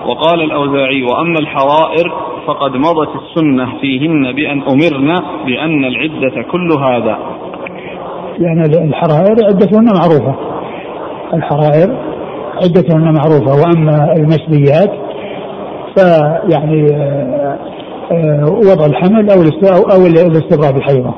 وقال 0.05 0.41
الأوزاعي 0.41 1.03
وأما 1.03 1.39
الحرائر 1.39 2.13
فقد 2.47 2.71
مضت 2.71 3.09
السنة 3.15 3.79
فيهن 3.81 4.31
بأن 4.35 4.61
أمرنا 4.61 5.15
بأن 5.45 5.85
العدة 5.85 6.41
كل 6.51 6.71
هذا. 6.71 7.17
يعني 8.39 8.61
الحرائر 8.89 9.45
عدتهن 9.45 9.85
معروفة. 9.85 10.35
الحرائر 11.33 11.97
عدتهن 12.63 13.13
معروفة. 13.13 13.61
وأما 13.61 14.13
المسبيات 14.17 14.91
فيعني 15.95 16.87
آه، 18.11 18.45
وضع 18.45 18.85
الحمل 18.85 19.29
أو 19.29 19.41
أو 19.93 20.05
الاستبراء 20.05 20.71
بالحيضة. 20.71 21.13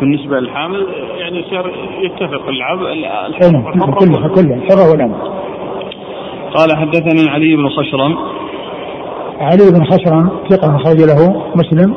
بالنسبة 0.00 0.40
للحامل 0.40 0.86
يعني 1.18 1.38
يصير 1.38 1.72
يتفق. 2.04 2.48
العب 2.48 2.78
نعم 3.52 3.92
كلها 3.92 4.28
كلها 4.28 4.56
الحرة 4.56 4.90
والأمة 4.90 5.18
قال 6.54 6.76
حدثني 6.76 7.30
علي 7.30 7.56
بن 7.56 7.68
خشرم. 7.68 8.16
علي 9.40 9.70
بن 9.74 9.84
خشرم 9.84 10.30
ثقة 10.50 10.76
أخرج 10.76 11.00
له 11.10 11.42
مسلم. 11.56 11.94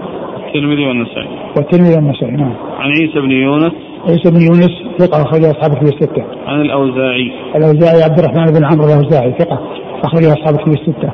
الترمذي 0.47 0.85
والنسائي. 0.85 1.29
والترمذي 1.57 1.95
والنسائي 1.95 2.31
نعم. 2.31 2.53
عن 2.79 2.89
عيسى 2.89 3.19
بن 3.19 3.31
يونس. 3.31 3.73
عيسى 4.09 4.31
بن 4.31 4.41
يونس 4.41 4.73
ثقة 4.99 5.21
أخرج 5.21 5.43
أصحاب 5.43 5.71
الكتب 5.71 5.87
الستة. 5.87 6.23
عن 6.47 6.61
الأوزاعي. 6.61 7.31
الأوزاعي 7.55 8.03
عبد 8.03 8.19
الرحمن 8.19 8.45
بن 8.45 8.65
عمرو 8.65 8.85
الأوزاعي 8.85 9.31
ثقة 9.39 9.59
أخرج 10.05 10.23
أصحاب 10.23 10.53
الكتب 10.55 10.71
الستة. 10.71 11.11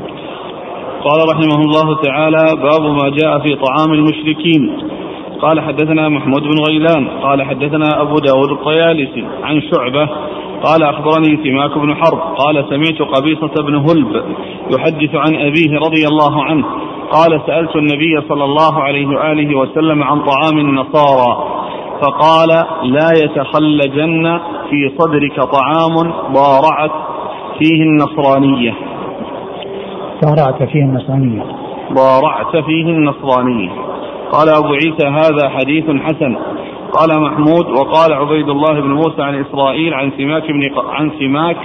قال 1.08 1.20
رحمه 1.34 1.62
الله 1.66 2.02
تعالى 2.02 2.44
باب 2.62 2.82
ما 2.82 3.10
جاء 3.10 3.40
في 3.40 3.56
طعام 3.56 3.94
المشركين. 3.94 4.78
قال 5.42 5.62
حدثنا 5.62 6.10
محمود 6.10 6.42
بن 6.42 6.58
غيلان 6.68 7.08
قال 7.08 7.44
حدثنا 7.44 8.02
أبو 8.02 8.16
داود 8.16 8.52
الطيالسي 8.52 9.26
عن 9.44 9.62
شعبة 9.62 10.10
قال 10.64 10.84
أخبرني 10.84 11.40
سماك 11.44 11.78
بن 11.78 11.96
حرب 11.96 12.20
قال 12.20 12.66
سمعت 12.70 13.02
قبيصة 13.02 13.64
بن 13.64 13.76
هلب 13.76 14.24
يحدث 14.78 15.16
عن 15.16 15.36
أبيه 15.36 15.80
رضي 15.80 16.08
الله 16.08 16.44
عنه 16.44 16.66
قال 17.12 17.42
سألت 17.48 17.76
النبي 17.76 18.22
صلى 18.30 18.44
الله 18.44 18.84
عليه 18.84 19.08
وآله 19.08 19.58
وسلم 19.58 20.04
عن 20.04 20.20
طعام 20.20 20.58
النصارى 20.58 21.58
فقال 22.02 22.50
لا 22.84 23.10
يتخلجن 23.24 24.40
في 24.70 24.92
صدرك 24.98 25.42
طعام 25.42 26.14
ضارعت 26.34 26.92
فيه 27.60 27.84
النصرانية. 27.84 28.74
ضارعت 30.26 30.64
فيه 30.64 30.82
النصرانية. 30.82 31.44
ضارعت 31.94 32.66
فيه 32.66 32.86
النصرانية. 32.86 33.70
قال 34.32 34.50
أبو 34.50 34.74
عيسى 34.74 35.08
هذا 35.08 35.50
حديث 35.50 35.86
حسن. 35.90 36.38
قال 36.94 37.22
محمود 37.22 37.66
وقال 37.70 38.14
عبيد 38.14 38.50
الله 38.50 38.80
بن 38.82 38.94
موسى 38.94 39.22
عن 39.22 39.36
إسرائيل 39.36 39.94
عن 39.94 40.12
سماك 40.18 40.44
بن 40.52 40.62
عن 40.90 41.12
سماك 41.20 41.58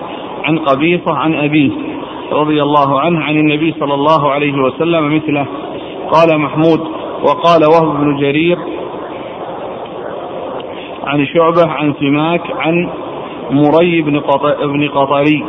عن 0.44 0.59
قبيصة 0.59 1.14
عن 1.14 1.35
أبيه 1.35 1.70
رضي 2.33 2.62
الله 2.62 3.01
عنه 3.01 3.20
عن 3.20 3.37
النبي 3.37 3.75
صلى 3.81 3.94
الله 3.94 4.31
عليه 4.31 4.53
وسلم 4.53 5.16
مثله. 5.16 5.46
قال 6.12 6.38
محمود 6.38 6.81
وقال 7.22 7.64
وهب 7.64 8.01
بن 8.01 8.16
جرير 8.16 8.59
عن 11.05 11.27
شعبة 11.27 11.72
عن 11.72 11.94
سماك 12.01 12.42
عن 12.57 12.88
مري 13.51 14.03
بن 14.03 14.20
بن 14.64 14.88
قطري 14.88 15.44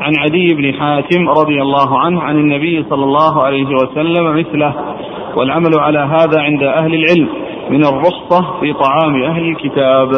عن 0.00 0.12
عدي 0.18 0.54
بن 0.54 0.74
حاتم 0.74 1.28
رضي 1.28 1.62
الله 1.62 1.98
عنه 1.98 2.20
عن 2.20 2.38
النبي 2.38 2.84
صلى 2.90 3.04
الله 3.04 3.42
عليه 3.42 3.66
وسلم 3.66 4.36
مثله. 4.36 4.74
والعمل 5.36 5.78
على 5.78 5.98
هذا 5.98 6.40
عند 6.40 6.62
أهل 6.62 6.94
العلم 6.94 7.28
من 7.70 7.84
الرخصة 7.84 8.60
في 8.60 8.72
طعام 8.72 9.22
أهل 9.22 9.42
الكتاب. 9.48 10.08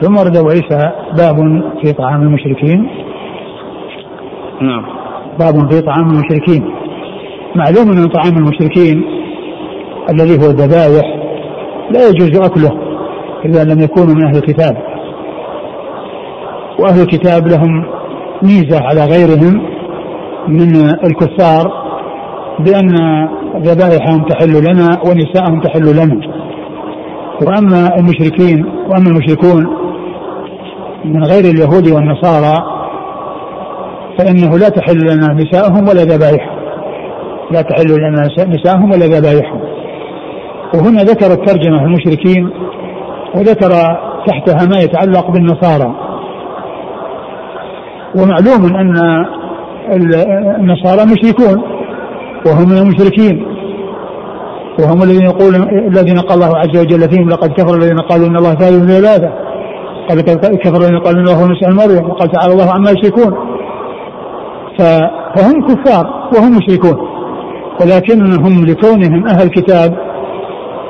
ثم 0.00 0.16
ورد 0.16 0.36
عيسى 0.36 0.90
باب 1.16 1.62
في 1.82 1.92
طعام 1.92 2.22
المشركين. 2.22 2.90
نعم. 4.60 4.84
باب 5.38 5.72
في 5.72 5.80
طعام 5.80 6.10
المشركين. 6.10 6.70
معلوم 7.56 7.90
أن 7.90 8.08
طعام 8.08 8.36
المشركين 8.36 9.04
الذي 10.10 10.44
هو 10.44 10.50
الذبائح 10.50 11.06
لا 11.90 12.08
يجوز 12.08 12.40
أكله 12.40 12.70
إذا 13.44 13.64
لم 13.64 13.80
يكونوا 13.80 14.14
من 14.14 14.24
أهل 14.26 14.36
الكتاب. 14.36 14.76
وأهل 16.78 17.00
الكتاب 17.00 17.46
لهم 17.48 17.84
ميزة 18.42 18.80
على 18.80 19.04
غيرهم 19.04 19.62
من 20.48 20.76
الكفار 21.04 21.88
بأن 22.58 22.96
ذبائحهم 23.56 24.24
تحل 24.24 24.50
لنا 24.50 24.98
ونساءهم 25.06 25.60
تحل 25.60 25.96
لنا. 25.96 26.20
وأما 27.46 27.96
المشركين 27.98 28.66
وأما 28.66 29.08
المشركون 29.08 29.66
من 31.04 31.24
غير 31.24 31.44
اليهود 31.44 31.88
والنصارى 31.90 32.54
فإنه 34.18 34.58
لا 34.58 34.68
تحل 34.68 34.98
لنا 34.98 35.34
نساءهم 35.34 35.88
ولا 35.88 36.02
ذبائحهم. 36.02 36.58
لا 37.50 37.62
تحل 37.62 37.96
لنا 37.98 38.28
نساءهم 38.48 38.90
ولا 38.90 39.06
ذبائحهم. 39.06 39.60
وهنا 40.74 41.02
ذكر 41.02 41.32
الترجمة 41.32 41.84
المشركين 41.84 42.50
وذكر 43.34 43.70
تحتها 44.26 44.66
ما 44.66 44.78
يتعلق 44.80 45.30
بالنصارى. 45.30 45.94
ومعلوم 48.16 48.76
أن 48.76 49.24
النصارى 50.60 51.04
مشركون. 51.04 51.77
وهم 52.46 52.68
من 52.68 52.78
المشركين. 52.78 53.46
وهم 54.80 55.02
الذين 55.02 55.22
يقول 55.22 55.54
الذين 55.92 56.18
قال 56.18 56.42
الله 56.42 56.58
عز 56.58 56.76
وجل 56.80 57.10
فيهم 57.10 57.28
لقد 57.28 57.52
كفر 57.52 57.74
الذين 57.76 57.98
قالوا 57.98 58.26
إن 58.26 58.36
الله 58.36 58.54
ثالث 58.54 58.92
ثلاثة 58.92 59.32
قد 60.08 60.20
كفر 60.56 60.76
الذين 60.76 60.98
قالوا 60.98 61.20
إن 61.20 61.26
الله 61.28 61.40
هو 61.40 61.46
المسيح 61.46 61.68
مريم. 61.68 62.10
وقال 62.10 62.30
تعالى 62.32 62.52
الله 62.52 62.72
عما 62.72 62.90
يشركون. 62.90 63.34
فهم 65.36 65.66
كفار 65.68 66.06
وهم 66.34 66.58
مشركون. 66.58 66.96
ولكنهم 67.80 68.66
لكونهم 68.66 69.26
أهل 69.26 69.48
كتاب 69.48 69.98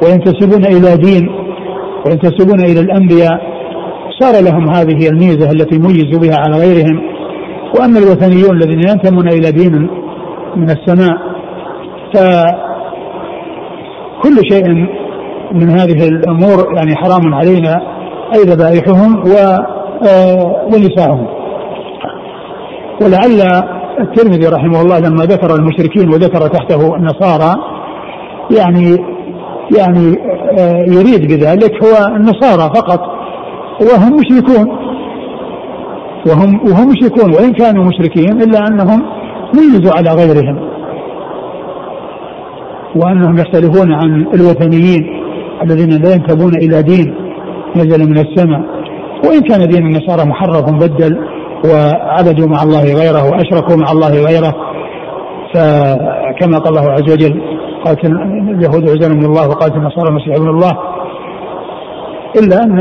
وينتسبون 0.02 0.64
إلى 0.64 0.96
دين 0.96 1.28
وينتسبون 2.06 2.61
إلى 2.61 2.80
الأنبياء 2.80 3.40
صار 4.20 4.44
لهم 4.44 4.68
هذه 4.68 5.08
الميزة 5.08 5.50
التي 5.50 5.78
ميزوا 5.78 6.20
بها 6.20 6.37
على 6.37 6.56
غيرهم. 6.56 7.00
وأما 7.74 7.98
الوثنيون 7.98 8.56
الذين 8.56 8.80
ينتمون 8.88 9.28
إلى 9.28 9.52
دين 9.52 9.88
من 10.56 10.70
السماء 10.70 11.28
فكل 12.14 12.57
شيء 14.51 14.64
من 15.53 15.71
هذه 15.71 16.09
الأمور 16.09 16.77
يعني 16.77 16.97
حرام 16.97 17.35
علينا 17.35 17.75
أي 18.35 18.40
ذبائحهم 18.42 19.18
و 19.18 19.35
آه، 20.09 20.66
ونساءهم 20.66 21.27
ولعل 23.03 23.62
الترمذي 24.01 24.49
رحمه 24.49 24.81
الله 24.81 24.99
لما 24.99 25.25
ذكر 25.25 25.55
المشركين 25.55 26.09
وذكر 26.09 26.49
تحته 26.49 26.97
النصارى 26.97 27.55
يعني 28.59 28.97
يعني 29.79 30.14
آه، 30.59 30.85
يريد 30.88 31.21
بذلك 31.33 31.85
هو 31.85 32.16
النصارى 32.16 32.71
فقط 32.75 33.01
وهم 33.81 34.16
مشركون. 34.16 34.79
وهم 36.27 36.61
وهم 36.71 36.88
مشركون 36.88 37.35
وإن 37.35 37.53
كانوا 37.53 37.85
مشركين 37.85 38.42
إلا 38.42 38.59
أنهم 38.68 39.03
ميزوا 39.55 39.92
على 39.97 40.11
غيرهم. 40.11 40.67
وأنهم 42.96 43.37
يختلفون 43.37 43.92
عن 43.92 44.27
الوثنيين 44.35 45.07
الذين 45.62 46.03
لا 46.03 46.14
ينتمون 46.14 46.53
إلى 46.57 46.83
دين 46.83 47.14
نزل 47.77 48.11
من 48.11 48.18
السماء. 48.18 48.61
وإن 49.24 49.40
كان 49.40 49.68
دين 49.68 49.87
النصارى 49.87 50.29
محرف 50.29 50.68
مبدل 50.68 51.18
وعبدوا 51.64 52.46
مع 52.46 52.62
الله 52.62 52.83
غيره 52.83 53.31
وأشركوا 53.31 53.77
مع 53.77 53.92
الله 53.92 54.11
غيره 54.27 54.55
فكما 55.55 56.59
قال 56.59 56.79
الله 56.79 56.90
عز 56.90 57.12
وجل 57.12 57.42
قالت 57.85 58.05
اليهود 58.05 58.83
عزيز 58.83 59.12
من 59.12 59.24
الله 59.24 59.48
وقالت 59.48 59.77
النصارى 59.77 60.09
المسيح 60.09 60.37
ابن 60.37 60.48
الله 60.48 60.72
إلا 62.42 62.62
ان 62.64 62.79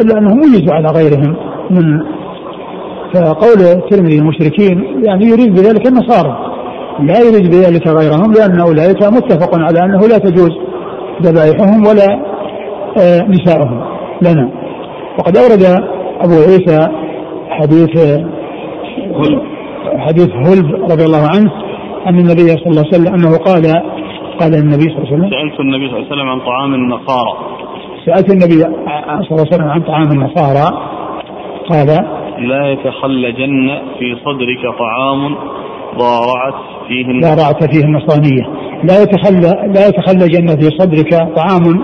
إلا 0.00 0.18
أنهم 0.18 0.38
ميزوا 0.38 0.74
على 0.74 0.88
غيرهم 0.88 1.36
من 1.70 2.00
فقول 3.14 3.60
الترمذي 3.60 4.18
المشركين 4.18 5.04
يعني 5.04 5.24
يريد 5.24 5.50
بذلك 5.54 5.86
النصارى. 5.86 6.49
لا 7.06 7.18
يريد 7.18 7.50
بذلك 7.50 7.88
غيرهم 7.88 8.32
لأن 8.32 8.60
أولئك 8.60 9.02
متفق 9.02 9.58
على 9.58 9.78
أنه 9.84 10.00
لا 10.08 10.18
تجوز 10.18 10.50
ذبائحهم 11.22 11.86
ولا 11.86 12.30
آه، 12.98 13.22
نساؤهم 13.28 13.80
لنا. 14.22 14.50
وقد 15.18 15.36
أورد 15.36 15.62
أبو 16.20 16.34
عيسى 16.34 16.88
حديث 17.50 18.20
حديث 19.98 20.28
هلب 20.30 20.66
رضي 20.92 21.04
الله 21.04 21.28
عنه 21.34 21.50
أن 22.06 22.18
النبي 22.18 22.48
صلى 22.48 22.66
الله 22.66 22.84
عليه 22.86 22.94
وسلم 22.94 23.14
أنه 23.14 23.38
قال 23.38 23.64
قال 24.40 24.54
النبي 24.54 24.82
صلى 24.82 24.98
الله 24.98 25.06
عليه 25.06 25.16
وسلم 25.16 25.30
سألت 25.30 25.60
النبي 25.60 25.88
صلى 25.88 25.96
الله 25.96 26.06
عليه 26.06 26.12
وسلم 26.12 26.28
عن 26.28 26.40
طعام 26.40 26.74
النصارى. 26.74 27.32
سألت 28.06 28.30
النبي 28.30 28.60
صلى 28.60 29.30
الله 29.30 29.46
عليه 29.46 29.54
وسلم 29.54 29.68
عن 29.68 29.82
طعام 29.82 30.08
النصارى 30.12 30.66
قال 31.70 31.86
لا 32.48 32.72
يتخلجن 32.72 33.78
في 33.98 34.16
صدرك 34.24 34.78
طعام 34.78 35.34
ضارعت 35.98 36.69
فيه 36.90 37.20
ضارعت 37.20 37.74
فيه 37.74 37.84
النصرانية 37.84 38.42
لا 38.84 39.02
يتخلى 39.02 39.72
لا 39.74 39.88
يتخلجن 39.88 40.46
في 40.46 40.68
صدرك 40.78 41.14
طعام. 41.36 41.80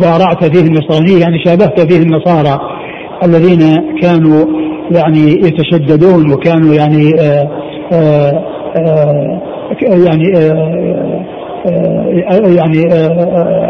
ضارعت 0.00 0.44
فيه 0.44 0.66
النصرانية 0.66 1.20
يعني 1.20 1.44
شابهت 1.44 1.80
فيه 1.80 2.02
النصارى 2.02 2.60
الذين 3.24 3.60
كانوا 4.02 4.44
يعني 4.90 5.32
يتشددون 5.32 6.32
وكانوا 6.32 6.74
يعني 6.74 7.14
آآ 7.20 7.48
آآ 7.92 8.32
آآ 8.76 9.40
يعني 9.82 10.24
يعني 12.56 12.82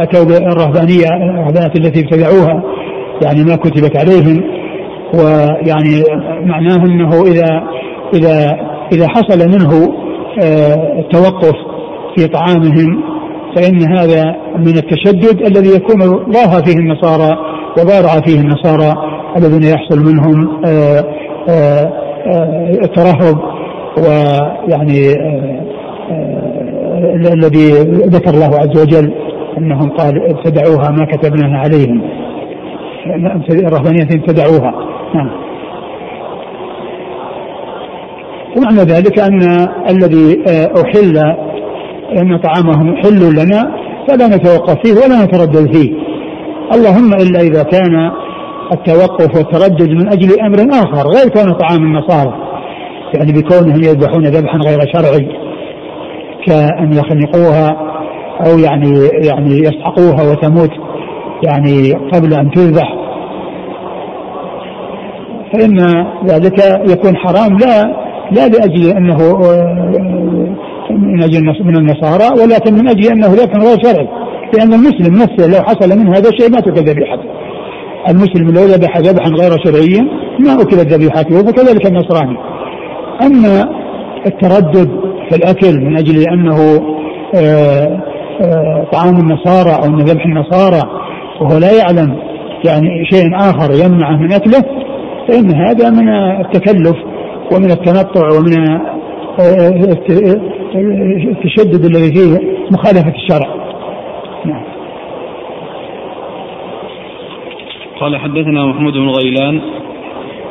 أتوا 0.02 0.24
بالرهبانية 0.24 1.06
الرهبانيه 1.06 1.70
التي 1.76 2.00
ابتدعوها 2.00 2.62
يعني 3.22 3.44
ما 3.44 3.56
كتبت 3.56 3.96
عليهم. 3.96 4.42
ويعني 5.14 6.02
معناه 6.44 6.76
أنه 6.76 7.22
اذا 7.22 7.62
اذا 8.14 8.56
إذا 8.92 9.08
حصل 9.08 9.48
منه 9.48 9.72
آه، 9.72 10.05
التوقف 10.98 11.54
في 12.16 12.28
طعامهم 12.28 13.02
فإن 13.56 13.96
هذا 13.96 14.36
من 14.58 14.78
التشدد 14.78 15.46
الذي 15.46 15.68
يكون 15.76 15.98
ضاها 16.30 16.62
فيه 16.64 16.76
النصارى 16.78 17.36
وبارع 17.80 18.20
فيه 18.26 18.40
النصارى 18.40 18.94
الذين 19.36 19.62
يحصل 19.62 19.98
منهم 19.98 20.62
الترهب 22.84 23.38
ويعني 23.98 25.12
الذي 27.34 27.72
ذكر 28.06 28.30
الله 28.30 28.58
عز 28.58 28.82
وجل 28.82 29.12
أنهم 29.58 29.90
قال 29.90 30.30
ابتدعوها 30.30 30.90
ما 30.90 31.06
كتبناها 31.06 31.58
عليهم. 31.58 32.02
الرهبانية 33.50 34.02
ابتدعوها 34.02 34.72
نعم. 35.14 35.45
ومعنى 38.56 38.80
ذلك 38.80 39.18
أن 39.18 39.68
الذي 39.88 40.44
أحل 40.84 41.16
أن 42.18 42.38
طعامهم 42.38 42.96
حل 42.96 43.32
لنا 43.32 43.76
فلا 44.08 44.26
نتوقف 44.26 44.76
فيه 44.84 44.92
ولا 44.92 45.24
نتردد 45.24 45.76
فيه. 45.76 45.92
اللهم 46.74 47.14
إلا 47.14 47.40
إذا 47.40 47.62
كان 47.62 48.10
التوقف 48.72 49.36
والتردد 49.36 49.90
من 49.90 50.08
أجل 50.08 50.40
أمر 50.40 50.58
آخر 50.70 51.08
غير 51.08 51.28
كون 51.28 51.52
طعام 51.52 51.82
النصارى. 51.82 52.34
يعني 53.14 53.32
بكونهم 53.32 53.82
يذبحون 53.82 54.24
ذبحا 54.24 54.58
غير 54.58 54.78
شرعي 54.94 55.28
كأن 56.46 56.92
يخنقوها 56.92 57.76
أو 58.46 58.58
يعني 58.58 59.08
يعني 59.28 59.58
يسحقوها 59.58 60.30
وتموت 60.30 60.70
يعني 61.42 61.92
قبل 61.92 62.34
أن 62.34 62.50
تذبح. 62.50 62.94
فإن 65.52 65.78
ذلك 66.26 66.58
يكون 66.90 67.16
حرام 67.16 67.58
لا 67.58 68.05
لا 68.32 68.48
لأجل 68.48 68.96
أنه 68.96 69.16
من 70.90 71.22
أجل 71.22 71.44
من 71.64 71.76
النصارى 71.76 72.42
ولكن 72.42 72.74
من 72.74 72.88
أجل 72.88 73.12
أنه 73.12 73.26
ذبح 73.26 73.56
غير 73.56 73.78
شرعي. 73.82 74.08
لأن 74.54 74.74
المسلم 74.74 75.14
نفسه 75.14 75.46
لو 75.46 75.64
حصل 75.64 75.98
من 75.98 76.08
هذا 76.08 76.28
الشيء 76.28 76.50
ما 76.50 76.60
تؤكل 76.60 76.80
ذبيحته 76.80 77.28
المسلم 78.08 78.50
لو 78.50 78.64
ذبح 78.64 78.98
ذبحا 78.98 79.30
غير 79.30 79.50
شرعيا 79.64 80.06
ما 80.38 80.52
أكلت 80.52 80.94
ذبيحته 80.94 81.38
فكذلك 81.38 81.86
النصراني. 81.86 82.36
أما 83.22 83.68
التردد 84.26 84.90
في 85.30 85.36
الأكل 85.36 85.80
من 85.80 85.96
أجل 85.96 86.24
أنه 86.32 86.82
آه، 87.34 88.00
آه، 88.42 88.86
طعام 88.92 89.16
النصارى 89.16 89.84
أو 89.84 89.90
من 89.90 90.04
ذبح 90.04 90.24
النصارى 90.24 90.82
وهو 91.40 91.58
لا 91.58 91.72
يعلم 91.72 92.16
يعني 92.64 92.88
شيء 93.10 93.36
آخر 93.36 93.84
يمنعه 93.84 94.16
من 94.16 94.32
أكله 94.32 94.62
فإن 95.28 95.54
هذا 95.54 95.90
من 95.90 96.08
التكلف. 96.40 96.96
ومن 97.52 97.70
التنطع 97.70 98.28
ومن 98.38 98.52
التشدد 101.28 101.84
الذي 101.84 102.12
فيه 102.14 102.56
مخالفة 102.70 103.14
الشرع. 103.14 103.48
نعم. 104.44 104.62
قال 108.00 108.16
حدثنا 108.16 108.66
محمود 108.66 108.92
بن 108.92 109.08
غيلان. 109.08 109.60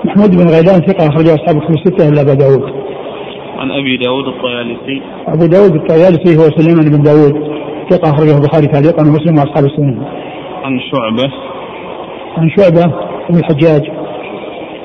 محمود 0.05 0.31
بن 0.31 0.47
غيلان 0.49 0.79
ثقة 0.81 1.07
أخرج 1.07 1.27
أصحاب 1.27 1.57
الكتب 1.57 1.73
الستة 1.73 2.09
إلا 2.09 2.21
أبا 2.21 2.33
داود. 2.33 2.63
عن 3.57 3.71
أبي 3.71 3.97
داود 3.97 4.27
الطيالسي. 4.27 5.01
أبو 5.27 5.45
داود 5.45 5.75
الطيالسي 5.75 6.37
هو 6.37 6.43
سليمان 6.57 6.85
بن 6.91 7.01
داود. 7.03 7.55
ثقة 7.89 8.09
أخرجه 8.09 8.37
البخاري 8.37 8.67
تعليقا 8.67 9.01
ومسلم 9.01 9.37
وأصحاب 9.37 9.65
السنن 9.65 9.97
عن 10.63 10.79
شعبة. 10.91 11.33
عن 12.37 12.49
شعبة 12.49 12.85
بن 13.29 13.37
الحجاج. 13.39 14.04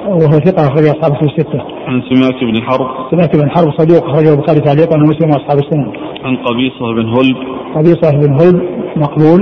وهو 0.07 0.40
ثقة 0.46 0.68
أخرج 0.68 0.84
أصحاب 0.86 1.12
الكتب 1.12 1.26
الستة. 1.26 1.61
عن 1.86 2.03
سماك 2.03 2.44
بن 2.44 2.62
حرب. 2.62 2.86
سماك 3.11 3.36
بن 3.36 3.51
حرب 3.51 3.70
صدوق 3.78 4.05
أخرجه 4.09 4.34
البخاري 4.34 4.61
تعليقا 4.61 4.96
ومسلم 4.96 5.30
وأصحاب 5.30 5.59
السنن. 5.59 5.92
عن 6.24 6.36
قبيصة 6.36 6.94
بن 6.94 7.09
هلب. 7.09 7.36
قبيصة 7.74 8.11
بن 8.11 8.32
هلب 8.40 8.62
مقبول. 8.96 9.40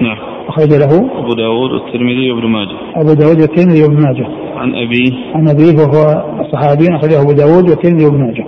نعم. 0.00 0.18
أخرج 0.48 0.70
له 0.72 0.92
أبو 1.18 1.32
داود 1.34 1.70
والترمذي 1.70 2.30
وابن 2.30 2.46
ماجه. 2.46 2.76
أبو 2.96 3.12
داود 3.12 3.40
والترمذي 3.40 3.82
وابن 3.82 4.02
ماجه. 4.02 4.26
عن 4.56 4.74
أبيه. 4.74 5.12
عن 5.34 5.48
أبيه 5.48 5.74
وهو 5.82 6.24
صحابي 6.52 6.96
أخرجه 6.96 7.22
أبو 7.22 7.32
داود 7.32 7.70
والترمذي 7.70 8.04
وابن 8.04 8.20
ماجه. 8.20 8.44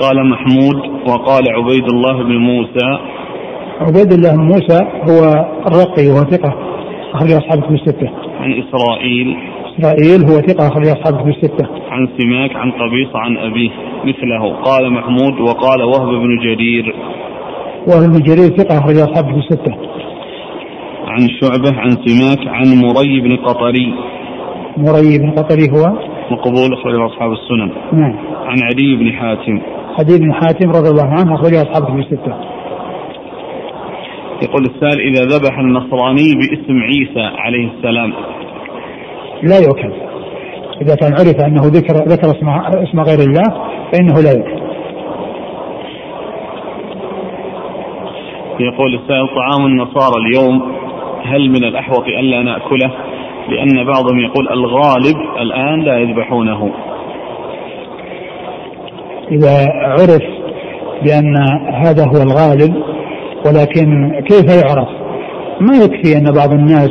قال 0.00 0.30
محمود 0.30 0.76
وقال 1.08 1.42
عبيد 1.48 1.84
الله 1.92 2.22
بن 2.22 2.36
موسى 2.36 2.98
عبيد 3.80 4.12
الله 4.12 4.36
بن 4.36 4.42
موسى 4.42 4.80
هو 5.10 5.46
الرقي 5.66 6.08
وهو 6.08 6.24
ثقة 6.24 6.54
أخرج 7.14 7.32
أصحاب 7.32 7.58
الكتب 7.58 7.74
الستة. 7.74 8.10
عن 8.40 8.52
إسرائيل. 8.52 9.36
إسرائيل 9.78 10.20
هو 10.30 10.40
ثقة 10.40 10.68
أخرج 10.68 10.88
أصحاب 10.88 11.14
الكتب 11.14 11.28
الستة. 11.28 11.68
عن 11.90 12.08
سماك 12.18 12.56
عن 12.56 12.70
قبيصة 12.70 13.18
عن 13.18 13.36
أبيه 13.36 13.70
مثله. 14.04 14.56
قال 14.56 14.92
محمود 14.92 15.40
وقال 15.40 15.82
وهب 15.82 16.08
بن 16.08 16.38
جرير. 16.44 16.94
وهب 17.86 18.12
بن 18.12 18.22
جرير 18.22 18.56
ثقة 18.56 18.78
أخرج 18.78 18.96
أصحاب 18.96 19.24
الكتب 19.24 19.38
الستة. 19.38 19.74
عن 21.06 21.28
شعبة 21.40 21.80
عن 21.80 21.90
سماك 21.90 22.48
عن 22.48 22.66
مري 22.66 23.20
بن 23.20 23.36
قطري. 23.36 23.94
مري 24.76 25.18
بن 25.18 25.30
قطري 25.30 25.70
هو؟ 25.70 25.92
مقبول 26.30 26.72
أخرج 26.72 26.94
أصحاب 26.94 27.32
السنن. 27.32 28.00
نعم. 28.00 28.14
عن 28.46 28.62
عدي 28.62 28.96
بن 28.96 29.12
حاتم. 29.12 29.60
عدي 29.98 30.18
بن 30.18 30.32
حاتم 30.32 30.70
رضي 30.70 30.90
الله 30.90 31.06
عنه 31.06 31.34
أخرج 31.34 31.54
أصحاب 31.54 31.82
الكتب 31.82 31.98
الستة. 31.98 32.51
يقول 34.42 34.64
السائل 34.64 35.00
إذا 35.00 35.24
ذبح 35.36 35.58
النصراني 35.58 36.34
باسم 36.34 36.78
عيسى 36.82 37.36
عليه 37.36 37.70
السلام. 37.70 38.12
لا 39.42 39.58
يؤكل. 39.58 39.92
إذا 40.82 40.94
كان 40.94 41.12
عرف 41.12 41.40
أنه 41.40 41.62
ذكر 41.64 41.94
ذكر 41.94 42.30
اسم 42.30 42.48
اسم 42.88 43.00
غير 43.00 43.18
الله 43.18 43.48
فإنه 43.92 44.20
لا 44.20 44.32
يؤكل. 44.32 44.62
يقول 48.60 48.94
السائل 48.94 49.26
طعام 49.26 49.66
النصارى 49.66 50.16
اليوم 50.22 50.72
هل 51.24 51.50
من 51.50 51.64
الأحوط 51.64 52.04
ألا 52.06 52.42
نأكله؟ 52.42 52.92
لأن 53.48 53.84
بعضهم 53.84 54.20
يقول 54.20 54.48
الغالب 54.48 55.16
الآن 55.40 55.80
لا 55.80 55.98
يذبحونه. 55.98 56.70
إذا 59.30 59.66
عرف 59.72 60.22
بأن 61.02 61.36
هذا 61.74 62.04
هو 62.04 62.22
الغالب 62.22 62.91
ولكن 63.46 64.12
كيف 64.28 64.64
يعرف؟ 64.64 64.88
ما 65.60 65.76
يكفي 65.76 66.18
أن 66.18 66.32
بعض 66.32 66.52
الناس 66.52 66.90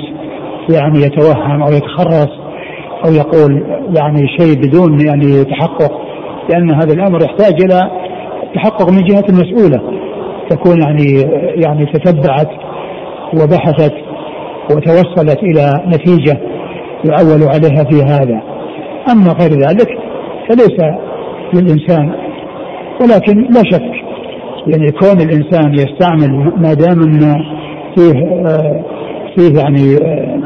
يعني 0.70 1.00
يتوهم 1.00 1.64
أو 1.64 1.72
يتخرص 1.72 2.30
أو 3.06 3.12
يقول 3.12 3.64
يعني 3.98 4.28
شيء 4.40 4.56
بدون 4.56 5.06
يعني 5.08 5.44
تحقق 5.44 5.92
لأن 6.50 6.72
هذا 6.72 6.94
الأمر 6.94 7.24
يحتاج 7.24 7.64
إلى 7.64 7.92
التحقق 8.44 8.90
من 8.90 9.04
جهة 9.04 9.24
المسؤولة 9.30 9.82
تكون 10.50 10.82
يعني 10.82 11.32
يعني 11.56 11.86
تتبعت 11.86 12.50
وبحثت 13.34 13.94
وتوصلت 14.72 15.40
إلى 15.44 15.84
نتيجة 15.88 16.38
يعول 17.06 17.44
عليها 17.44 17.84
في 17.90 18.04
هذا. 18.04 18.42
أما 19.12 19.32
غير 19.42 19.52
ذلك 19.52 19.88
فليس 20.50 20.78
للإنسان 21.54 22.14
ولكن 23.02 23.42
لا 23.42 23.64
شك 23.72 23.91
يعني 24.68 24.92
كون 24.92 25.22
الإنسان 25.22 25.74
يستعمل 25.74 26.54
ما 26.58 26.74
دام 26.74 27.02
أن 27.02 27.36
فيه 27.96 28.26
آه 28.48 28.86
فيه 29.36 29.60
يعني 29.60 29.96
آه 29.96 30.42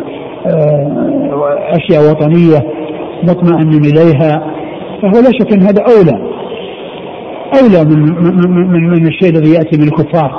آه 0.47 1.75
أشياء 1.75 2.11
وطنية 2.11 2.63
مطمئن 3.23 3.85
إليها 3.85 4.55
فهو 5.01 5.21
لا 5.21 5.31
شك 5.39 5.53
أن 5.53 5.61
هذا 5.61 5.83
أولى. 5.83 6.35
أولى 7.61 7.85
من 7.89 7.99
من 8.71 8.89
من, 8.89 9.07
الشيء 9.07 9.29
الذي 9.29 9.53
يأتي 9.53 9.77
من 9.77 9.87
الكفار 9.87 10.31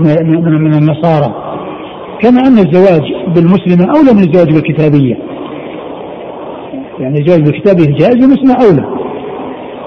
من, 0.00 0.44
من 0.44 0.74
النصارى. 0.74 1.34
كما 2.22 2.40
أن 2.40 2.58
الزواج 2.58 3.02
بالمسلمة 3.34 3.98
أولى 3.98 4.12
من 4.12 4.28
الزواج 4.28 4.52
بالكتابية. 4.54 5.16
يعني 7.00 7.18
الزواج 7.18 7.42
بالكتابية 7.42 7.96
جائز 7.96 8.14
بالمسلمة 8.14 8.54
أولى. 8.64 8.84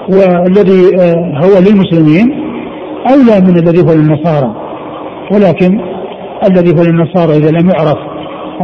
والذي 0.08 0.96
هو 1.44 1.58
للمسلمين 1.60 2.41
أولى 3.10 3.40
من 3.40 3.58
الذي 3.58 3.80
هو 3.80 3.94
للنصارى. 3.94 4.54
ولكن 5.32 5.80
الذي 6.50 6.78
هو 6.78 6.82
للنصارى 6.82 7.36
إذا 7.36 7.50
لم 7.50 7.70
يعرف 7.70 7.98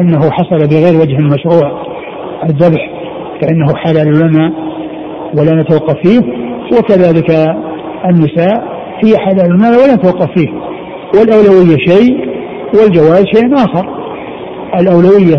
أنه 0.00 0.30
حصل 0.30 0.58
بغير 0.58 1.00
وجه 1.00 1.16
مشروع 1.16 1.82
الذبح 2.44 2.90
فإنه 3.42 3.74
حلال 3.76 4.18
لنا 4.18 4.52
ولا 5.38 5.62
نتوقف 5.62 5.94
فيه 6.04 6.20
وكذلك 6.78 7.30
النساء 8.04 8.64
هي 9.04 9.18
حلال 9.18 9.56
لنا 9.56 9.68
ولا 9.68 9.94
نتوقف 9.94 10.28
فيه. 10.36 10.48
والأولوية 11.14 11.76
شيء 11.76 12.16
والجواز 12.74 13.24
شيء 13.34 13.54
آخر. 13.54 13.98
الأولوية 14.80 15.36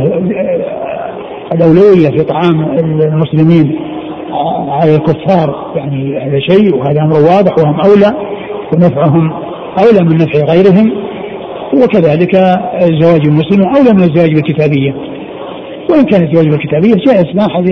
الأولوية 1.54 2.10
في 2.18 2.24
طعام 2.24 2.62
المسلمين 3.04 3.80
على 4.70 4.96
الكفار 4.96 5.74
يعني 5.76 6.18
هذا 6.18 6.40
شيء 6.40 6.76
وهذا 6.76 7.02
أمر 7.02 7.16
واضح 7.16 7.58
وهم 7.58 7.80
أولى. 7.80 8.30
ونفعهم 8.74 9.32
أولى 9.84 10.10
من 10.10 10.16
نفع 10.16 10.54
غيرهم 10.54 10.92
وكذلك 11.84 12.36
زواج 13.02 13.28
المسلم 13.28 13.64
أولى 13.64 13.94
من 13.94 14.04
الزواج 14.04 14.34
بالكتابية. 14.34 14.92
وإن 15.92 16.04
كانت 16.04 16.32
الواجبة 16.34 16.56
الكتابية 16.56 16.96
جائز 17.08 17.36
ما 17.36 17.46
أحد 17.46 17.66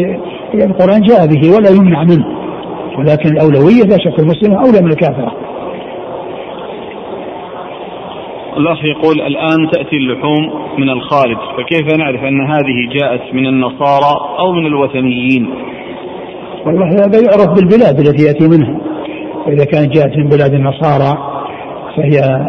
القرآن 0.54 1.02
جاء 1.02 1.28
به 1.28 1.56
ولا 1.56 1.70
يمنع 1.70 2.04
منه 2.04 2.26
ولكن 2.98 3.30
الأولوية 3.30 3.84
لا 3.84 3.98
شك 3.98 4.20
المسلمة 4.20 4.56
أولى 4.66 4.82
من 4.82 4.91
الكافرة. 4.91 5.32
الأخ 8.58 8.78
يقول 8.86 9.22
الآن 9.22 9.72
تأتي 9.72 9.95
اللحوم 9.95 10.50
من 10.78 10.89
الخارج 10.89 11.38
فكيف 11.58 11.98
نعرف 11.98 12.24
أن 12.24 12.41
هذه 12.41 13.00
جاءت 13.00 13.34
من 13.34 13.48
النصارى 13.48 14.14
أو 14.39 14.52
من 14.52 14.66
الوثنيين؟ 14.66 15.50
والله 16.66 16.86
هذا 16.86 17.20
يعرف 17.20 17.56
بالبلاد 17.56 18.00
التي 18.00 18.24
يأتي 18.24 18.48
منها. 18.48 18.86
وإذا 19.48 19.66
كانت 19.66 19.93
جاءت 19.93 20.18
من 20.18 20.30
بلاد 20.30 20.54
النصارى 20.54 21.18
فهي 21.98 22.39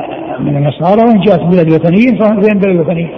من 0.41 0.57
النصارى 0.57 1.03
وإن 1.03 1.21
جاءت 1.21 1.43
من 1.43 1.51
بلاد 1.51 1.67
الوثنيين 1.67 2.19
فهي 2.19 2.55
من 2.55 2.61
بلاد 2.61 2.75
الوثنيين 2.75 3.11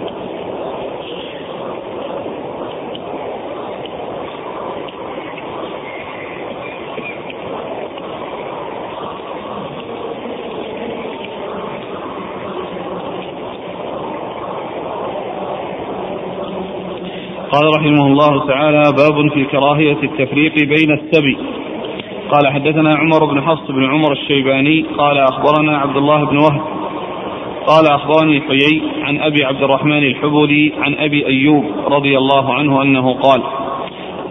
قال 17.51 17.67
رحمه 17.75 18.07
الله 18.07 18.47
تعالى 18.47 18.83
باب 18.83 19.33
في 19.33 19.45
كراهية 19.45 19.97
التفريق 20.03 20.53
بين 20.53 20.91
السبي. 20.91 21.37
قال 22.31 22.53
حدثنا 22.53 22.95
عمر 22.95 23.25
بن 23.25 23.41
حفص 23.41 23.71
بن 23.71 23.85
عمر 23.85 24.11
الشيباني 24.11 24.85
قال 24.97 25.17
أخبرنا 25.17 25.77
عبد 25.77 25.97
الله 25.97 26.25
بن 26.25 26.37
وهب 26.37 26.61
قال 27.67 27.87
أخبرني 27.87 28.41
حيي 28.41 28.81
عن 29.03 29.19
أبي 29.19 29.45
عبد 29.45 29.63
الرحمن 29.63 30.03
الحبلي 30.03 30.73
عن 30.81 30.95
أبي 30.95 31.27
أيوب 31.27 31.65
رضي 31.87 32.17
الله 32.17 32.53
عنه 32.53 32.81
أنه 32.81 33.13
قال 33.13 33.41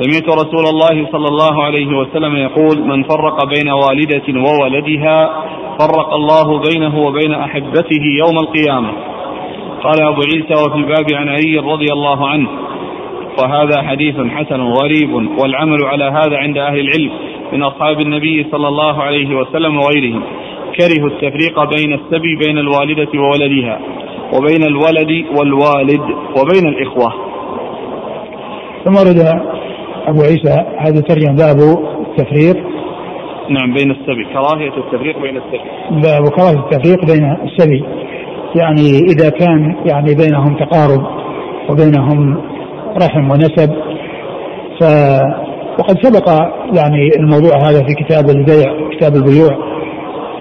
سمعت 0.01 0.29
رسول 0.29 0.65
الله 0.67 1.09
صلى 1.13 1.29
الله 1.29 1.63
عليه 1.63 1.87
وسلم 1.87 2.37
يقول 2.37 2.83
من 2.83 3.03
فرق 3.03 3.45
بين 3.45 3.69
والدة 3.71 4.41
وولدها 4.51 5.31
فرق 5.79 6.15
الله 6.15 6.61
بينه 6.61 6.99
وبين 6.99 7.35
أحبته 7.35 8.03
يوم 8.19 8.39
القيامة. 8.39 8.93
قال 9.85 10.03
أبو 10.03 10.21
عيسى 10.21 10.55
وفي 10.67 10.77
الباب 10.77 11.07
عن 11.15 11.29
علي 11.29 11.59
رضي 11.59 11.93
الله 11.93 12.29
عنه 12.29 12.49
وهذا 13.43 13.83
حديث 13.83 14.15
حسن 14.15 14.61
غريب 14.61 15.39
والعمل 15.39 15.85
على 15.85 16.05
هذا 16.05 16.39
عند 16.39 16.59
أهل 16.59 16.81
العلم. 16.81 17.30
من 17.53 17.63
أصحاب 17.63 18.01
النبي 18.01 18.47
صلى 18.53 18.69
الله 18.69 19.03
عليه 19.03 19.35
وسلم 19.37 19.79
وغيرهم 19.79 20.23
كرهوا 20.79 21.09
التفريق 21.09 21.65
بين 21.77 21.93
السبي 21.93 22.37
بين 22.37 22.59
الوالدة 22.59 23.09
وولدها 23.15 23.81
وبين 24.35 24.63
الولد 24.63 25.25
والوالد 25.39 26.01
وبين 26.39 26.69
الإخوة. 26.69 27.13
ثم 28.85 28.95
ورد 28.97 29.19
أبو 30.07 30.21
عيسى 30.23 30.65
هذا 30.79 31.01
ترجم 31.01 31.35
باب 31.37 31.59
التفريق. 32.09 32.57
نعم 33.49 33.75
بين 33.75 33.91
السبي. 33.91 34.25
كراهية 34.33 34.77
التفريق 34.77 35.19
بين 35.23 35.37
السبي. 35.37 35.71
باب 35.91 36.29
كراهية 36.29 36.59
التفريق 36.59 37.05
بين 37.07 37.37
السبي. 37.45 37.85
يعني 38.57 38.99
إذا 39.13 39.31
كان 39.31 39.77
يعني 39.87 40.15
بينهم 40.15 40.55
تقارب 40.55 41.07
وبينهم 41.71 42.43
رحم 43.03 43.31
ونسب 43.31 43.71
ف 44.81 44.85
وقد 45.81 45.97
سبق 46.03 46.29
يعني 46.73 47.09
الموضوع 47.17 47.57
هذا 47.57 47.83
في 47.83 47.95
كتاب 47.95 48.31
البيع 48.31 48.73
كتاب 48.97 49.15
البيوع 49.17 49.57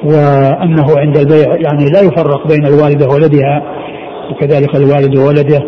وأنه 0.04 0.86
عند 0.98 1.18
البيع 1.18 1.56
يعني 1.56 1.86
لا 1.94 2.02
يفرق 2.02 2.48
بين 2.48 2.66
الوالدة 2.66 3.08
وولدها 3.08 3.64
وكذلك 4.32 4.76
الوالد 4.76 5.18
وولده 5.18 5.60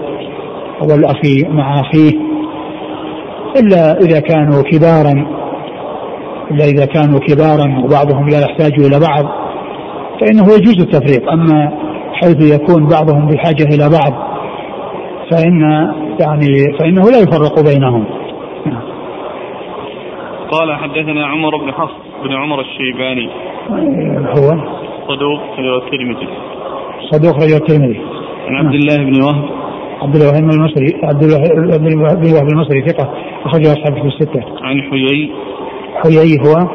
والأخي 0.81 1.43
مع 1.49 1.79
أخيه 1.79 2.11
إلا 3.59 3.97
إذا 3.99 4.19
كانوا 4.19 4.61
كبارا 4.61 5.25
إلا 6.51 6.65
إذا 6.65 6.85
كانوا 6.85 7.19
كبارا 7.19 7.83
وبعضهم 7.83 8.29
لا 8.29 8.39
يحتاج 8.41 8.73
إلى 8.79 8.99
بعض 8.99 9.25
فإنه 10.21 10.53
يجوز 10.53 10.79
التفريق. 10.79 11.31
أما 11.31 11.71
حيث 12.13 12.53
يكون 12.53 12.87
بعضهم 12.87 13.27
بحاجه 13.27 13.63
إلى 13.63 13.89
بعض 13.89 14.13
فإن 15.31 15.61
يعني 16.19 16.77
فإنه 16.79 17.01
لا 17.01 17.19
يفرق 17.19 17.59
بينهم. 17.59 18.05
قال 20.51 20.75
حدثنا 20.75 21.25
عمر 21.25 21.57
بن 21.57 21.71
حفص 21.71 21.95
بن 22.23 22.33
عمر 22.33 22.61
الشيباني 22.61 23.29
هو 24.37 24.49
صدوق 25.07 25.59
رواه 25.59 25.77
الترمذي 25.77 26.27
صدوق 27.11 27.35
رواه 27.35 27.57
الترمذي 27.57 28.01
عن 28.47 28.65
عبد 28.65 28.73
الله 28.73 28.97
بن 28.97 29.23
وهب 29.23 29.61
عبد 30.01 30.15
الله 30.15 30.31
بن 30.31 30.49
المصري 30.49 30.87
عبد 31.03 31.23
الله 31.23 31.77
بن 31.77 32.33
وهب 32.33 32.47
المصري 32.53 32.81
ثقة 32.81 33.13
أخرجه 33.45 33.71
أصحاب 33.73 33.93
في 33.93 34.07
الستة. 34.07 34.43
عن 34.61 34.81
حيي 34.81 35.31
حيي 36.03 36.37
هو 36.39 36.67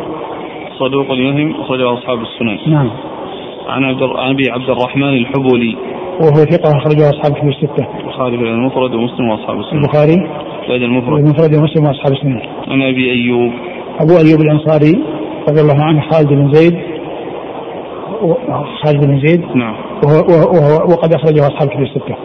صدوق 0.79 1.07
يهم 1.11 1.61
أخرجه 1.61 1.93
أصحاب 1.93 2.19
السنن. 2.23 2.73
نعم. 2.73 2.91
عن 3.69 3.85
عبد 3.85 4.03
أبي 4.03 4.51
عبد 4.51 4.71
الرحمن 4.71 5.17
الحبولي 5.17 5.77
وهو 6.21 6.35
ثقة 6.35 6.77
أخرجه 6.77 7.11
أصحاب 7.11 7.35
في 7.35 7.49
الستة. 7.49 7.87
البخاري 8.01 8.39
في 8.39 8.45
المفرد 8.45 8.95
ومسلم 8.95 9.29
وأصحاب 9.29 9.61
السنن. 9.61 9.79
البخاري 9.79 10.29
في 10.67 10.85
المفرد. 10.85 11.19
المفرد 11.19 11.55
ومسلم 11.55 11.85
وأصحاب 11.85 12.13
السنن. 12.13 12.41
عن 12.69 12.83
أبي 12.83 13.11
أيوب. 13.13 13.53
أبو 14.01 14.13
أيوب 14.19 14.41
الأنصاري 14.41 15.05
رضي 15.49 15.61
الله 15.61 15.85
عنه 15.85 16.01
خالد 16.11 16.29
بن 16.29 16.53
زيد. 16.53 16.77
خالد 18.85 19.07
بن 19.07 19.21
زيد. 19.27 19.57
نعم. 19.57 19.77
وهو, 20.05 20.19
وهو 20.55 20.93
وقد 20.93 21.15
أخرجه 21.15 21.47
أصحاب 21.47 21.69
كتب 21.69 21.83
الستة. 21.83 22.17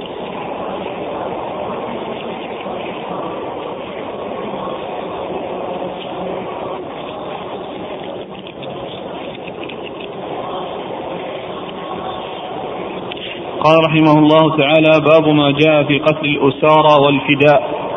قال 13.64 13.78
رحمه 13.86 14.20
الله 14.20 14.58
تعالى 14.58 14.92
باب 15.06 15.28
ما 15.36 15.52
جاء 15.52 15.84
في 15.84 16.00
قتل 16.00 16.26
الأسارى 16.26 17.04
والفداء. 17.06 17.91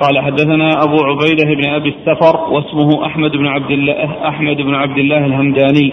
قال 0.00 0.18
حدثنا 0.18 0.70
أبو 0.84 0.96
عبيدة 1.04 1.54
بن 1.54 1.68
أبي 1.68 1.88
السفر 1.88 2.40
واسمه 2.50 3.06
أحمد 3.06 3.30
بن 3.30 3.46
عبد 3.46 3.70
الله 3.70 4.28
أحمد 4.28 4.56
بن 4.56 4.74
عبد 4.74 4.98
الله 4.98 5.26
الهمداني 5.26 5.92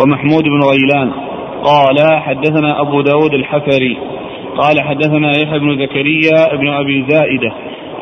ومحمود 0.00 0.44
بن 0.44 0.60
غيلان. 0.70 1.10
قال 1.62 2.20
حدثنا 2.20 2.80
أبو 2.80 3.00
داود 3.00 3.34
الحفري. 3.34 3.96
قال 4.56 4.80
حدثنا 4.80 5.30
يحيى 5.30 5.58
بن 5.58 5.78
زكريا 5.78 6.56
بن 6.56 6.68
أبي 6.68 7.04
زائدة 7.08 7.52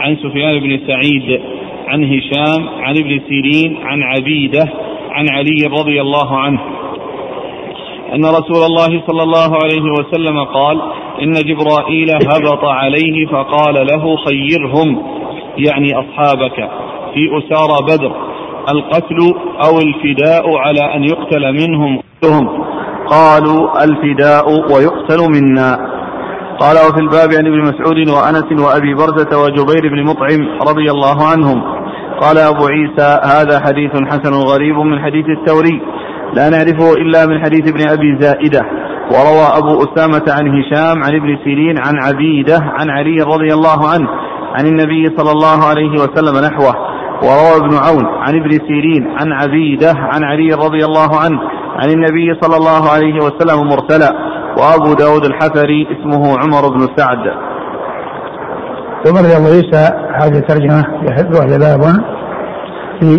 عن 0.00 0.16
سفيان 0.16 0.60
بن 0.60 0.80
سعيد 0.86 1.40
عن 1.88 2.04
هشام 2.04 2.68
عن 2.78 2.94
ابن 2.98 3.20
سيرين 3.28 3.76
عن 3.82 4.02
عبيدة 4.02 4.68
عن 5.10 5.26
علي 5.30 5.66
رضي 5.80 6.00
الله 6.00 6.36
عنه. 6.36 6.60
أن 8.14 8.24
رسول 8.24 8.62
الله 8.66 9.02
صلى 9.06 9.22
الله 9.22 9.58
عليه 9.62 9.82
وسلم 9.98 10.44
قال 10.44 10.80
إن 11.22 11.32
جبرائيل 11.32 12.10
هبط 12.10 12.64
عليه 12.64 13.26
فقال 13.26 13.74
له 13.74 14.16
خيرهم 14.16 15.21
يعني 15.58 15.92
أصحابك 15.94 16.70
في 17.14 17.28
أسارى 17.38 17.96
بدر 17.96 18.12
القتل 18.70 19.34
أو 19.64 19.78
الفداء 19.78 20.56
على 20.56 20.96
أن 20.96 21.04
يقتل 21.04 21.52
منهم 21.52 22.00
كلهم 22.22 22.48
قالوا 23.06 23.84
الفداء 23.84 24.48
ويقتل 24.48 25.30
منا. 25.34 25.92
قال 26.60 26.76
وفي 26.76 27.00
الباب 27.00 27.28
عن 27.38 27.46
ابن 27.46 27.60
مسعود 27.60 28.08
وأنس 28.08 28.60
وأبي 28.66 28.94
برزة 28.94 29.42
وجبير 29.42 29.92
بن 29.92 30.04
مطعم 30.04 30.58
رضي 30.68 30.90
الله 30.90 31.26
عنهم. 31.32 31.62
قال 32.20 32.38
أبو 32.38 32.66
عيسى 32.66 33.20
هذا 33.24 33.60
حديث 33.66 33.90
حسن 33.90 34.34
غريب 34.34 34.76
من 34.76 34.98
حديث 35.04 35.26
الثوري 35.38 35.80
لا 36.34 36.48
نعرفه 36.48 36.92
إلا 36.92 37.26
من 37.26 37.44
حديث 37.44 37.72
ابن 37.72 37.88
أبي 37.88 38.18
زائدة. 38.20 38.60
وروى 39.14 39.46
أبو 39.58 39.84
أسامة 39.84 40.24
عن 40.28 40.48
هشام 40.58 41.02
عن 41.04 41.14
ابن 41.16 41.38
سيرين 41.44 41.78
عن 41.78 41.94
عبيدة 42.02 42.58
عن 42.62 42.90
علي 42.90 43.16
رضي 43.16 43.54
الله 43.54 43.88
عنه. 43.88 44.08
عن 44.54 44.66
النبي 44.66 45.16
صلى 45.16 45.30
الله 45.30 45.68
عليه 45.68 45.92
وسلم 45.92 46.44
نحوه 46.44 46.74
وروى 47.22 47.56
ابن 47.56 47.76
عون 47.76 48.06
عن 48.06 48.34
ابن 48.34 48.50
سيرين 48.50 49.06
عن 49.20 49.32
عبيدة 49.32 49.92
عن 49.96 50.24
علي 50.24 50.48
رضي 50.54 50.84
الله 50.84 51.16
عنه 51.24 51.40
عن 51.76 51.90
النبي 51.90 52.40
صلى 52.40 52.56
الله 52.56 52.90
عليه 52.90 53.14
وسلم 53.14 53.68
مرسلا 53.68 54.12
وأبو 54.58 54.94
داود 54.94 55.24
الحفري 55.24 55.86
اسمه 55.92 56.38
عمر 56.38 56.68
بن 56.68 56.86
سعد. 56.96 57.24
ثم 59.04 59.16
أبو 59.16 59.46
عيسى 59.46 59.88
هذه 60.20 60.38
الترجمة 60.38 60.84
وهي 61.38 61.58
باب 61.58 61.82
في 63.00 63.16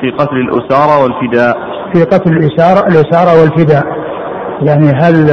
في 0.00 0.10
قتل 0.10 0.36
الأسارى 0.36 1.02
والفداء. 1.02 1.56
في 1.94 2.04
قتل 2.04 2.30
الإسارة 2.32 2.86
الإسارة 2.86 3.40
والفداء. 3.40 3.84
يعني 4.62 4.86
هل 4.86 5.28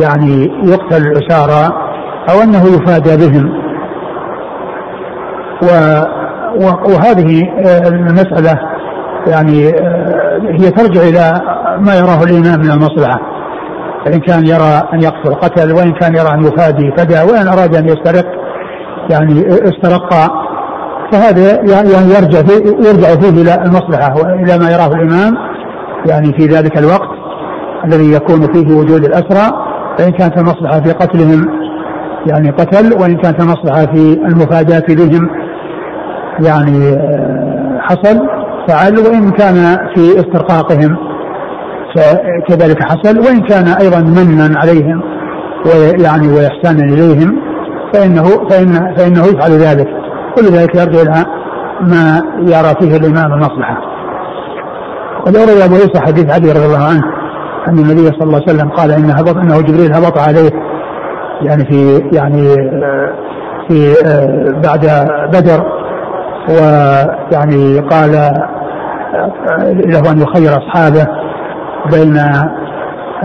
يعني 0.00 0.50
يقتل 0.64 1.02
الأسارى 1.06 1.72
أو 2.30 2.42
أنه 2.42 2.64
يفادى 2.66 3.16
بهم؟ 3.16 3.67
وهذه 5.62 7.42
آه، 7.66 7.88
المسألة 7.88 8.58
يعني 9.26 9.68
آه، 9.68 10.40
هي 10.60 10.70
ترجع 10.70 11.02
إلى 11.02 11.40
ما 11.78 11.94
يراه 11.94 12.22
الإمام 12.22 12.60
من 12.60 12.70
المصلحة. 12.70 13.20
فإن 14.04 14.20
كان 14.20 14.46
يرى 14.46 14.82
أن 14.94 15.02
يقتل 15.02 15.34
قتل 15.34 15.72
وإن 15.72 15.92
كان 15.92 16.14
يرى 16.14 16.28
أن 16.34 16.44
يفادي 16.44 16.92
فدى 16.96 17.22
وإن 17.32 17.48
أراد 17.48 17.76
أن 17.76 17.88
يسترق 17.88 18.24
يعني 19.10 19.46
استرقى 19.48 20.28
فهذا 21.12 21.52
يعني 21.52 21.88
يرجع 21.88 22.42
فيه 22.42 22.88
يرجع 22.88 23.08
فيه 23.20 23.42
إلى 23.42 23.54
المصلحة 23.64 24.14
وإلى 24.16 24.58
ما 24.58 24.70
يراه 24.70 24.86
الإمام 24.86 25.34
يعني 26.06 26.32
في 26.32 26.46
ذلك 26.46 26.78
الوقت 26.78 27.18
الذي 27.84 28.12
يكون 28.12 28.52
فيه 28.52 28.74
وجود 28.74 29.04
الأسرى. 29.04 29.68
فإن 29.98 30.12
كانت 30.12 30.38
المصلحة 30.38 30.80
في 30.80 30.92
قتلهم 30.92 31.46
يعني 32.26 32.50
قتل 32.50 32.92
وإن 33.00 33.16
كانت 33.16 33.40
المصلحة 33.40 33.86
في 33.86 34.12
المفاداه 34.12 34.94
بهم 34.94 35.28
يعني 36.40 36.92
آه، 36.92 37.78
حصل 37.80 38.28
فعل 38.68 38.98
وإن 38.98 39.30
كان 39.30 39.76
في 39.94 40.20
استرقاقهم 40.20 40.96
فكذلك 41.94 42.82
حصل 42.82 43.18
وإن 43.18 43.40
كان 43.40 43.68
أيضا 43.80 44.00
منا 44.00 44.58
عليهم 44.58 45.02
ويعني 45.66 46.28
واحسانا 46.28 46.84
إليهم 46.84 47.38
فإنه 47.94 48.24
فإن 48.50 48.94
فإنه 48.96 49.20
يفعل 49.26 49.50
ذلك 49.50 49.88
ولذلك 50.38 50.74
يرجع 50.74 51.02
إلى 51.02 51.24
ما 51.80 52.22
يرى 52.40 52.74
فيه 52.80 52.96
الإمام 52.96 53.32
المصلحة. 53.32 53.78
وقد 55.20 55.36
أورد 55.36 55.60
أبو 55.60 55.74
عيسى 55.74 56.00
حديث 56.00 56.34
علي 56.34 56.52
رضي 56.52 56.66
الله 56.66 56.84
عنه 56.88 57.02
أن 57.68 57.78
النبي 57.78 58.06
صلى 58.06 58.22
الله 58.22 58.40
عليه 58.48 58.54
وسلم 58.54 58.70
قال 58.70 58.90
ان 58.90 59.10
هبط 59.10 59.36
إنه 59.36 59.60
جبريل 59.60 59.94
هبط 59.94 60.18
عليه 60.18 60.50
يعني 61.42 61.64
في 61.64 62.08
يعني 62.12 62.54
في 63.68 63.94
بعد 64.64 64.80
بدر 65.32 65.78
ويعني 66.48 67.80
قال 67.80 68.12
له 69.86 70.12
أن 70.12 70.18
يخير 70.18 70.50
أصحابه 70.58 71.06
بين 71.92 72.18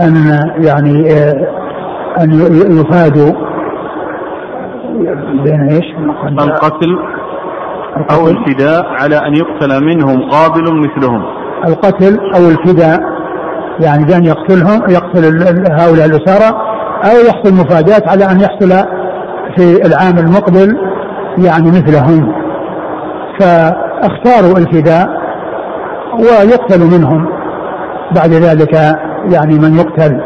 أن 0.00 0.40
يعني 0.64 1.12
أن 2.20 2.32
يفادوا 2.78 3.32
بين 5.44 5.60
إيش؟ 5.60 5.84
القتل 6.40 6.98
أو 8.10 8.28
الفداء 8.28 8.84
على 8.84 9.16
أن 9.16 9.34
يقتل 9.34 9.84
منهم 9.84 10.30
قابل 10.30 10.62
مثلهم. 10.62 11.22
القتل 11.68 12.18
أو 12.36 12.48
الفداء 12.48 13.00
يعني 13.80 14.04
بأن 14.04 14.24
يقتلهم 14.24 14.90
يقتل 14.90 15.24
هؤلاء 15.72 16.06
الاسارى 16.06 16.56
أو 17.04 17.26
يحصل 17.28 17.54
مفادات 17.54 18.08
على 18.08 18.24
أن 18.24 18.40
يحصل 18.40 18.88
في 19.56 19.86
العام 19.86 20.18
المقبل 20.18 20.78
يعني 21.38 21.68
مثلهم. 21.68 22.43
فاختاروا 23.40 24.58
الفداء 24.58 25.08
ويقتل 26.18 26.98
منهم. 26.98 27.28
بعد 28.16 28.30
ذلك 28.30 28.74
يعني 29.32 29.58
من 29.58 29.74
يقتل. 29.74 30.20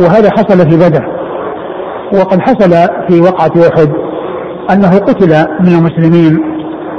وهذا 0.00 0.30
حصل 0.30 0.70
في 0.70 0.76
بدر. 0.76 1.16
وقد 2.14 2.40
حصل 2.40 2.70
في 3.08 3.20
وقعة 3.20 3.68
أحد 3.68 3.88
أنه 4.70 4.98
قتل 4.98 5.46
من 5.60 5.68
المسلمين 5.68 6.38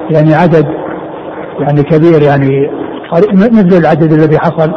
يعني 0.09 0.33
عدد 0.33 0.65
يعني 1.59 1.83
كبير 1.83 2.21
يعني 2.21 2.69
مثل 3.33 3.77
العدد 3.77 4.13
الذي 4.13 4.39
حصل 4.39 4.71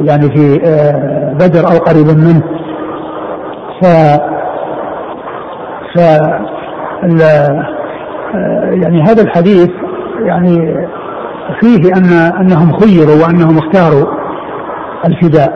يعني 0.00 0.22
في 0.22 0.60
آه، 0.64 1.32
بدر 1.32 1.66
أو 1.66 1.78
قريب 1.78 2.06
منه. 2.06 2.42
ف 3.82 3.86
ف 5.94 5.98
يعني 8.82 9.02
هذا 9.02 9.22
الحديث 9.22 9.68
يعني 10.26 10.74
فيه 11.60 11.92
أن 11.96 12.12
أنهم 12.40 12.72
خيروا 12.72 13.26
وأنهم 13.26 13.58
اختاروا 13.58 14.06
الفداء 15.04 15.52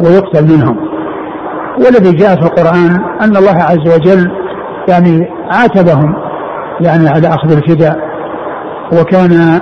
ويقتل 0.00 0.44
منهم. 0.44 0.76
والذي 1.78 2.16
جاء 2.16 2.34
في 2.34 2.42
القرآن 2.42 3.04
أن 3.20 3.36
الله 3.36 3.62
عز 3.62 3.94
وجل 3.94 4.30
يعني 4.88 5.28
عاتبهم 5.50 6.14
يعني 6.80 7.08
على 7.08 7.28
أخذ 7.28 7.52
الفداء 7.52 7.96
وكان 8.92 9.60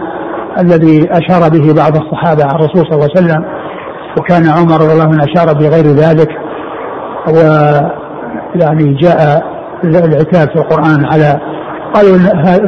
الذي 0.58 1.08
أشار 1.10 1.48
به 1.48 1.74
بعض 1.74 1.96
الصحابة 1.96 2.44
عن 2.44 2.50
الرسول 2.50 2.86
صلى 2.86 2.94
الله 2.94 3.08
عليه 3.16 3.26
وسلم 3.26 3.44
وكان 4.18 4.46
عمر 4.46 4.74
رضي 4.74 4.92
الله 4.92 5.04
عنه 5.04 5.24
أشار 5.24 5.54
بغير 5.54 5.84
ذلك 5.84 6.28
ويعني 7.28 8.94
جاء 8.94 9.42
العتاب 9.84 10.48
في 10.48 10.56
القرآن 10.56 11.04
على 11.04 11.40
قالوا 11.94 12.18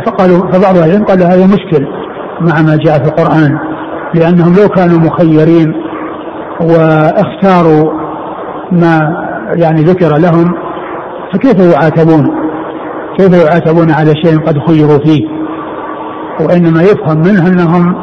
فقالوا 0.06 0.52
فبعض 0.52 0.76
العلم 0.76 1.04
قال 1.04 1.22
هذا 1.22 1.46
مشكل 1.46 1.86
مع 2.40 2.62
ما 2.62 2.76
جاء 2.76 2.98
في 2.98 3.08
القرآن 3.08 3.58
لأنهم 4.14 4.54
لو 4.54 4.68
كانوا 4.68 4.98
مخيرين 4.98 5.72
واختاروا 6.60 7.92
ما 8.72 9.00
يعني 9.54 9.82
ذكر 9.82 10.16
لهم 10.16 10.54
فكيف 11.32 11.72
يعاتبون؟ 11.74 12.30
كيف 13.18 13.44
يعاتبون 13.44 13.90
على 13.90 14.14
شيء 14.24 14.40
قد 14.40 14.58
خيروا 14.68 14.98
فيه؟ 14.98 15.24
وإنما 16.40 16.82
يفهم 16.82 17.18
منه 17.18 17.48
أنهم 17.48 17.94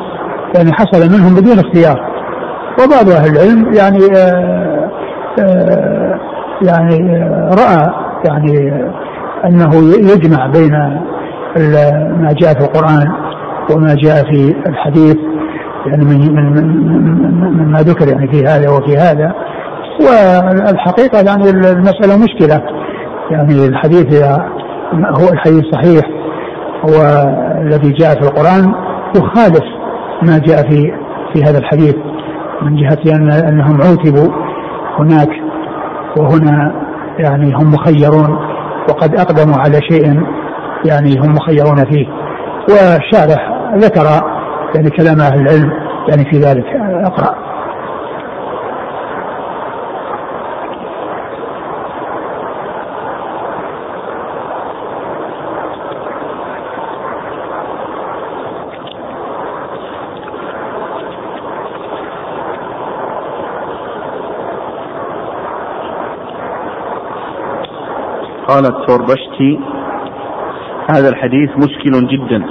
يعني 0.56 0.74
حصل 0.74 1.10
منهم 1.14 1.36
بدون 1.36 1.60
اختيار. 1.60 2.18
وبعض 2.84 3.10
أهل 3.10 3.32
العلم 3.32 3.74
يعني 3.74 4.18
آآ 4.18 4.90
آه، 5.40 5.42
آآ 5.42 5.44
آه، 5.44 6.20
يعني 6.62 7.18
آه، 7.18 7.50
رأى 7.50 7.88
يعني 8.26 8.72
أنه 9.46 9.76
يجمع 10.14 10.48
بين 10.48 10.72
ما 12.22 12.34
جاء 12.42 12.54
في 12.54 12.66
القرآن 12.66 13.08
وما 13.72 13.96
جاء 13.96 14.24
في 14.24 14.56
الحديث 14.68 15.16
يعني 15.86 16.06
من 16.06 16.36
من 16.36 16.54
من, 17.58 17.72
ما 17.72 17.80
ذكر 17.80 18.08
يعني 18.08 18.32
في 18.32 18.46
هذا 18.46 18.70
وفي 18.70 18.98
هذا. 18.98 19.34
والحقيقة 20.00 21.22
يعني 21.26 21.50
المسألة 21.50 22.18
مشكلة 22.18 22.62
يعني 23.32 23.66
الحديث 23.66 24.24
هو 24.94 25.34
الحديث 25.34 25.64
صحيح 25.72 26.02
والذي 26.84 27.92
جاء 27.92 28.14
في 28.14 28.22
القرآن 28.22 28.74
يخالف 29.18 29.64
ما 30.22 30.38
جاء 30.38 30.70
في 30.70 30.92
في 31.34 31.44
هذا 31.44 31.58
الحديث 31.58 31.96
من 32.62 32.76
جهة 32.76 33.16
أن 33.16 33.32
أنهم 33.32 33.82
عوتبوا 33.82 34.34
هناك 35.00 35.30
وهنا 36.20 36.88
يعني 37.20 37.54
هم 37.54 37.72
مخيرون. 37.72 38.47
وقد 38.90 39.16
أقدموا 39.16 39.58
على 39.58 39.80
شيء 39.82 40.24
يعني 40.86 41.20
هم 41.20 41.34
مخيرون 41.36 41.86
فيه. 41.86 42.08
والشارح 42.70 43.50
ذكر 43.76 44.06
يعني 44.76 44.90
كلام 44.90 45.22
أهل 45.22 45.40
العلم 45.40 45.72
يعني 46.10 46.26
في 46.32 46.38
ذلك 46.38 46.66
أقرأ. 47.06 47.47
قال 68.58 68.66
التوربشتي 68.66 69.60
هذا 70.90 71.10
الحديث 71.10 71.50
مشكل 71.58 72.08
جدا 72.08 72.46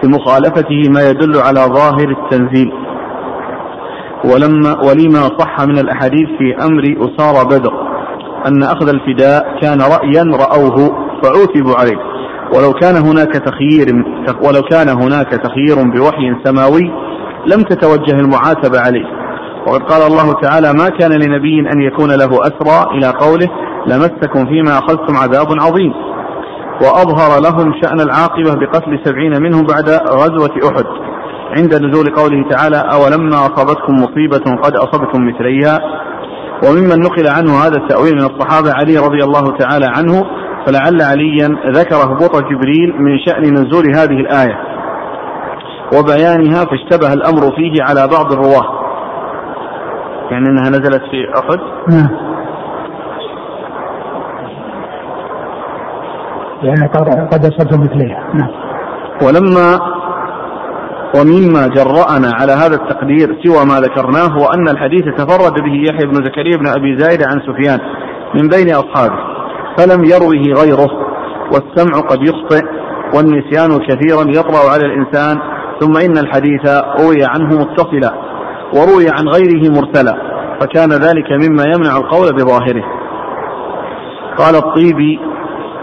في 0.00 0.08
مخالفته 0.08 0.82
ما 0.94 1.10
يدل 1.10 1.38
على 1.38 1.60
ظاهر 1.60 2.08
التنزيل. 2.10 2.72
ولما 4.24 4.80
ولما 4.80 5.38
صح 5.38 5.60
من 5.66 5.78
الأحاديث 5.78 6.28
في 6.38 6.56
أمر 6.64 6.82
اسارى 6.82 7.44
بدر 7.44 7.72
أن 8.46 8.62
أخذ 8.62 8.88
الفداء 8.88 9.60
كان 9.62 9.78
رايا 9.80 10.24
رأوه 10.24 10.76
فعوتبوا 11.22 11.74
عليه. 11.78 11.98
ولو 12.54 12.72
كان 12.72 12.96
هناك 12.96 13.32
تخيير 13.32 13.86
ولو 14.44 14.62
كان 14.70 14.88
هناك 14.88 15.28
تخيير 15.28 15.76
بوحي 15.94 16.34
سماوي 16.44 16.90
لم 17.46 17.62
تتوجه 17.62 18.16
المعاتبة 18.20 18.80
عليه. 18.80 19.20
وقد 19.66 19.82
قال 19.82 20.02
الله 20.02 20.32
تعالى 20.42 20.72
ما 20.72 20.88
كان 20.88 21.12
لنبي 21.12 21.60
أن 21.72 21.82
يكون 21.82 22.10
له 22.10 22.30
أسرى 22.42 22.98
إلى 22.98 23.08
قوله 23.20 23.48
لمسكم 23.86 24.46
فيما 24.46 24.78
أخذتم 24.78 25.16
عذاب 25.16 25.46
عظيم. 25.60 25.92
وأظهر 26.82 27.40
لهم 27.42 27.72
شأن 27.82 28.00
العاقبة 28.00 28.54
بقتل 28.54 29.00
سبعين 29.04 29.42
منهم 29.42 29.66
بعد 29.66 29.88
غزوة 30.10 30.70
أحد. 30.70 30.84
عند 31.58 31.74
نزول 31.74 32.14
قوله 32.14 32.48
تعالى 32.50 32.76
أولما 32.76 33.36
أصابتكم 33.36 33.92
مصيبة 33.94 34.56
قد 34.62 34.76
أصبتم 34.76 35.26
مثليها. 35.28 35.78
وممن 36.64 37.00
نقل 37.00 37.28
عنه 37.28 37.66
هذا 37.66 37.76
التأويل 37.76 38.14
من 38.14 38.24
الصحابة 38.24 38.72
علي 38.72 38.98
رضي 38.98 39.24
الله 39.24 39.56
تعالى 39.58 39.86
عنه 39.86 40.24
فلعل 40.66 41.02
عليا 41.02 41.48
ذكر 41.72 41.96
هبوط 41.96 42.36
جبريل 42.36 42.94
من 42.98 43.18
شأن 43.26 43.42
نزول 43.54 43.84
هذه 43.96 44.20
الآية. 44.20 44.56
وبيانها 45.98 46.64
فاشتبه 46.64 47.12
الأمر 47.12 47.40
فيه 47.40 47.82
على 47.82 48.08
بعض 48.08 48.32
الرواة. 48.32 48.80
يعني 50.30 50.48
أنها 50.48 50.70
نزلت 50.70 51.02
في 51.10 51.38
أحد؟ 51.38 51.60
لأن 56.62 56.88
قد 57.32 57.44
أصبتم 57.44 57.80
مثليها. 57.80 58.32
نعم. 58.34 58.50
ولما 59.22 59.80
ومما 61.16 61.66
جرأنا 61.66 62.30
على 62.40 62.52
هذا 62.52 62.74
التقدير 62.74 63.38
سوى 63.44 63.64
ما 63.66 63.80
ذكرناه 63.80 64.26
هو 64.26 64.46
أن 64.46 64.68
الحديث 64.68 65.02
تفرد 65.18 65.52
به 65.52 65.74
يحيى 65.88 66.06
بن 66.06 66.14
زكريا 66.14 66.56
بن 66.56 66.66
أبي 66.66 66.98
زايد 66.98 67.22
عن 67.22 67.40
سفيان 67.40 67.78
من 68.34 68.48
بين 68.48 68.74
أصحابه 68.74 69.18
فلم 69.78 70.04
يروه 70.04 70.62
غيره 70.62 70.90
والسمع 71.52 72.00
قد 72.00 72.18
يخطئ 72.22 72.64
والنسيان 73.14 73.78
كثيرا 73.78 74.22
يطرأ 74.28 74.70
على 74.72 74.86
الإنسان 74.86 75.38
ثم 75.80 75.96
إن 75.96 76.18
الحديث 76.18 76.60
روي 77.00 77.24
عنه 77.24 77.58
متصلا 77.58 78.12
وروي 78.74 79.06
عن 79.18 79.28
غيره 79.28 79.72
مرسلا 79.72 80.16
فكان 80.60 80.90
ذلك 80.90 81.32
مما 81.32 81.62
يمنع 81.74 81.96
القول 81.96 82.32
بظاهره. 82.32 82.84
قال 84.38 84.56
الطيبي 84.56 85.29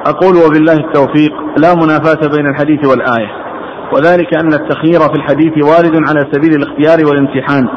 أقول 0.06 0.38
وبالله 0.38 0.74
التوفيق 0.74 1.32
لا 1.58 1.76
منافاة 1.76 2.30
بين 2.36 2.50
الحديث 2.50 2.86
والآية. 2.86 3.32
وذلك 3.94 4.34
أن 4.34 4.54
التخيير 4.54 5.00
في 5.00 5.16
الحديث 5.16 5.66
وارد 5.66 5.96
على 6.10 6.28
سبيل 6.32 6.52
الاختيار 6.56 7.08
والامتحان. 7.08 7.68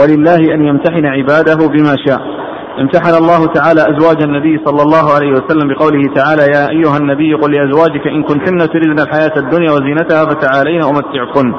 ولله 0.00 0.54
أن 0.54 0.64
يمتحن 0.64 1.06
عباده 1.06 1.66
بما 1.66 1.96
شاء. 2.06 2.20
امتحن 2.80 3.14
الله 3.14 3.46
تعالى 3.46 3.80
أزواج 3.80 4.22
النبي 4.22 4.60
صلى 4.64 4.82
الله 4.82 5.14
عليه 5.14 5.30
وسلم 5.32 5.68
بقوله 5.68 6.02
تعالى 6.14 6.42
يا 6.42 6.70
أيها 6.70 6.96
النبي 6.96 7.34
قل 7.34 7.52
لأزواجك 7.52 8.06
إن 8.06 8.22
كنتن 8.22 8.58
تردن 8.58 8.98
الحياة 9.00 9.32
الدنيا 9.36 9.70
وزينتها 9.72 10.24
فتعالين 10.24 10.82
أمتعكن 10.82 11.54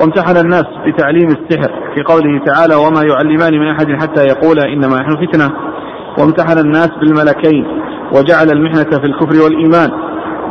وامتحن 0.00 0.36
الناس 0.36 0.64
بتعليم 0.86 1.28
السحر 1.28 1.70
في 1.94 2.02
قوله 2.02 2.44
تعالى 2.46 2.74
وما 2.74 3.02
يعلمان 3.02 3.60
من 3.60 3.68
أحد 3.68 3.86
حتى 4.02 4.24
يقولا 4.24 4.64
إنما 4.64 4.96
نحن 4.96 5.26
فتنة. 5.26 5.50
وامتحن 6.18 6.58
الناس 6.58 6.90
بالملكين 7.00 7.66
وجعل 8.16 8.50
المحنة 8.50 8.90
في 9.00 9.06
الكفر 9.06 9.44
والإيمان 9.44 9.90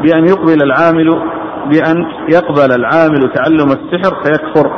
بأن 0.04 0.28
يقبل 0.28 0.64
العامل 0.64 1.22
بأن 1.70 2.06
يقبل 2.30 2.72
العامل 2.72 3.34
تعلم 3.34 3.68
السحر 3.72 4.24
فيكفر 4.24 4.72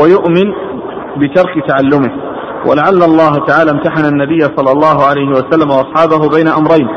ويؤمن 0.00 0.52
بترك 1.16 1.66
تعلمه. 1.68 2.10
ولعل 2.66 3.02
الله 3.02 3.46
تعالى 3.46 3.70
امتحن 3.70 4.04
النبي 4.04 4.40
صلى 4.40 4.72
الله 4.72 5.04
عليه 5.04 5.28
وسلم 5.28 5.70
وأصحابه 5.70 6.28
بين 6.36 6.48
أمرين 6.48 6.88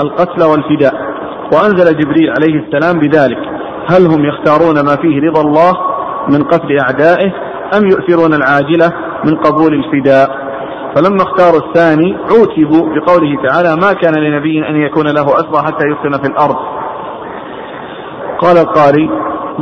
القتل 0.00 0.42
والفداء. 0.42 0.94
وأنزل 1.52 1.98
جبريل 1.98 2.30
عليه 2.30 2.66
السلام 2.66 2.98
بذلك. 2.98 3.38
هل 3.90 4.06
هم 4.06 4.24
يختارون 4.24 4.74
ما 4.74 4.96
فيه 5.02 5.20
رضا 5.28 5.40
الله 5.40 5.72
من 6.28 6.44
قتل 6.44 6.78
أعدائه 6.78 7.32
أم 7.76 7.86
يؤثرون 7.86 8.34
العاجلة 8.34 8.92
من 9.24 9.36
قبول 9.36 9.74
الفداء؟ 9.74 10.51
فلما 10.96 11.22
اختاروا 11.22 11.60
الثاني 11.68 12.16
عوتبوا 12.30 12.94
بقوله 12.94 13.42
تعالى 13.48 13.76
ما 13.82 13.92
كان 13.92 14.14
لنبي 14.14 14.68
أن 14.68 14.76
يكون 14.76 15.06
له 15.06 15.24
أسرى 15.24 15.66
حتى 15.66 15.84
يسكن 15.86 16.22
في 16.22 16.28
الأرض. 16.28 16.56
قال 18.38 18.58
القاري 18.58 19.10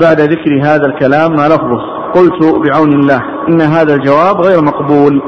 بعد 0.01 0.20
ذكر 0.20 0.61
هذا 0.62 0.87
الكلام 0.87 1.31
ما 1.33 1.49
لفظه؟ 1.49 2.01
قلت 2.14 2.43
بعون 2.43 2.93
الله 2.93 3.22
إن 3.49 3.61
هذا 3.61 3.95
الجواب 3.95 4.41
غير 4.41 4.64
مقبول 4.64 5.22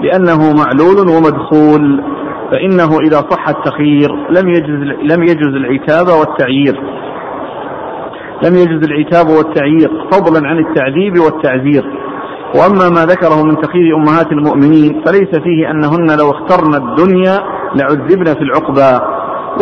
لأنه 0.00 0.38
معلول 0.38 1.08
ومدخول 1.08 2.02
فإنه 2.50 2.98
إذا 3.06 3.16
صح 3.16 3.48
التخيير 3.48 4.10
لم 4.30 4.48
يجز 4.48 4.96
لم 5.12 5.22
يجز 5.22 5.54
العتاب 5.56 6.06
والتعيير. 6.08 6.80
لم 8.44 8.54
يجز 8.54 8.88
العتاب 8.88 9.26
والتعيير 9.28 9.90
فضلا 10.10 10.48
عن 10.48 10.58
التعذيب 10.58 11.12
والتعذير. 11.18 11.84
وأما 12.54 12.88
ما 12.88 13.04
ذكره 13.06 13.42
من 13.42 13.60
تخيير 13.60 13.96
أمهات 13.96 14.32
المؤمنين 14.32 15.02
فليس 15.06 15.30
فيه 15.44 15.70
أنهن 15.70 16.18
لو 16.18 16.30
اخترن 16.30 16.74
الدنيا 16.74 17.38
لعذبن 17.74 18.24
في 18.24 18.40
العقبى 18.42 19.04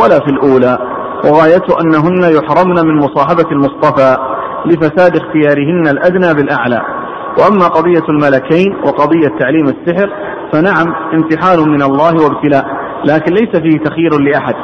ولا 0.03 0.19
في 0.19 0.31
الأولى. 0.31 0.79
وغايته 1.25 1.81
أنهن 1.81 2.23
يحرمن 2.23 2.87
من 2.87 2.97
مصاحبة 2.97 3.51
المصطفى 3.53 4.17
لفساد 4.67 5.17
اختيارهن 5.17 5.89
الأدنى 5.89 6.35
بالأعلى. 6.35 6.83
وأما 7.39 7.69
قضية 7.69 8.05
الملكين 8.09 8.75
وقضية 8.85 9.29
تعليم 9.41 9.65
السحر 9.65 10.11
فنعم 10.53 10.95
امتحان 11.15 11.69
من 11.69 11.83
الله 11.83 12.15
وابتلاء 12.25 12.65
لكن 13.05 13.35
ليس 13.35 13.57
فيه 13.57 13.79
تخيير 13.85 14.19
لأحد. 14.19 14.55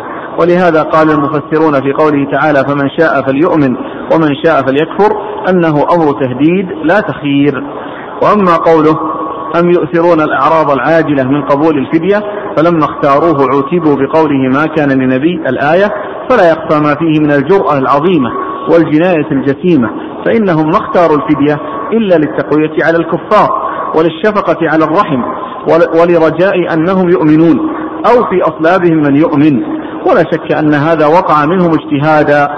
ولهذا 0.40 0.82
قال 0.82 1.10
المفسرون 1.10 1.74
في 1.74 1.92
قوله 1.92 2.30
تعالى 2.32 2.58
فمن 2.68 2.90
شاء 2.98 3.22
فليؤمن 3.26 3.76
ومن 4.12 4.34
شاء 4.44 4.66
فليكفر 4.66 5.10
أنه 5.48 5.74
أمر 5.94 6.12
تهديد 6.20 6.68
لا 6.84 7.00
تخيير 7.00 7.64
وأما 8.22 8.56
قوله 8.56 8.96
أم 9.60 9.70
يؤثرون 9.70 10.20
الأعراض 10.20 10.70
العاجلة 10.70 11.24
من 11.24 11.42
قبول 11.42 11.78
الفدية 11.78 12.22
فلما 12.56 12.84
اختاروه 12.84 13.46
عوتبوا 13.52 13.96
بقوله 13.96 14.48
ما 14.54 14.66
كان 14.76 14.88
لنبي 14.88 15.34
الآية 15.48 15.88
فلا 16.30 16.50
يخفى 16.50 16.80
ما 16.80 16.94
فيه 16.94 17.20
من 17.20 17.32
الجرأة 17.32 17.78
العظيمة 17.78 18.30
والجناية 18.72 19.30
الجسيمة 19.32 19.90
فإنهم 20.26 20.66
ما 20.66 20.76
اختاروا 20.76 21.16
الفدية 21.16 21.56
إلا 21.92 22.14
للتقوية 22.14 22.84
على 22.84 22.96
الكفار 22.96 23.70
وللشفقة 23.96 24.56
على 24.62 24.84
الرحم 24.84 25.22
ولرجاء 26.00 26.74
أنهم 26.74 27.08
يؤمنون 27.08 27.58
أو 28.06 28.24
في 28.24 28.42
أصلابهم 28.42 28.96
من 28.96 29.16
يؤمن 29.16 29.62
ولا 30.06 30.24
شك 30.32 30.52
أن 30.58 30.74
هذا 30.74 31.06
وقع 31.06 31.46
منهم 31.46 31.70
اجتهادا 31.74 32.48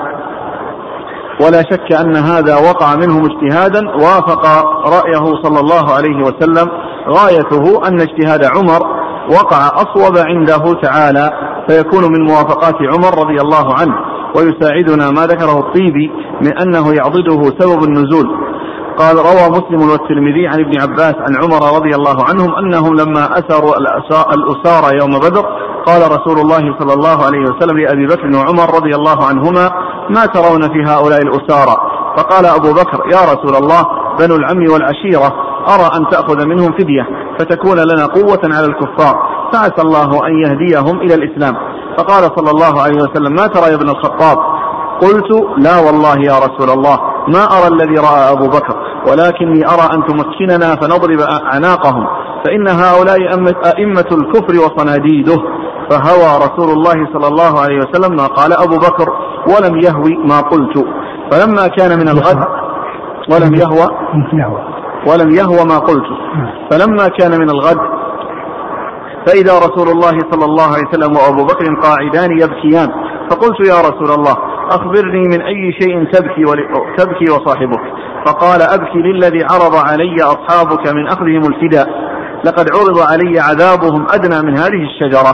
ولا 1.44 1.62
شك 1.70 1.92
أن 2.00 2.16
هذا 2.16 2.54
وقع 2.56 2.94
منهم 2.96 3.22
اجتهادا 3.30 3.80
وافق 3.88 4.46
رأيه 4.86 5.42
صلى 5.42 5.60
الله 5.60 5.94
عليه 5.94 6.24
وسلم. 6.24 6.68
غايته 7.08 7.88
أن 7.88 8.00
اجتهاد 8.00 8.44
عمر 8.44 8.82
وقع 9.30 9.66
أصوب 9.66 10.18
عنده 10.18 10.80
تعالى 10.82 11.30
فيكون 11.68 12.04
من 12.12 12.20
موافقات 12.26 12.74
عمر 12.74 13.18
رضي 13.18 13.40
الله 13.40 13.74
عنه 13.74 13.94
ويساعدنا 14.36 15.10
ما 15.10 15.26
ذكره 15.26 15.58
الطيبي 15.58 16.10
من 16.42 16.58
أنه 16.58 16.94
يعضده 16.94 17.42
سبب 17.58 17.84
النزول. 17.84 18.26
قال 18.98 19.16
روى 19.16 19.50
مسلم 19.50 19.90
والترمذي 19.90 20.46
عن 20.46 20.60
ابن 20.60 20.80
عباس 20.80 21.14
عن 21.14 21.36
عمر 21.42 21.76
رضي 21.76 21.94
الله 21.94 22.24
عنهم 22.28 22.54
أنهم 22.54 22.94
لما 22.94 23.38
أسروا 23.38 23.74
الأسارى 24.34 24.98
يوم 25.00 25.18
بدر 25.18 25.44
قال 25.86 26.02
رسول 26.16 26.38
الله 26.38 26.78
صلى 26.78 26.92
الله 26.92 27.24
عليه 27.26 27.40
وسلم 27.40 27.78
لأبي 27.78 28.06
بكر 28.06 28.36
وعمر 28.36 28.74
رضي 28.74 28.94
الله 28.94 29.24
عنهما 29.24 29.70
ما 30.10 30.26
ترون 30.26 30.62
في 30.62 30.90
هؤلاء 30.90 31.22
الأسارى؟ 31.22 31.76
فقال 32.16 32.46
أبو 32.46 32.72
بكر 32.72 33.02
يا 33.12 33.22
رسول 33.32 33.56
الله 33.56 33.82
بنو 34.18 34.36
العم 34.36 34.72
والعشيرة 34.72 35.32
أرى 35.68 35.90
أن 35.96 36.08
تأخذ 36.10 36.46
منهم 36.46 36.72
فدية 36.72 37.06
فتكون 37.38 37.78
لنا 37.78 38.06
قوة 38.06 38.40
على 38.44 38.66
الكفار 38.66 39.14
فعسى 39.52 39.82
الله 39.82 40.26
أن 40.26 40.32
يهديهم 40.44 41.00
إلى 41.00 41.14
الإسلام. 41.14 41.54
فقال 41.98 42.22
صلى 42.36 42.50
الله 42.50 42.82
عليه 42.82 42.96
وسلم 42.96 43.32
ما 43.32 43.46
ترى 43.46 43.70
يا 43.70 43.74
ابن 43.74 43.88
الخطاب؟ 43.88 44.38
قلت 45.00 45.30
لا 45.58 45.78
والله 45.86 46.16
يا 46.16 46.36
رسول 46.38 46.70
الله 46.70 46.98
ما 47.28 47.44
أرى 47.44 47.68
الذي 47.74 47.94
رأى 47.94 48.32
أبو 48.32 48.46
بكر 48.48 48.76
ولكني 49.08 49.66
أرى 49.66 49.86
أن 49.94 50.06
تمكننا 50.06 50.76
فنضرب 50.80 51.20
أعناقهم 51.20 52.06
فإن 52.44 52.68
هؤلاء 52.68 53.18
أئمة 53.76 54.08
الكفر 54.12 54.54
وصناديده. 54.64 55.38
فهوى 55.90 56.30
رسول 56.46 56.70
الله 56.70 57.08
صلى 57.12 57.28
الله 57.28 57.60
عليه 57.60 57.78
وسلم 57.78 58.16
ما 58.16 58.26
قال 58.26 58.52
أبو 58.52 58.76
بكر 58.76 59.08
ولم 59.48 59.80
يهوي 59.80 60.16
ما 60.16 60.40
قلت. 60.40 60.86
فلما 61.30 61.66
كان 61.66 61.98
من 61.98 62.08
الغد 62.08 62.44
ولم 63.32 63.54
يهوى. 63.54 63.86
ولم 65.06 65.30
يهوى 65.30 65.64
ما 65.68 65.78
قلت. 65.78 66.08
فلما 66.70 67.08
كان 67.08 67.40
من 67.40 67.50
الغد 67.50 67.78
فإذا 69.26 69.58
رسول 69.58 69.88
الله 69.88 70.18
صلى 70.30 70.44
الله 70.44 70.66
عليه 70.72 70.88
وسلم 70.88 71.16
وأبو 71.16 71.44
بكر 71.44 71.74
قاعدان 71.82 72.30
يبكيان 72.42 72.88
فقلت 73.30 73.68
يا 73.68 73.80
رسول 73.80 74.10
الله 74.18 74.36
أخبرني 74.70 75.28
من 75.28 75.42
أي 75.42 75.72
شيء 75.80 76.04
تبكي 76.04 76.44
تبكي 76.98 77.30
وصاحبك. 77.30 77.80
فقال 78.26 78.62
أبكي 78.62 78.98
للذي 78.98 79.44
عرض 79.44 79.76
علي 79.90 80.16
أصحابك 80.22 80.94
من 80.94 81.06
أخذهم 81.06 81.42
الفداء. 81.52 81.88
لقد 82.44 82.66
عرض 82.76 82.98
علي 83.12 83.40
عذابهم 83.40 84.06
أدنى 84.14 84.50
من 84.50 84.58
هذه 84.58 84.82
الشجرة. 84.90 85.32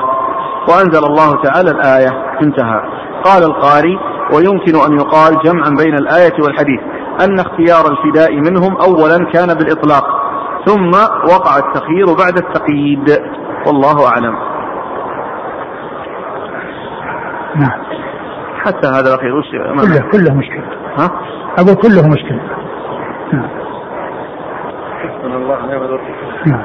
وأنزل 0.68 1.05
الله 1.07 1.43
تعالى 1.43 1.70
الآية. 1.70 2.39
انتهى. 2.43 2.81
قال 3.24 3.43
القاري 3.43 3.99
ويمكن 4.35 4.74
أن 4.87 4.99
يقال 4.99 5.39
جمعا 5.45 5.70
بين 5.85 5.95
الآية 5.95 6.35
والحديث 6.43 6.81
أن 7.24 7.39
اختيار 7.39 7.93
الفداء 7.93 8.37
منهم 8.37 8.76
أولا 8.76 9.33
كان 9.33 9.55
بالإطلاق 9.55 10.05
ثم 10.66 10.91
وقع 11.35 11.59
التخيير 11.59 12.07
بعد 12.07 12.39
التقييد. 12.39 13.18
والله 13.66 14.09
أعلم. 14.09 14.35
نعم. 17.57 17.88
حتى 18.69 18.89
هذا 18.89 19.09
الأخير 19.14 19.35
وش 19.35 19.47
كله 19.83 20.11
كله 20.12 20.35
مشكلة. 20.35 20.64
ها؟ 20.99 21.11
أقول 21.59 21.75
كله 21.75 22.09
مشكلة. 22.09 22.41
نعم. 23.33 23.49
الله 25.25 25.66
نعم. 26.47 26.62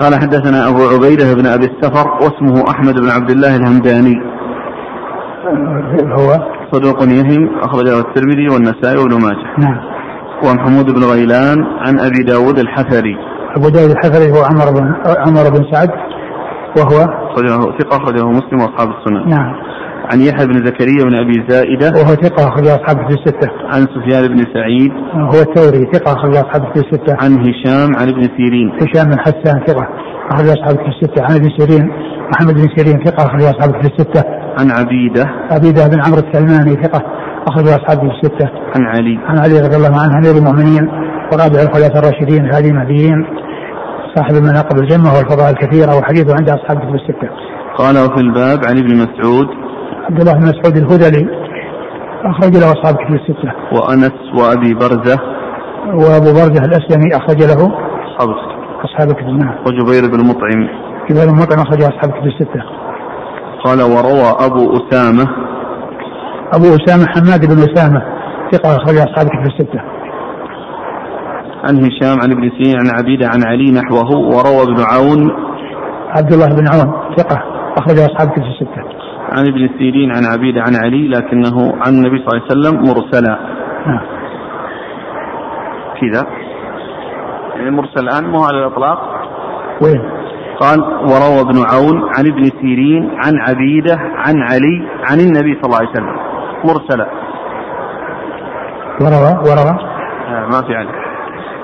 قال 0.00 0.14
حدثنا 0.14 0.68
أبو 0.68 0.82
عبيدة 0.94 1.34
بن 1.34 1.46
أبي 1.46 1.64
السفر 1.64 2.08
واسمه 2.08 2.70
أحمد 2.70 2.94
بن 2.94 3.10
عبد 3.10 3.30
الله 3.30 3.56
الهمداني. 3.56 4.16
هو؟ 6.12 6.28
صدوق 6.72 7.02
يهم 7.02 7.58
أخرجه 7.62 7.98
الترمذي 7.98 8.48
والنسائي 8.48 8.96
وابن 8.96 9.14
ماجه. 9.14 9.58
نعم. 9.58 9.80
ومحمود 10.44 10.90
بن 10.94 11.04
غيلان 11.04 11.64
عن 11.64 12.00
أبي 12.00 12.22
داود 12.26 12.58
الحفري. 12.58 13.16
أبو 13.56 13.68
داود 13.68 13.90
الحفري 13.90 14.30
هو 14.30 14.44
عمر 14.44 14.70
بن 14.70 14.94
عمر 15.26 15.50
بن 15.50 15.72
سعد؟ 15.72 15.90
وهو 16.78 16.98
أخرجه 17.30 17.78
ثقة 17.78 17.96
أخرجه 17.96 18.24
مسلم 18.24 18.60
وأصحاب 18.60 18.88
السنن 18.88 19.28
نعم. 19.28 19.52
عن 20.12 20.20
يحيى 20.20 20.46
بن 20.46 20.66
زكريا 20.66 21.04
بن 21.04 21.14
أبي 21.14 21.44
زائدة. 21.48 21.88
وهو 21.98 22.14
ثقة 22.14 22.48
أخرج 22.48 22.66
أصحابه 22.66 23.08
في 23.08 23.14
الستة. 23.14 23.50
عن 23.72 23.86
سفيان 23.94 24.28
بن 24.28 24.44
سعيد. 24.54 24.92
هو 25.14 25.40
الثوري 25.40 25.92
ثقة 25.92 26.12
أخرج 26.12 26.36
أصحابه 26.36 26.72
في 26.72 26.80
الستة. 26.80 27.16
عن 27.22 27.32
هشام 27.32 27.96
عن 27.96 28.08
ابن 28.08 28.22
سيرين. 28.36 28.72
هشام 28.82 29.10
بن 29.10 29.18
حسان 29.18 29.66
ثقة 29.66 29.88
أخرج 30.30 30.48
أصحابه 30.48 30.78
في 30.82 30.88
الستة. 30.88 31.24
عن 31.24 31.34
ابن 31.36 31.48
سيرين 31.58 31.90
محمد 32.32 32.54
بن 32.54 32.68
سيرين 32.76 33.04
ثقة 33.04 33.26
أخرج 33.26 33.42
أصحابه 33.42 33.72
في 33.80 33.86
الستة. 33.86 34.22
عن 34.58 34.70
عبيدة. 34.70 35.24
عبيدة 35.50 35.88
بن 35.88 36.00
عمرو 36.04 36.22
السلماني 36.28 36.82
ثقة 36.82 37.02
أخرج 37.48 37.68
أصحابه 37.68 38.00
في 38.00 38.16
الستة. 38.22 38.48
عن 38.76 38.82
علي. 38.84 39.18
عن 39.28 39.38
علي 39.38 39.60
رضي 39.60 39.76
الله 39.76 40.00
عنه 40.02 40.18
أمير 40.18 40.36
المؤمنين 40.38 40.88
ورابع 41.32 41.60
الخلفاء 41.62 41.98
الراشدين 41.98 42.44
الهادي 42.44 42.68
المهديين 42.68 43.26
صاحب 44.16 44.34
المناقب 44.34 44.78
الجمة 44.78 45.14
والفضائل 45.14 45.50
الكثيرة 45.50 45.98
وحديثه 45.98 46.34
عند 46.38 46.50
أصحاب 46.50 46.76
الكتب 46.76 46.94
الستة. 46.94 47.28
قال 47.78 47.94
وفي 47.98 48.20
الباب 48.20 48.58
عن 48.64 48.78
ابن 48.78 48.96
مسعود 48.96 49.46
عبد 50.10 50.20
الله 50.20 50.32
بن 50.32 50.42
مسعود 50.42 50.76
الهذلي 50.76 51.28
أخرج 52.24 52.56
له 52.56 52.72
أصحاب 52.72 53.00
الكتب 53.00 53.14
الستة. 53.14 53.52
وأنس 53.72 54.16
وأبي 54.38 54.74
برزة 54.74 55.18
وأبو 55.86 56.32
برزة 56.38 56.64
الأسلمي 56.64 57.08
أخرج 57.16 57.42
له 57.42 57.60
أصحاب 58.06 58.28
الكتب. 58.28 58.56
أصحاب 58.84 59.08
الكتب 59.10 59.28
نعم. 59.28 59.54
وجبير 59.66 60.10
بن 60.12 60.28
مطعم 60.28 60.68
كبار 61.08 61.28
المطعم 61.28 61.58
أخرج 61.58 61.82
أصحاب 61.82 62.10
الكتب 62.10 62.26
الستة. 62.26 62.62
قال 63.64 63.82
وروى 63.82 64.28
أبو 64.46 64.76
أسامة 64.76 65.26
أبو 66.52 66.66
أسامة 66.76 67.06
حماد 67.06 67.46
بن 67.46 67.58
أسامة 67.72 68.02
ثقة 68.52 68.76
أخرج 68.76 68.96
أصحاب 68.96 69.26
الكتب 69.26 69.46
الستة. 69.46 69.95
عن 71.66 71.76
هشام 71.84 72.16
عن 72.22 72.30
ابن 72.32 72.50
سيرين 72.50 72.76
عن 72.80 72.98
عبيدة 72.98 73.26
عن 73.26 73.40
علي 73.46 73.70
نحوه 73.70 74.10
وروى 74.16 74.62
ابن 74.62 74.80
عون. 74.92 75.30
عبد 76.16 76.32
الله 76.32 76.46
بن 76.46 76.66
عون 76.68 77.14
ثقة 77.16 77.42
أخرج 77.78 77.98
أصحاب 77.98 78.28
الكتب 78.28 78.42
الستة. 78.42 78.82
عن 79.32 79.46
ابن 79.46 79.68
سيرين 79.78 80.10
عن 80.16 80.24
عبيدة 80.24 80.60
عن 80.60 80.74
علي 80.84 81.08
لكنه 81.08 81.72
عن 81.86 81.92
النبي 81.92 82.18
صلى 82.18 82.28
الله 82.28 82.42
عليه 82.42 82.52
وسلم 82.52 82.74
مرسلا. 82.88 83.38
نعم. 83.86 84.00
كذا. 86.00 86.26
يعني 87.56 87.70
مرسل 87.70 88.08
الآن 88.08 88.30
مو 88.30 88.44
على 88.44 88.58
الإطلاق؟ 88.58 88.98
وين؟ 89.82 90.10
قال 90.60 90.80
وروى 90.82 91.40
ابن 91.40 91.58
عون 91.72 92.02
عن 92.18 92.26
ابن 92.26 92.42
سيرين 92.60 93.10
عن 93.24 93.32
عبيدة 93.48 93.96
عن 93.98 94.42
علي 94.42 94.88
عن 95.10 95.20
النبي 95.20 95.54
صلى 95.54 95.64
الله 95.64 95.78
عليه 95.78 95.90
وسلم. 95.90 96.16
مرسلا. 96.64 97.06
وروى 99.00 99.32
وروى. 99.50 99.78
آه 100.28 100.46
ما 100.46 100.62
في 100.66 100.74
علي. 100.74 101.05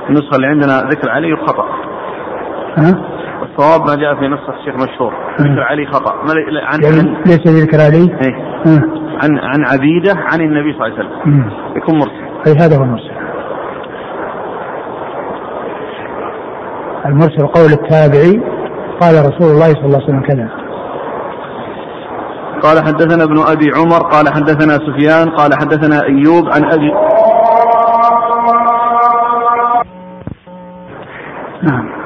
النسخة 0.09 0.37
اللي 0.37 0.47
عندنا 0.47 0.83
ذكر 0.91 1.11
علي 1.11 1.37
خطأ 1.47 1.65
ها؟ 2.77 2.95
الصواب 3.43 3.81
ما 3.89 3.95
جاء 3.97 4.15
في 4.15 4.29
نسخة 4.29 4.55
الشيخ 4.61 4.75
مشهور 4.75 5.13
ذكر 5.41 5.61
علي 5.63 5.87
خطأ 5.87 6.15
ما 6.15 6.33
عن 6.63 6.83
يعني 6.83 6.99
عن, 6.99 7.17
ليس 7.27 7.47
ذكر 7.47 7.81
علي. 7.81 8.13
ها. 8.67 8.83
عن 9.23 9.39
عن 9.39 9.65
عبيدة 9.73 10.13
عن 10.33 10.41
النبي 10.41 10.73
صلى 10.79 10.87
الله 10.87 10.99
عليه 10.99 11.09
وسلم 11.09 11.33
مم. 11.33 11.51
يكون 11.77 11.95
مرسل 11.99 12.23
أي 12.47 12.53
هذا 12.67 12.79
هو 12.79 12.83
المرسل 12.83 13.13
المرسل 17.07 17.47
قول 17.47 17.71
التابعي 17.73 18.43
قال 19.01 19.15
رسول 19.15 19.51
الله 19.53 19.69
صلى 19.69 19.85
الله 19.85 19.97
عليه 20.03 20.05
وسلم 20.05 20.23
كذا 20.23 20.49
قال 22.63 22.79
حدثنا 22.87 23.25
ابن 23.25 23.39
أبي 23.39 23.71
عمر 23.77 24.03
قال 24.11 24.29
حدثنا 24.29 24.73
سفيان 24.75 25.31
قال 25.31 25.51
حدثنا 25.55 26.03
أيوب 26.05 26.45
عن 26.55 26.65
أبي 26.73 26.91
نعم. 31.63 32.03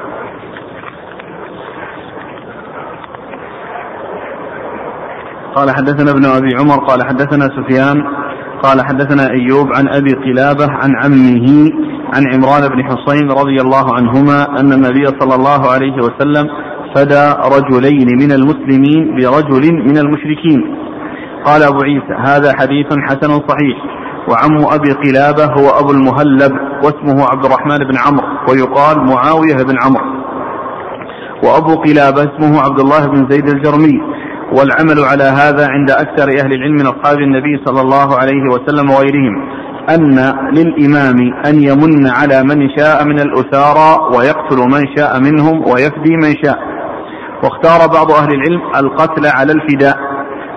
قال 5.55 5.71
حدثنا 5.71 6.11
ابن 6.11 6.25
أبي 6.25 6.55
عمر 6.59 6.85
قال 6.85 7.07
حدثنا 7.07 7.45
سفيان 7.45 8.03
قال 8.63 8.81
حدثنا 8.85 9.29
أيوب 9.31 9.67
عن 9.75 9.87
أبي 9.87 10.11
قلابة 10.11 10.67
عن 10.71 10.91
عمه 11.03 11.71
عن 12.13 12.23
عمران 12.33 12.69
بن 12.69 12.83
حصين 12.83 13.31
رضي 13.31 13.61
الله 13.61 13.95
عنهما 13.95 14.59
أن 14.59 14.73
النبي 14.73 15.05
صلى 15.19 15.35
الله 15.35 15.71
عليه 15.71 15.95
وسلم 15.95 16.47
فدى 16.95 17.33
رجلين 17.55 18.07
من 18.21 18.31
المسلمين 18.31 19.15
برجل 19.15 19.73
من 19.73 19.97
المشركين. 19.97 20.77
قال 21.45 21.63
أبو 21.63 21.79
عيسى 21.83 22.13
هذا 22.25 22.53
حديث 22.59 22.87
حسن 23.09 23.31
صحيح. 23.47 23.96
وعم 24.29 24.65
أبي 24.73 24.91
قلابة 24.91 25.45
هو 25.45 25.79
أبو 25.79 25.91
المهلب 25.91 26.51
واسمه 26.83 27.25
عبد 27.31 27.45
الرحمن 27.45 27.77
بن 27.77 27.97
عمرو 27.97 28.27
ويقال 28.49 29.05
معاوية 29.05 29.63
بن 29.63 29.75
عمرو. 29.83 30.17
وأبو 31.43 31.75
قلابة 31.75 32.21
اسمه 32.21 32.61
عبد 32.61 32.79
الله 32.79 33.07
بن 33.07 33.27
زيد 33.29 33.49
الجرمي. 33.49 34.17
والعمل 34.47 34.99
على 35.05 35.23
هذا 35.23 35.67
عند 35.67 35.91
أكثر 35.91 36.29
أهل 36.29 36.53
العلم 36.53 36.75
من 36.75 36.87
أصحاب 36.87 37.19
النبي 37.19 37.63
صلى 37.65 37.81
الله 37.81 38.17
عليه 38.17 38.43
وسلم 38.53 38.89
وغيرهم 38.89 39.35
أن 39.89 40.33
للإمام 40.53 41.17
أن 41.45 41.63
يمن 41.63 42.07
على 42.07 42.43
من 42.43 42.69
شاء 42.77 43.05
من 43.05 43.19
الأسارى 43.19 44.15
ويقتل 44.15 44.57
من 44.57 44.95
شاء 44.97 45.19
منهم 45.19 45.71
ويفدي 45.71 46.15
من 46.15 46.35
شاء. 46.43 46.59
واختار 47.43 47.87
بعض 47.87 48.11
أهل 48.11 48.33
العلم 48.33 48.61
القتل 48.75 49.25
على 49.25 49.51
الفداء. 49.51 50.06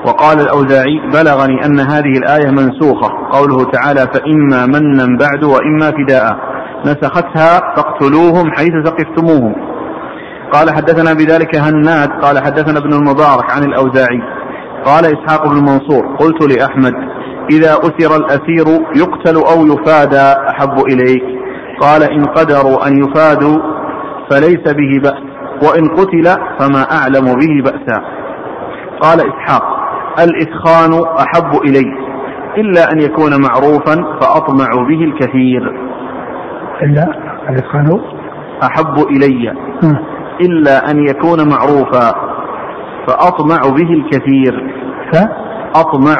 وقال 0.07 0.41
الأوزاعي 0.41 1.01
بلغني 1.13 1.65
أن 1.67 1.81
هذه 1.81 2.19
الآية 2.19 2.51
منسوخة. 2.51 3.09
قوله 3.33 3.71
تعالى 3.71 4.01
فإما 4.01 4.67
منا 4.67 5.19
بعد 5.19 5.45
وإما 5.45 5.91
فداء. 5.91 6.37
نسختها 6.87 7.61
فاقتلوهم 7.77 8.51
حيث 8.57 8.73
ثقفتموهم. 8.85 9.55
قال 10.53 10.71
حدثنا 10.71 11.13
بذلك 11.13 11.57
هناد 11.57 12.09
قال 12.09 12.39
حدثنا 12.39 12.79
ابن 12.79 12.93
المبارك 12.93 13.51
عن 13.51 13.63
الأوزاعي. 13.63 14.23
قال 14.85 15.05
إسحاق 15.05 15.47
بن 15.49 15.57
منصور 15.57 16.17
قلت 16.17 16.57
لأحمد 16.57 16.95
إذا 17.51 17.73
أسر 17.73 18.17
الأسير 18.17 18.67
يقتل 18.97 19.37
أو 19.37 19.67
يفادى 19.67 20.35
أحب 20.51 20.79
إليك. 20.87 21.23
قال 21.81 22.03
إن 22.03 22.25
قدروا 22.25 22.87
أن 22.87 23.05
يفادوا 23.05 23.59
فليس 24.31 24.75
به 24.75 25.01
بأس 25.03 25.23
وإن 25.69 25.89
قتل 25.89 26.25
فما 26.59 26.83
أعلم 26.93 27.25
به 27.25 27.63
بأسا. 27.65 28.03
قال 29.03 29.21
إسحاق 29.21 29.80
الإثخان 30.19 30.93
أحب 31.19 31.61
إلي 31.65 32.11
إلا 32.57 32.93
أن 32.93 33.01
يكون 33.01 33.31
معروفا 33.43 33.95
فأطمع 34.21 34.89
به 34.89 35.05
الكثير. 35.05 35.91
إلا 36.83 37.05
الإتقان 37.49 38.01
أحب 38.63 38.99
إلي. 39.11 39.53
إلا 40.41 40.91
أن 40.91 40.99
يكون 41.09 41.39
معروفا 41.49 42.13
فأطمع 43.07 43.61
به 43.77 43.93
الكثير. 43.93 44.75
ف؟ 45.13 45.17
أطمع 45.77 46.19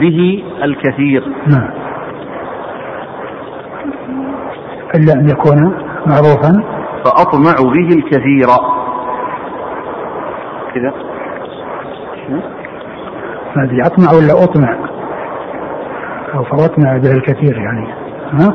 به 0.00 0.44
الكثير. 0.62 1.22
نعم 1.46 1.70
إلا 4.94 5.12
أن 5.12 5.28
يكون 5.28 5.74
معروفا 6.06 6.62
فأطمع 7.04 7.54
به 7.72 7.88
الكثير. 7.96 8.48
كذا 10.74 11.03
ما 13.56 13.64
أدري 13.64 13.82
أطمع 13.82 14.12
ولا 14.12 14.44
أطمع 14.44 14.76
أو 16.34 16.44
فأطمع 16.44 16.96
به 16.96 17.10
الكثير 17.10 17.58
يعني. 17.58 17.88
ها؟ 18.32 18.54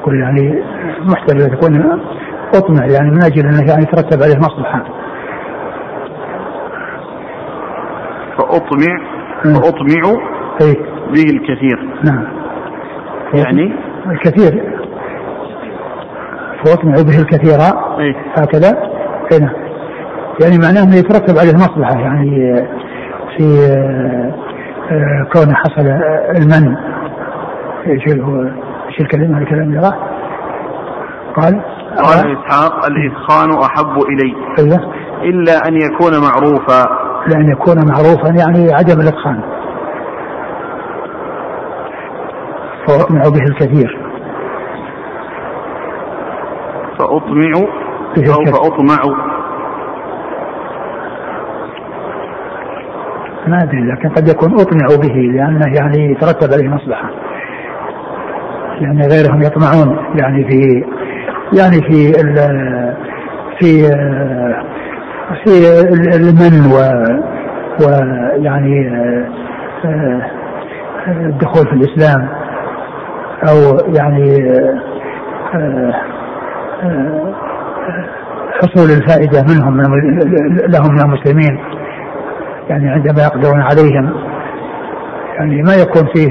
أقول 0.00 0.20
يعني 0.20 0.62
محتمل 1.00 1.56
تكون 1.56 2.00
أطمع 2.54 2.86
يعني 2.86 3.10
من 3.10 3.24
أجل 3.24 3.46
أنه 3.46 3.68
يعني 3.68 3.82
يترتب 3.82 4.22
عليه 4.22 4.36
مصلحة 4.38 4.84
فأطمع 8.38 8.98
مم. 9.44 9.54
فأطمع 9.54 10.20
أي 10.62 10.74
به 11.12 11.30
الكثير. 11.30 11.88
نعم. 12.04 12.26
يعني؟ 13.34 13.72
الكثير. 14.06 14.80
فأطمع 16.64 16.92
به 16.92 17.18
الكثير. 17.20 17.58
إيه. 17.98 18.16
هكذا؟ 18.36 18.90
هنا 19.32 19.69
يعني 20.40 20.58
معناه 20.58 20.82
إنه 20.82 20.96
يترتب 20.96 21.38
عليه 21.38 21.54
مصلحة 21.54 22.00
يعني 22.00 22.54
في 23.36 23.44
آه، 23.70 24.34
آه، 24.90 25.26
كونه 25.32 25.54
حصل 25.54 25.86
المنع. 26.36 26.76
إيش 27.86 28.18
هو 28.18 28.42
إيش 28.88 29.00
الكلمة 29.00 29.38
الكلام 29.38 29.62
اللي 29.62 29.78
راح 29.78 29.94
قال؟ 31.36 31.60
قال 31.96 32.36
إسحاق 32.38 32.86
الإثخان 32.86 33.50
أحب 33.50 34.02
إلي. 34.02 34.34
أيوه 34.58 34.94
إلا 35.22 35.68
أن 35.68 35.74
يكون 35.74 36.12
معروفا. 36.12 36.86
لأن 37.26 37.52
يكون 37.52 37.76
معروفا 37.76 38.28
يعني 38.28 38.72
عدم 38.72 39.00
الاتقان 39.00 39.40
فأطمع 42.86 43.22
به 43.22 43.44
الكثير. 43.50 43.98
فأطمع 46.98 47.52
فأطمع. 48.52 49.39
ما 53.50 53.62
أدري 53.62 53.92
لكن 53.92 54.08
قد 54.08 54.28
يكون 54.28 54.60
أطمع 54.60 54.86
به 55.02 55.14
لأنه 55.14 55.74
يعني 55.74 56.12
يترتب 56.12 56.52
عليه 56.52 56.68
مصلحة. 56.68 57.10
لأن 58.80 59.02
غيرهم 59.12 59.42
يطمعون 59.42 59.96
يعني 60.14 60.44
في 60.44 60.84
يعني 61.58 61.82
في 61.82 62.20
ال 62.20 62.36
في 63.58 63.82
في 65.44 65.80
المن 66.16 66.72
و 66.72 66.76
ويعني 67.84 68.90
الدخول 71.08 71.66
في 71.66 71.72
الإسلام 71.72 72.28
أو 73.48 73.78
يعني 73.94 74.52
حصول 78.62 78.90
الفائدة 78.90 79.42
منهم 79.42 79.76
من 79.76 80.18
لهم 80.68 80.94
من 80.94 81.00
المسلمين 81.00 81.58
يعني 82.70 82.90
عندما 82.90 83.22
يقدرون 83.22 83.60
عليهم 83.60 84.14
يعني 85.38 85.62
ما 85.62 85.74
يكون 85.74 86.02
فيه 86.14 86.28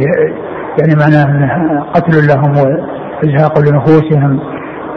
يعني 0.80 0.96
معناه 0.96 1.84
قتل 1.94 2.28
لهم 2.28 2.52
وإزهاق 2.52 3.60
لنفوسهم 3.60 4.40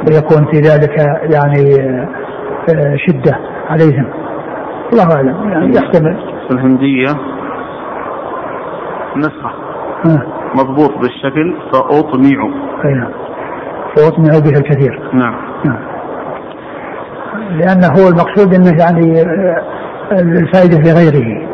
ويكون 0.09 0.47
في 0.51 0.61
ذلك 0.61 0.99
يعني 1.35 1.75
آه، 2.71 2.97
شدة 2.97 3.39
عليهم. 3.69 4.07
الله 4.93 5.17
أعلم. 5.17 5.51
يعني 5.51 5.77
يحتمل. 5.77 6.17
الهندية 6.51 7.09
نسخة 9.17 9.51
مضبوط 10.55 10.91
بالشكل 10.99 11.57
فاطمع 11.73 12.51
أي 12.85 12.95
نعم. 12.95 13.13
فاطمع 13.97 14.39
به 14.39 14.59
الكثير. 14.59 15.11
نعم. 15.13 15.35
نعم. 15.65 15.93
لأنه 17.51 17.87
هو 17.87 18.09
المقصود 18.09 18.55
إنه 18.55 18.71
يعني 18.79 19.25
آه، 20.13 20.21
الفائدة 20.21 20.77
في 20.83 20.93
غيره 20.93 21.49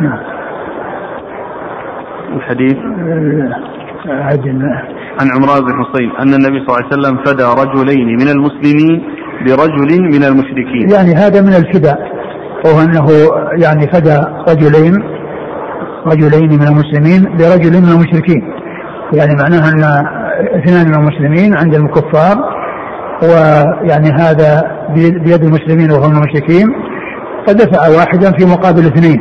نعم. 0.00 0.18
الحديث؟ 2.36 2.76
عن 5.20 5.30
عمران 5.34 5.64
بن 5.64 5.84
حصين 5.84 6.10
أن 6.20 6.34
النبي 6.34 6.66
صلى 6.66 6.68
الله 6.68 6.76
عليه 6.76 6.86
وسلم 6.86 7.24
فدى 7.24 7.42
رجلين 7.62 8.06
من 8.06 8.28
المسلمين 8.28 9.02
برجل 9.46 10.02
من 10.02 10.24
المشركين. 10.24 10.90
يعني 10.94 11.14
هذا 11.14 11.40
من 11.40 11.54
الفداء 11.54 11.98
وهو 12.64 12.80
أنه 12.80 13.06
يعني 13.62 13.86
فدى 13.92 14.16
رجلين 14.48 15.02
رجلين 16.06 16.50
من 16.50 16.66
المسلمين 16.66 17.36
برجل 17.36 17.80
من 17.82 17.88
المشركين. 17.88 18.42
يعني 19.12 19.34
معناها 19.34 19.68
أن 19.68 20.06
اثنان 20.58 20.88
من 20.88 20.94
المسلمين 20.94 21.56
عند 21.56 21.74
الكفار 21.74 22.36
ويعني 23.22 24.10
هذا 24.10 24.62
بيد 25.24 25.42
المسلمين 25.42 25.90
وهم 25.90 26.12
المشركين. 26.12 26.91
فدفع 27.46 27.88
واحدا 27.88 28.32
في 28.38 28.44
مقابل 28.44 28.86
اثنين. 28.86 29.18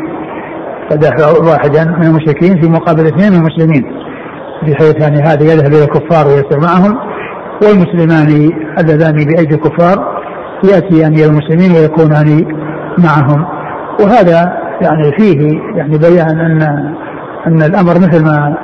فدفع 0.89 1.49
واحدا 1.49 1.83
من 1.83 2.03
المشركين 2.03 2.61
في 2.61 2.69
مقابل 2.69 3.05
اثنين 3.05 3.31
من 3.31 3.37
المسلمين. 3.37 3.83
بحيث 4.63 5.01
يعني 5.01 5.21
هذا 5.21 5.43
يذهب 5.43 5.73
إلى 5.73 5.83
الكفار 5.83 6.27
ويسير 6.27 6.59
معهم 6.59 6.97
والمسلمان 7.63 8.51
اللذان 8.79 9.15
بأيدي 9.15 9.55
الكفار 9.55 10.21
ياتيان 10.63 11.13
إلى 11.13 11.25
المسلمين 11.25 11.71
ويكونان 11.71 12.45
معهم. 12.97 13.45
وهذا 13.99 14.61
يعني 14.81 15.11
فيه 15.17 15.59
يعني 15.75 15.97
بيان 15.97 16.39
ان 16.39 16.61
أن 17.47 17.61
الأمر 17.61 17.93
مثل 17.93 18.23
ما 18.23 18.57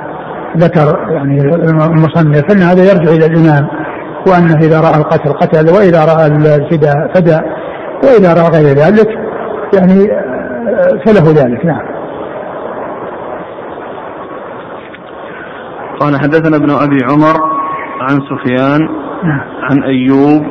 ذكر 0.56 0.98
يعني 1.10 1.40
المصنف 1.86 2.52
أن 2.52 2.62
هذا 2.62 2.84
يرجع 2.84 3.12
إلى 3.12 3.26
الامام 3.26 3.68
وأنه 4.26 4.54
إذا 4.54 4.80
رأى 4.80 4.96
القتل 4.96 5.32
قتل 5.32 5.74
وإذا 5.74 6.04
رأى 6.04 6.26
الفداء 6.26 7.12
فدى 7.14 7.38
وإذا 8.04 8.34
رأى 8.34 8.62
غير 8.62 8.76
ذلك 8.76 9.08
يعني 9.74 10.08
فله 11.06 11.44
ذلك 11.44 11.66
نعم 11.66 11.98
قال 16.00 16.20
حدثنا 16.20 16.56
ابن 16.56 16.70
أبي 16.70 16.98
عمر 17.04 17.58
عن 18.00 18.18
سفيان 18.20 18.88
نعم. 19.24 19.40
عن 19.62 19.82
أيوب 19.82 20.42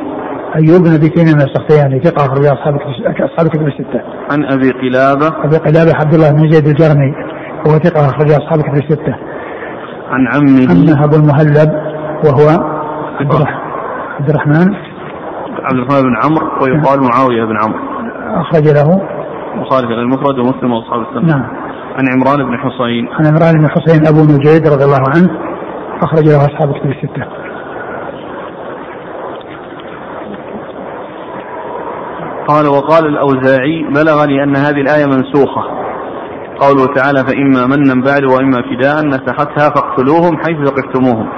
أيوب 0.56 0.82
بن 0.82 0.94
أبي 0.94 1.08
تيميه 1.08 1.32
السختياني 1.32 2.00
ثقة 2.00 2.26
أخرج 2.26 2.46
أصحاب 2.46 2.74
أصحاب 3.20 3.46
الكتب 3.46 3.66
الستة. 3.66 4.00
عن 4.30 4.44
أبي 4.44 4.70
قلابة 4.70 5.26
أبي 5.44 5.56
قلابة 5.56 5.92
عبد 5.94 6.14
الله 6.14 6.32
بن 6.32 6.50
زيد 6.50 6.66
الجرمي 6.66 7.14
هو 7.68 7.78
ثقة 7.78 8.06
أخرج 8.06 8.30
أصحاب 8.30 8.58
الكتب 8.58 8.74
الستة. 8.74 9.16
عن 10.10 10.26
عمه 10.34 10.70
عمه 10.70 11.04
أبو 11.04 11.16
المهلب 11.16 11.72
وهو 12.24 12.48
عبد 13.20 13.32
الرحمن 14.30 14.74
عبد 15.64 15.78
الرحمن 15.78 16.02
بن 16.02 16.16
عمرو 16.24 16.62
ويقال 16.62 17.00
معاوية 17.00 17.44
بن 17.44 17.56
عمرو. 17.62 17.97
اخرج 18.34 18.68
له 18.68 19.00
البخاري 19.54 19.86
في 19.86 19.92
المفرد 19.92 20.38
ومسلم 20.38 20.72
وأصحاب 20.72 21.00
السنة. 21.00 21.36
نعم. 21.36 21.46
عن 21.96 22.04
عمران 22.14 22.50
بن 22.50 22.58
حصين 22.58 23.08
عن 23.08 23.26
عمران 23.26 23.52
بن 23.58 23.68
حصين 23.68 24.06
أبو 24.06 24.20
نجيد 24.22 24.66
رضي 24.66 24.84
الله 24.84 25.02
عنه 25.16 25.30
اخرج 26.02 26.28
له 26.28 26.36
أصحاب 26.36 26.72
كتب 26.72 26.90
الستة. 26.90 27.24
قال 32.48 32.66
وقال 32.66 33.06
الأوزاعي 33.06 33.84
بلغني 33.94 34.42
أن 34.42 34.56
هذه 34.56 34.80
الآية 34.80 35.06
منسوخة. 35.06 35.62
قوله 36.60 36.94
تعالى 36.94 37.18
فإما 37.18 37.66
منا 37.66 38.04
بعد 38.04 38.24
وإما 38.24 38.62
فداء 38.62 39.06
نسختها 39.06 39.70
فاقتلوهم 39.70 40.36
حيث 40.36 40.68
ثقفتموهم. 40.68 41.28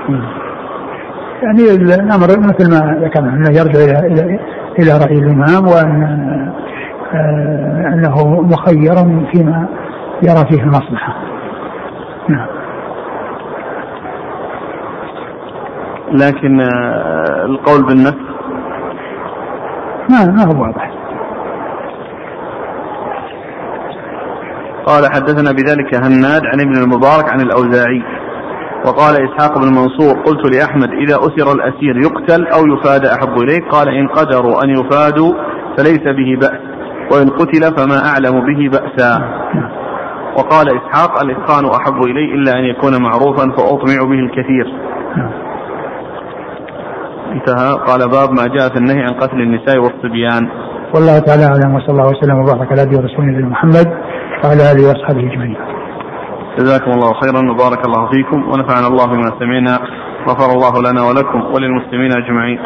يعني 1.42 1.74
الأمر 1.94 2.28
مثل 2.28 2.70
ما 2.70 3.00
ذكرنا 3.04 3.32
أنه 3.34 3.48
يرجع 3.48 3.80
إلى 3.80 4.06
إلى 4.06 4.38
إلى 4.78 4.92
رأي 5.04 5.18
الإمام 5.18 5.64
آه، 7.14 7.88
أنه 7.94 8.40
مخير 8.40 8.94
فيما 9.32 9.68
يرى 10.22 10.46
فيه 10.50 10.62
المصلحة. 10.62 11.14
نعم. 12.28 12.48
لكن 16.12 16.60
آه، 16.60 17.44
القول 17.44 17.86
بالنفس؟ 17.86 18.30
ما 20.10 20.24
ما 20.24 20.44
هو 20.44 20.62
واضح. 20.62 20.90
قال 24.86 25.04
حدثنا 25.12 25.52
بذلك 25.52 25.94
هناد 25.94 26.42
عن 26.46 26.60
ابن 26.60 26.82
المبارك 26.82 27.32
عن 27.32 27.40
الأوزاعي 27.40 28.02
وقال 28.86 29.14
إسحاق 29.14 29.58
بن 29.58 29.68
منصور 29.68 30.22
قلت 30.22 30.54
لأحمد 30.54 30.88
إذا 30.88 31.14
أسر 31.14 31.52
الأسير 31.52 31.96
يقتل 31.96 32.46
أو 32.46 32.66
يفاد 32.66 33.04
أحب 33.04 33.42
إليك 33.42 33.68
قال 33.70 33.88
إن 33.88 34.08
قدروا 34.08 34.64
أن 34.64 34.70
يفادوا 34.70 35.34
فليس 35.76 36.02
به 36.02 36.36
بأس. 36.40 36.69
وإن 37.12 37.28
قتل 37.28 37.62
فما 37.76 37.98
أعلم 38.10 38.40
به 38.40 38.78
بأسا. 38.78 39.12
وقال 40.38 40.66
إسحاق 40.68 41.22
الإتقان 41.22 41.64
أحب 41.64 42.02
إلي 42.02 42.34
إلا 42.34 42.58
أن 42.58 42.64
يكون 42.64 43.02
معروفا 43.02 43.50
فأطمع 43.56 43.98
به 44.10 44.20
الكثير. 44.26 44.66
انتهى. 47.32 47.72
قال 47.86 48.08
باب 48.08 48.30
ما 48.30 48.46
جاء 48.56 48.68
في 48.68 48.76
النهي 48.76 49.02
عن 49.02 49.14
قتل 49.14 49.40
النساء 49.40 49.78
والصبيان. 49.78 50.48
والله 50.94 51.18
تعالى 51.18 51.44
أعلم 51.44 51.74
وصلى 51.74 51.88
الله 51.88 52.06
وسلم 52.06 52.38
وبارك 52.38 52.72
على 52.72 52.82
نبينا 52.82 53.02
رسول 53.02 53.50
محمد 53.50 53.86
وعلى 54.44 54.72
آله 54.72 54.88
وأصحابه 54.88 55.20
أجمعين. 55.20 55.56
جزاكم 56.58 56.90
الله 56.90 57.12
خيرا 57.12 57.50
وبارك 57.50 57.86
الله 57.86 58.10
فيكم 58.10 58.48
ونفعنا 58.50 58.86
الله 58.86 59.06
بما 59.06 59.30
سمعنا 59.38 59.78
غفر 60.28 60.50
الله 60.56 60.90
لنا 60.90 61.02
ولكم 61.08 61.54
وللمسلمين 61.54 62.10
أجمعين. 62.12 62.58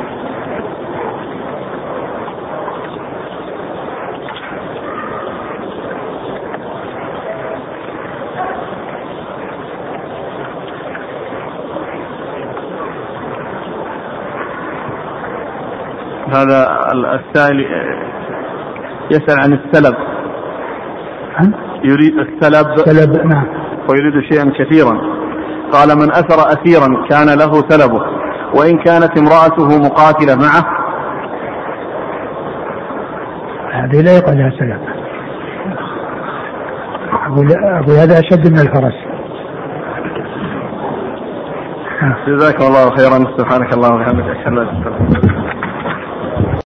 هذا 16.34 16.78
السائل 16.92 17.66
يسأل 19.10 19.38
عن 19.38 19.52
السلب. 19.52 19.94
يريد 21.84 22.18
السلب. 22.18 22.66
سلب 22.76 23.26
نعم. 23.26 23.46
ويريد 23.88 24.32
شيئا 24.32 24.52
كثيرا. 24.58 25.00
قال 25.72 25.88
من 25.96 26.10
أثر 26.10 26.38
أسيرا 26.48 27.06
كان 27.10 27.26
له 27.38 27.52
سلبه 27.68 28.02
وإن 28.58 28.78
كانت 28.78 29.18
امرأته 29.18 29.78
مقاتلة 29.78 30.34
معه. 30.34 30.64
هذه 33.72 34.00
لا 34.00 34.16
يقال 34.18 34.38
لها 34.38 34.50
سلب. 34.58 34.80
أقول 37.26 37.46
هذا 37.98 38.18
أشد 38.18 38.50
من 38.52 38.58
الفرس. 38.58 38.94
جزاك 42.26 42.60
الله 42.62 42.90
خيرا. 42.96 43.36
سبحانك 43.38 43.74
اللهم 43.74 43.94
وبحمدك. 43.94 44.36
أشهد 44.36 44.46
أن 44.46 44.54
لا 44.54 44.62
إله 44.62 44.70
إلا 44.72 45.00
أنت. 45.00 45.33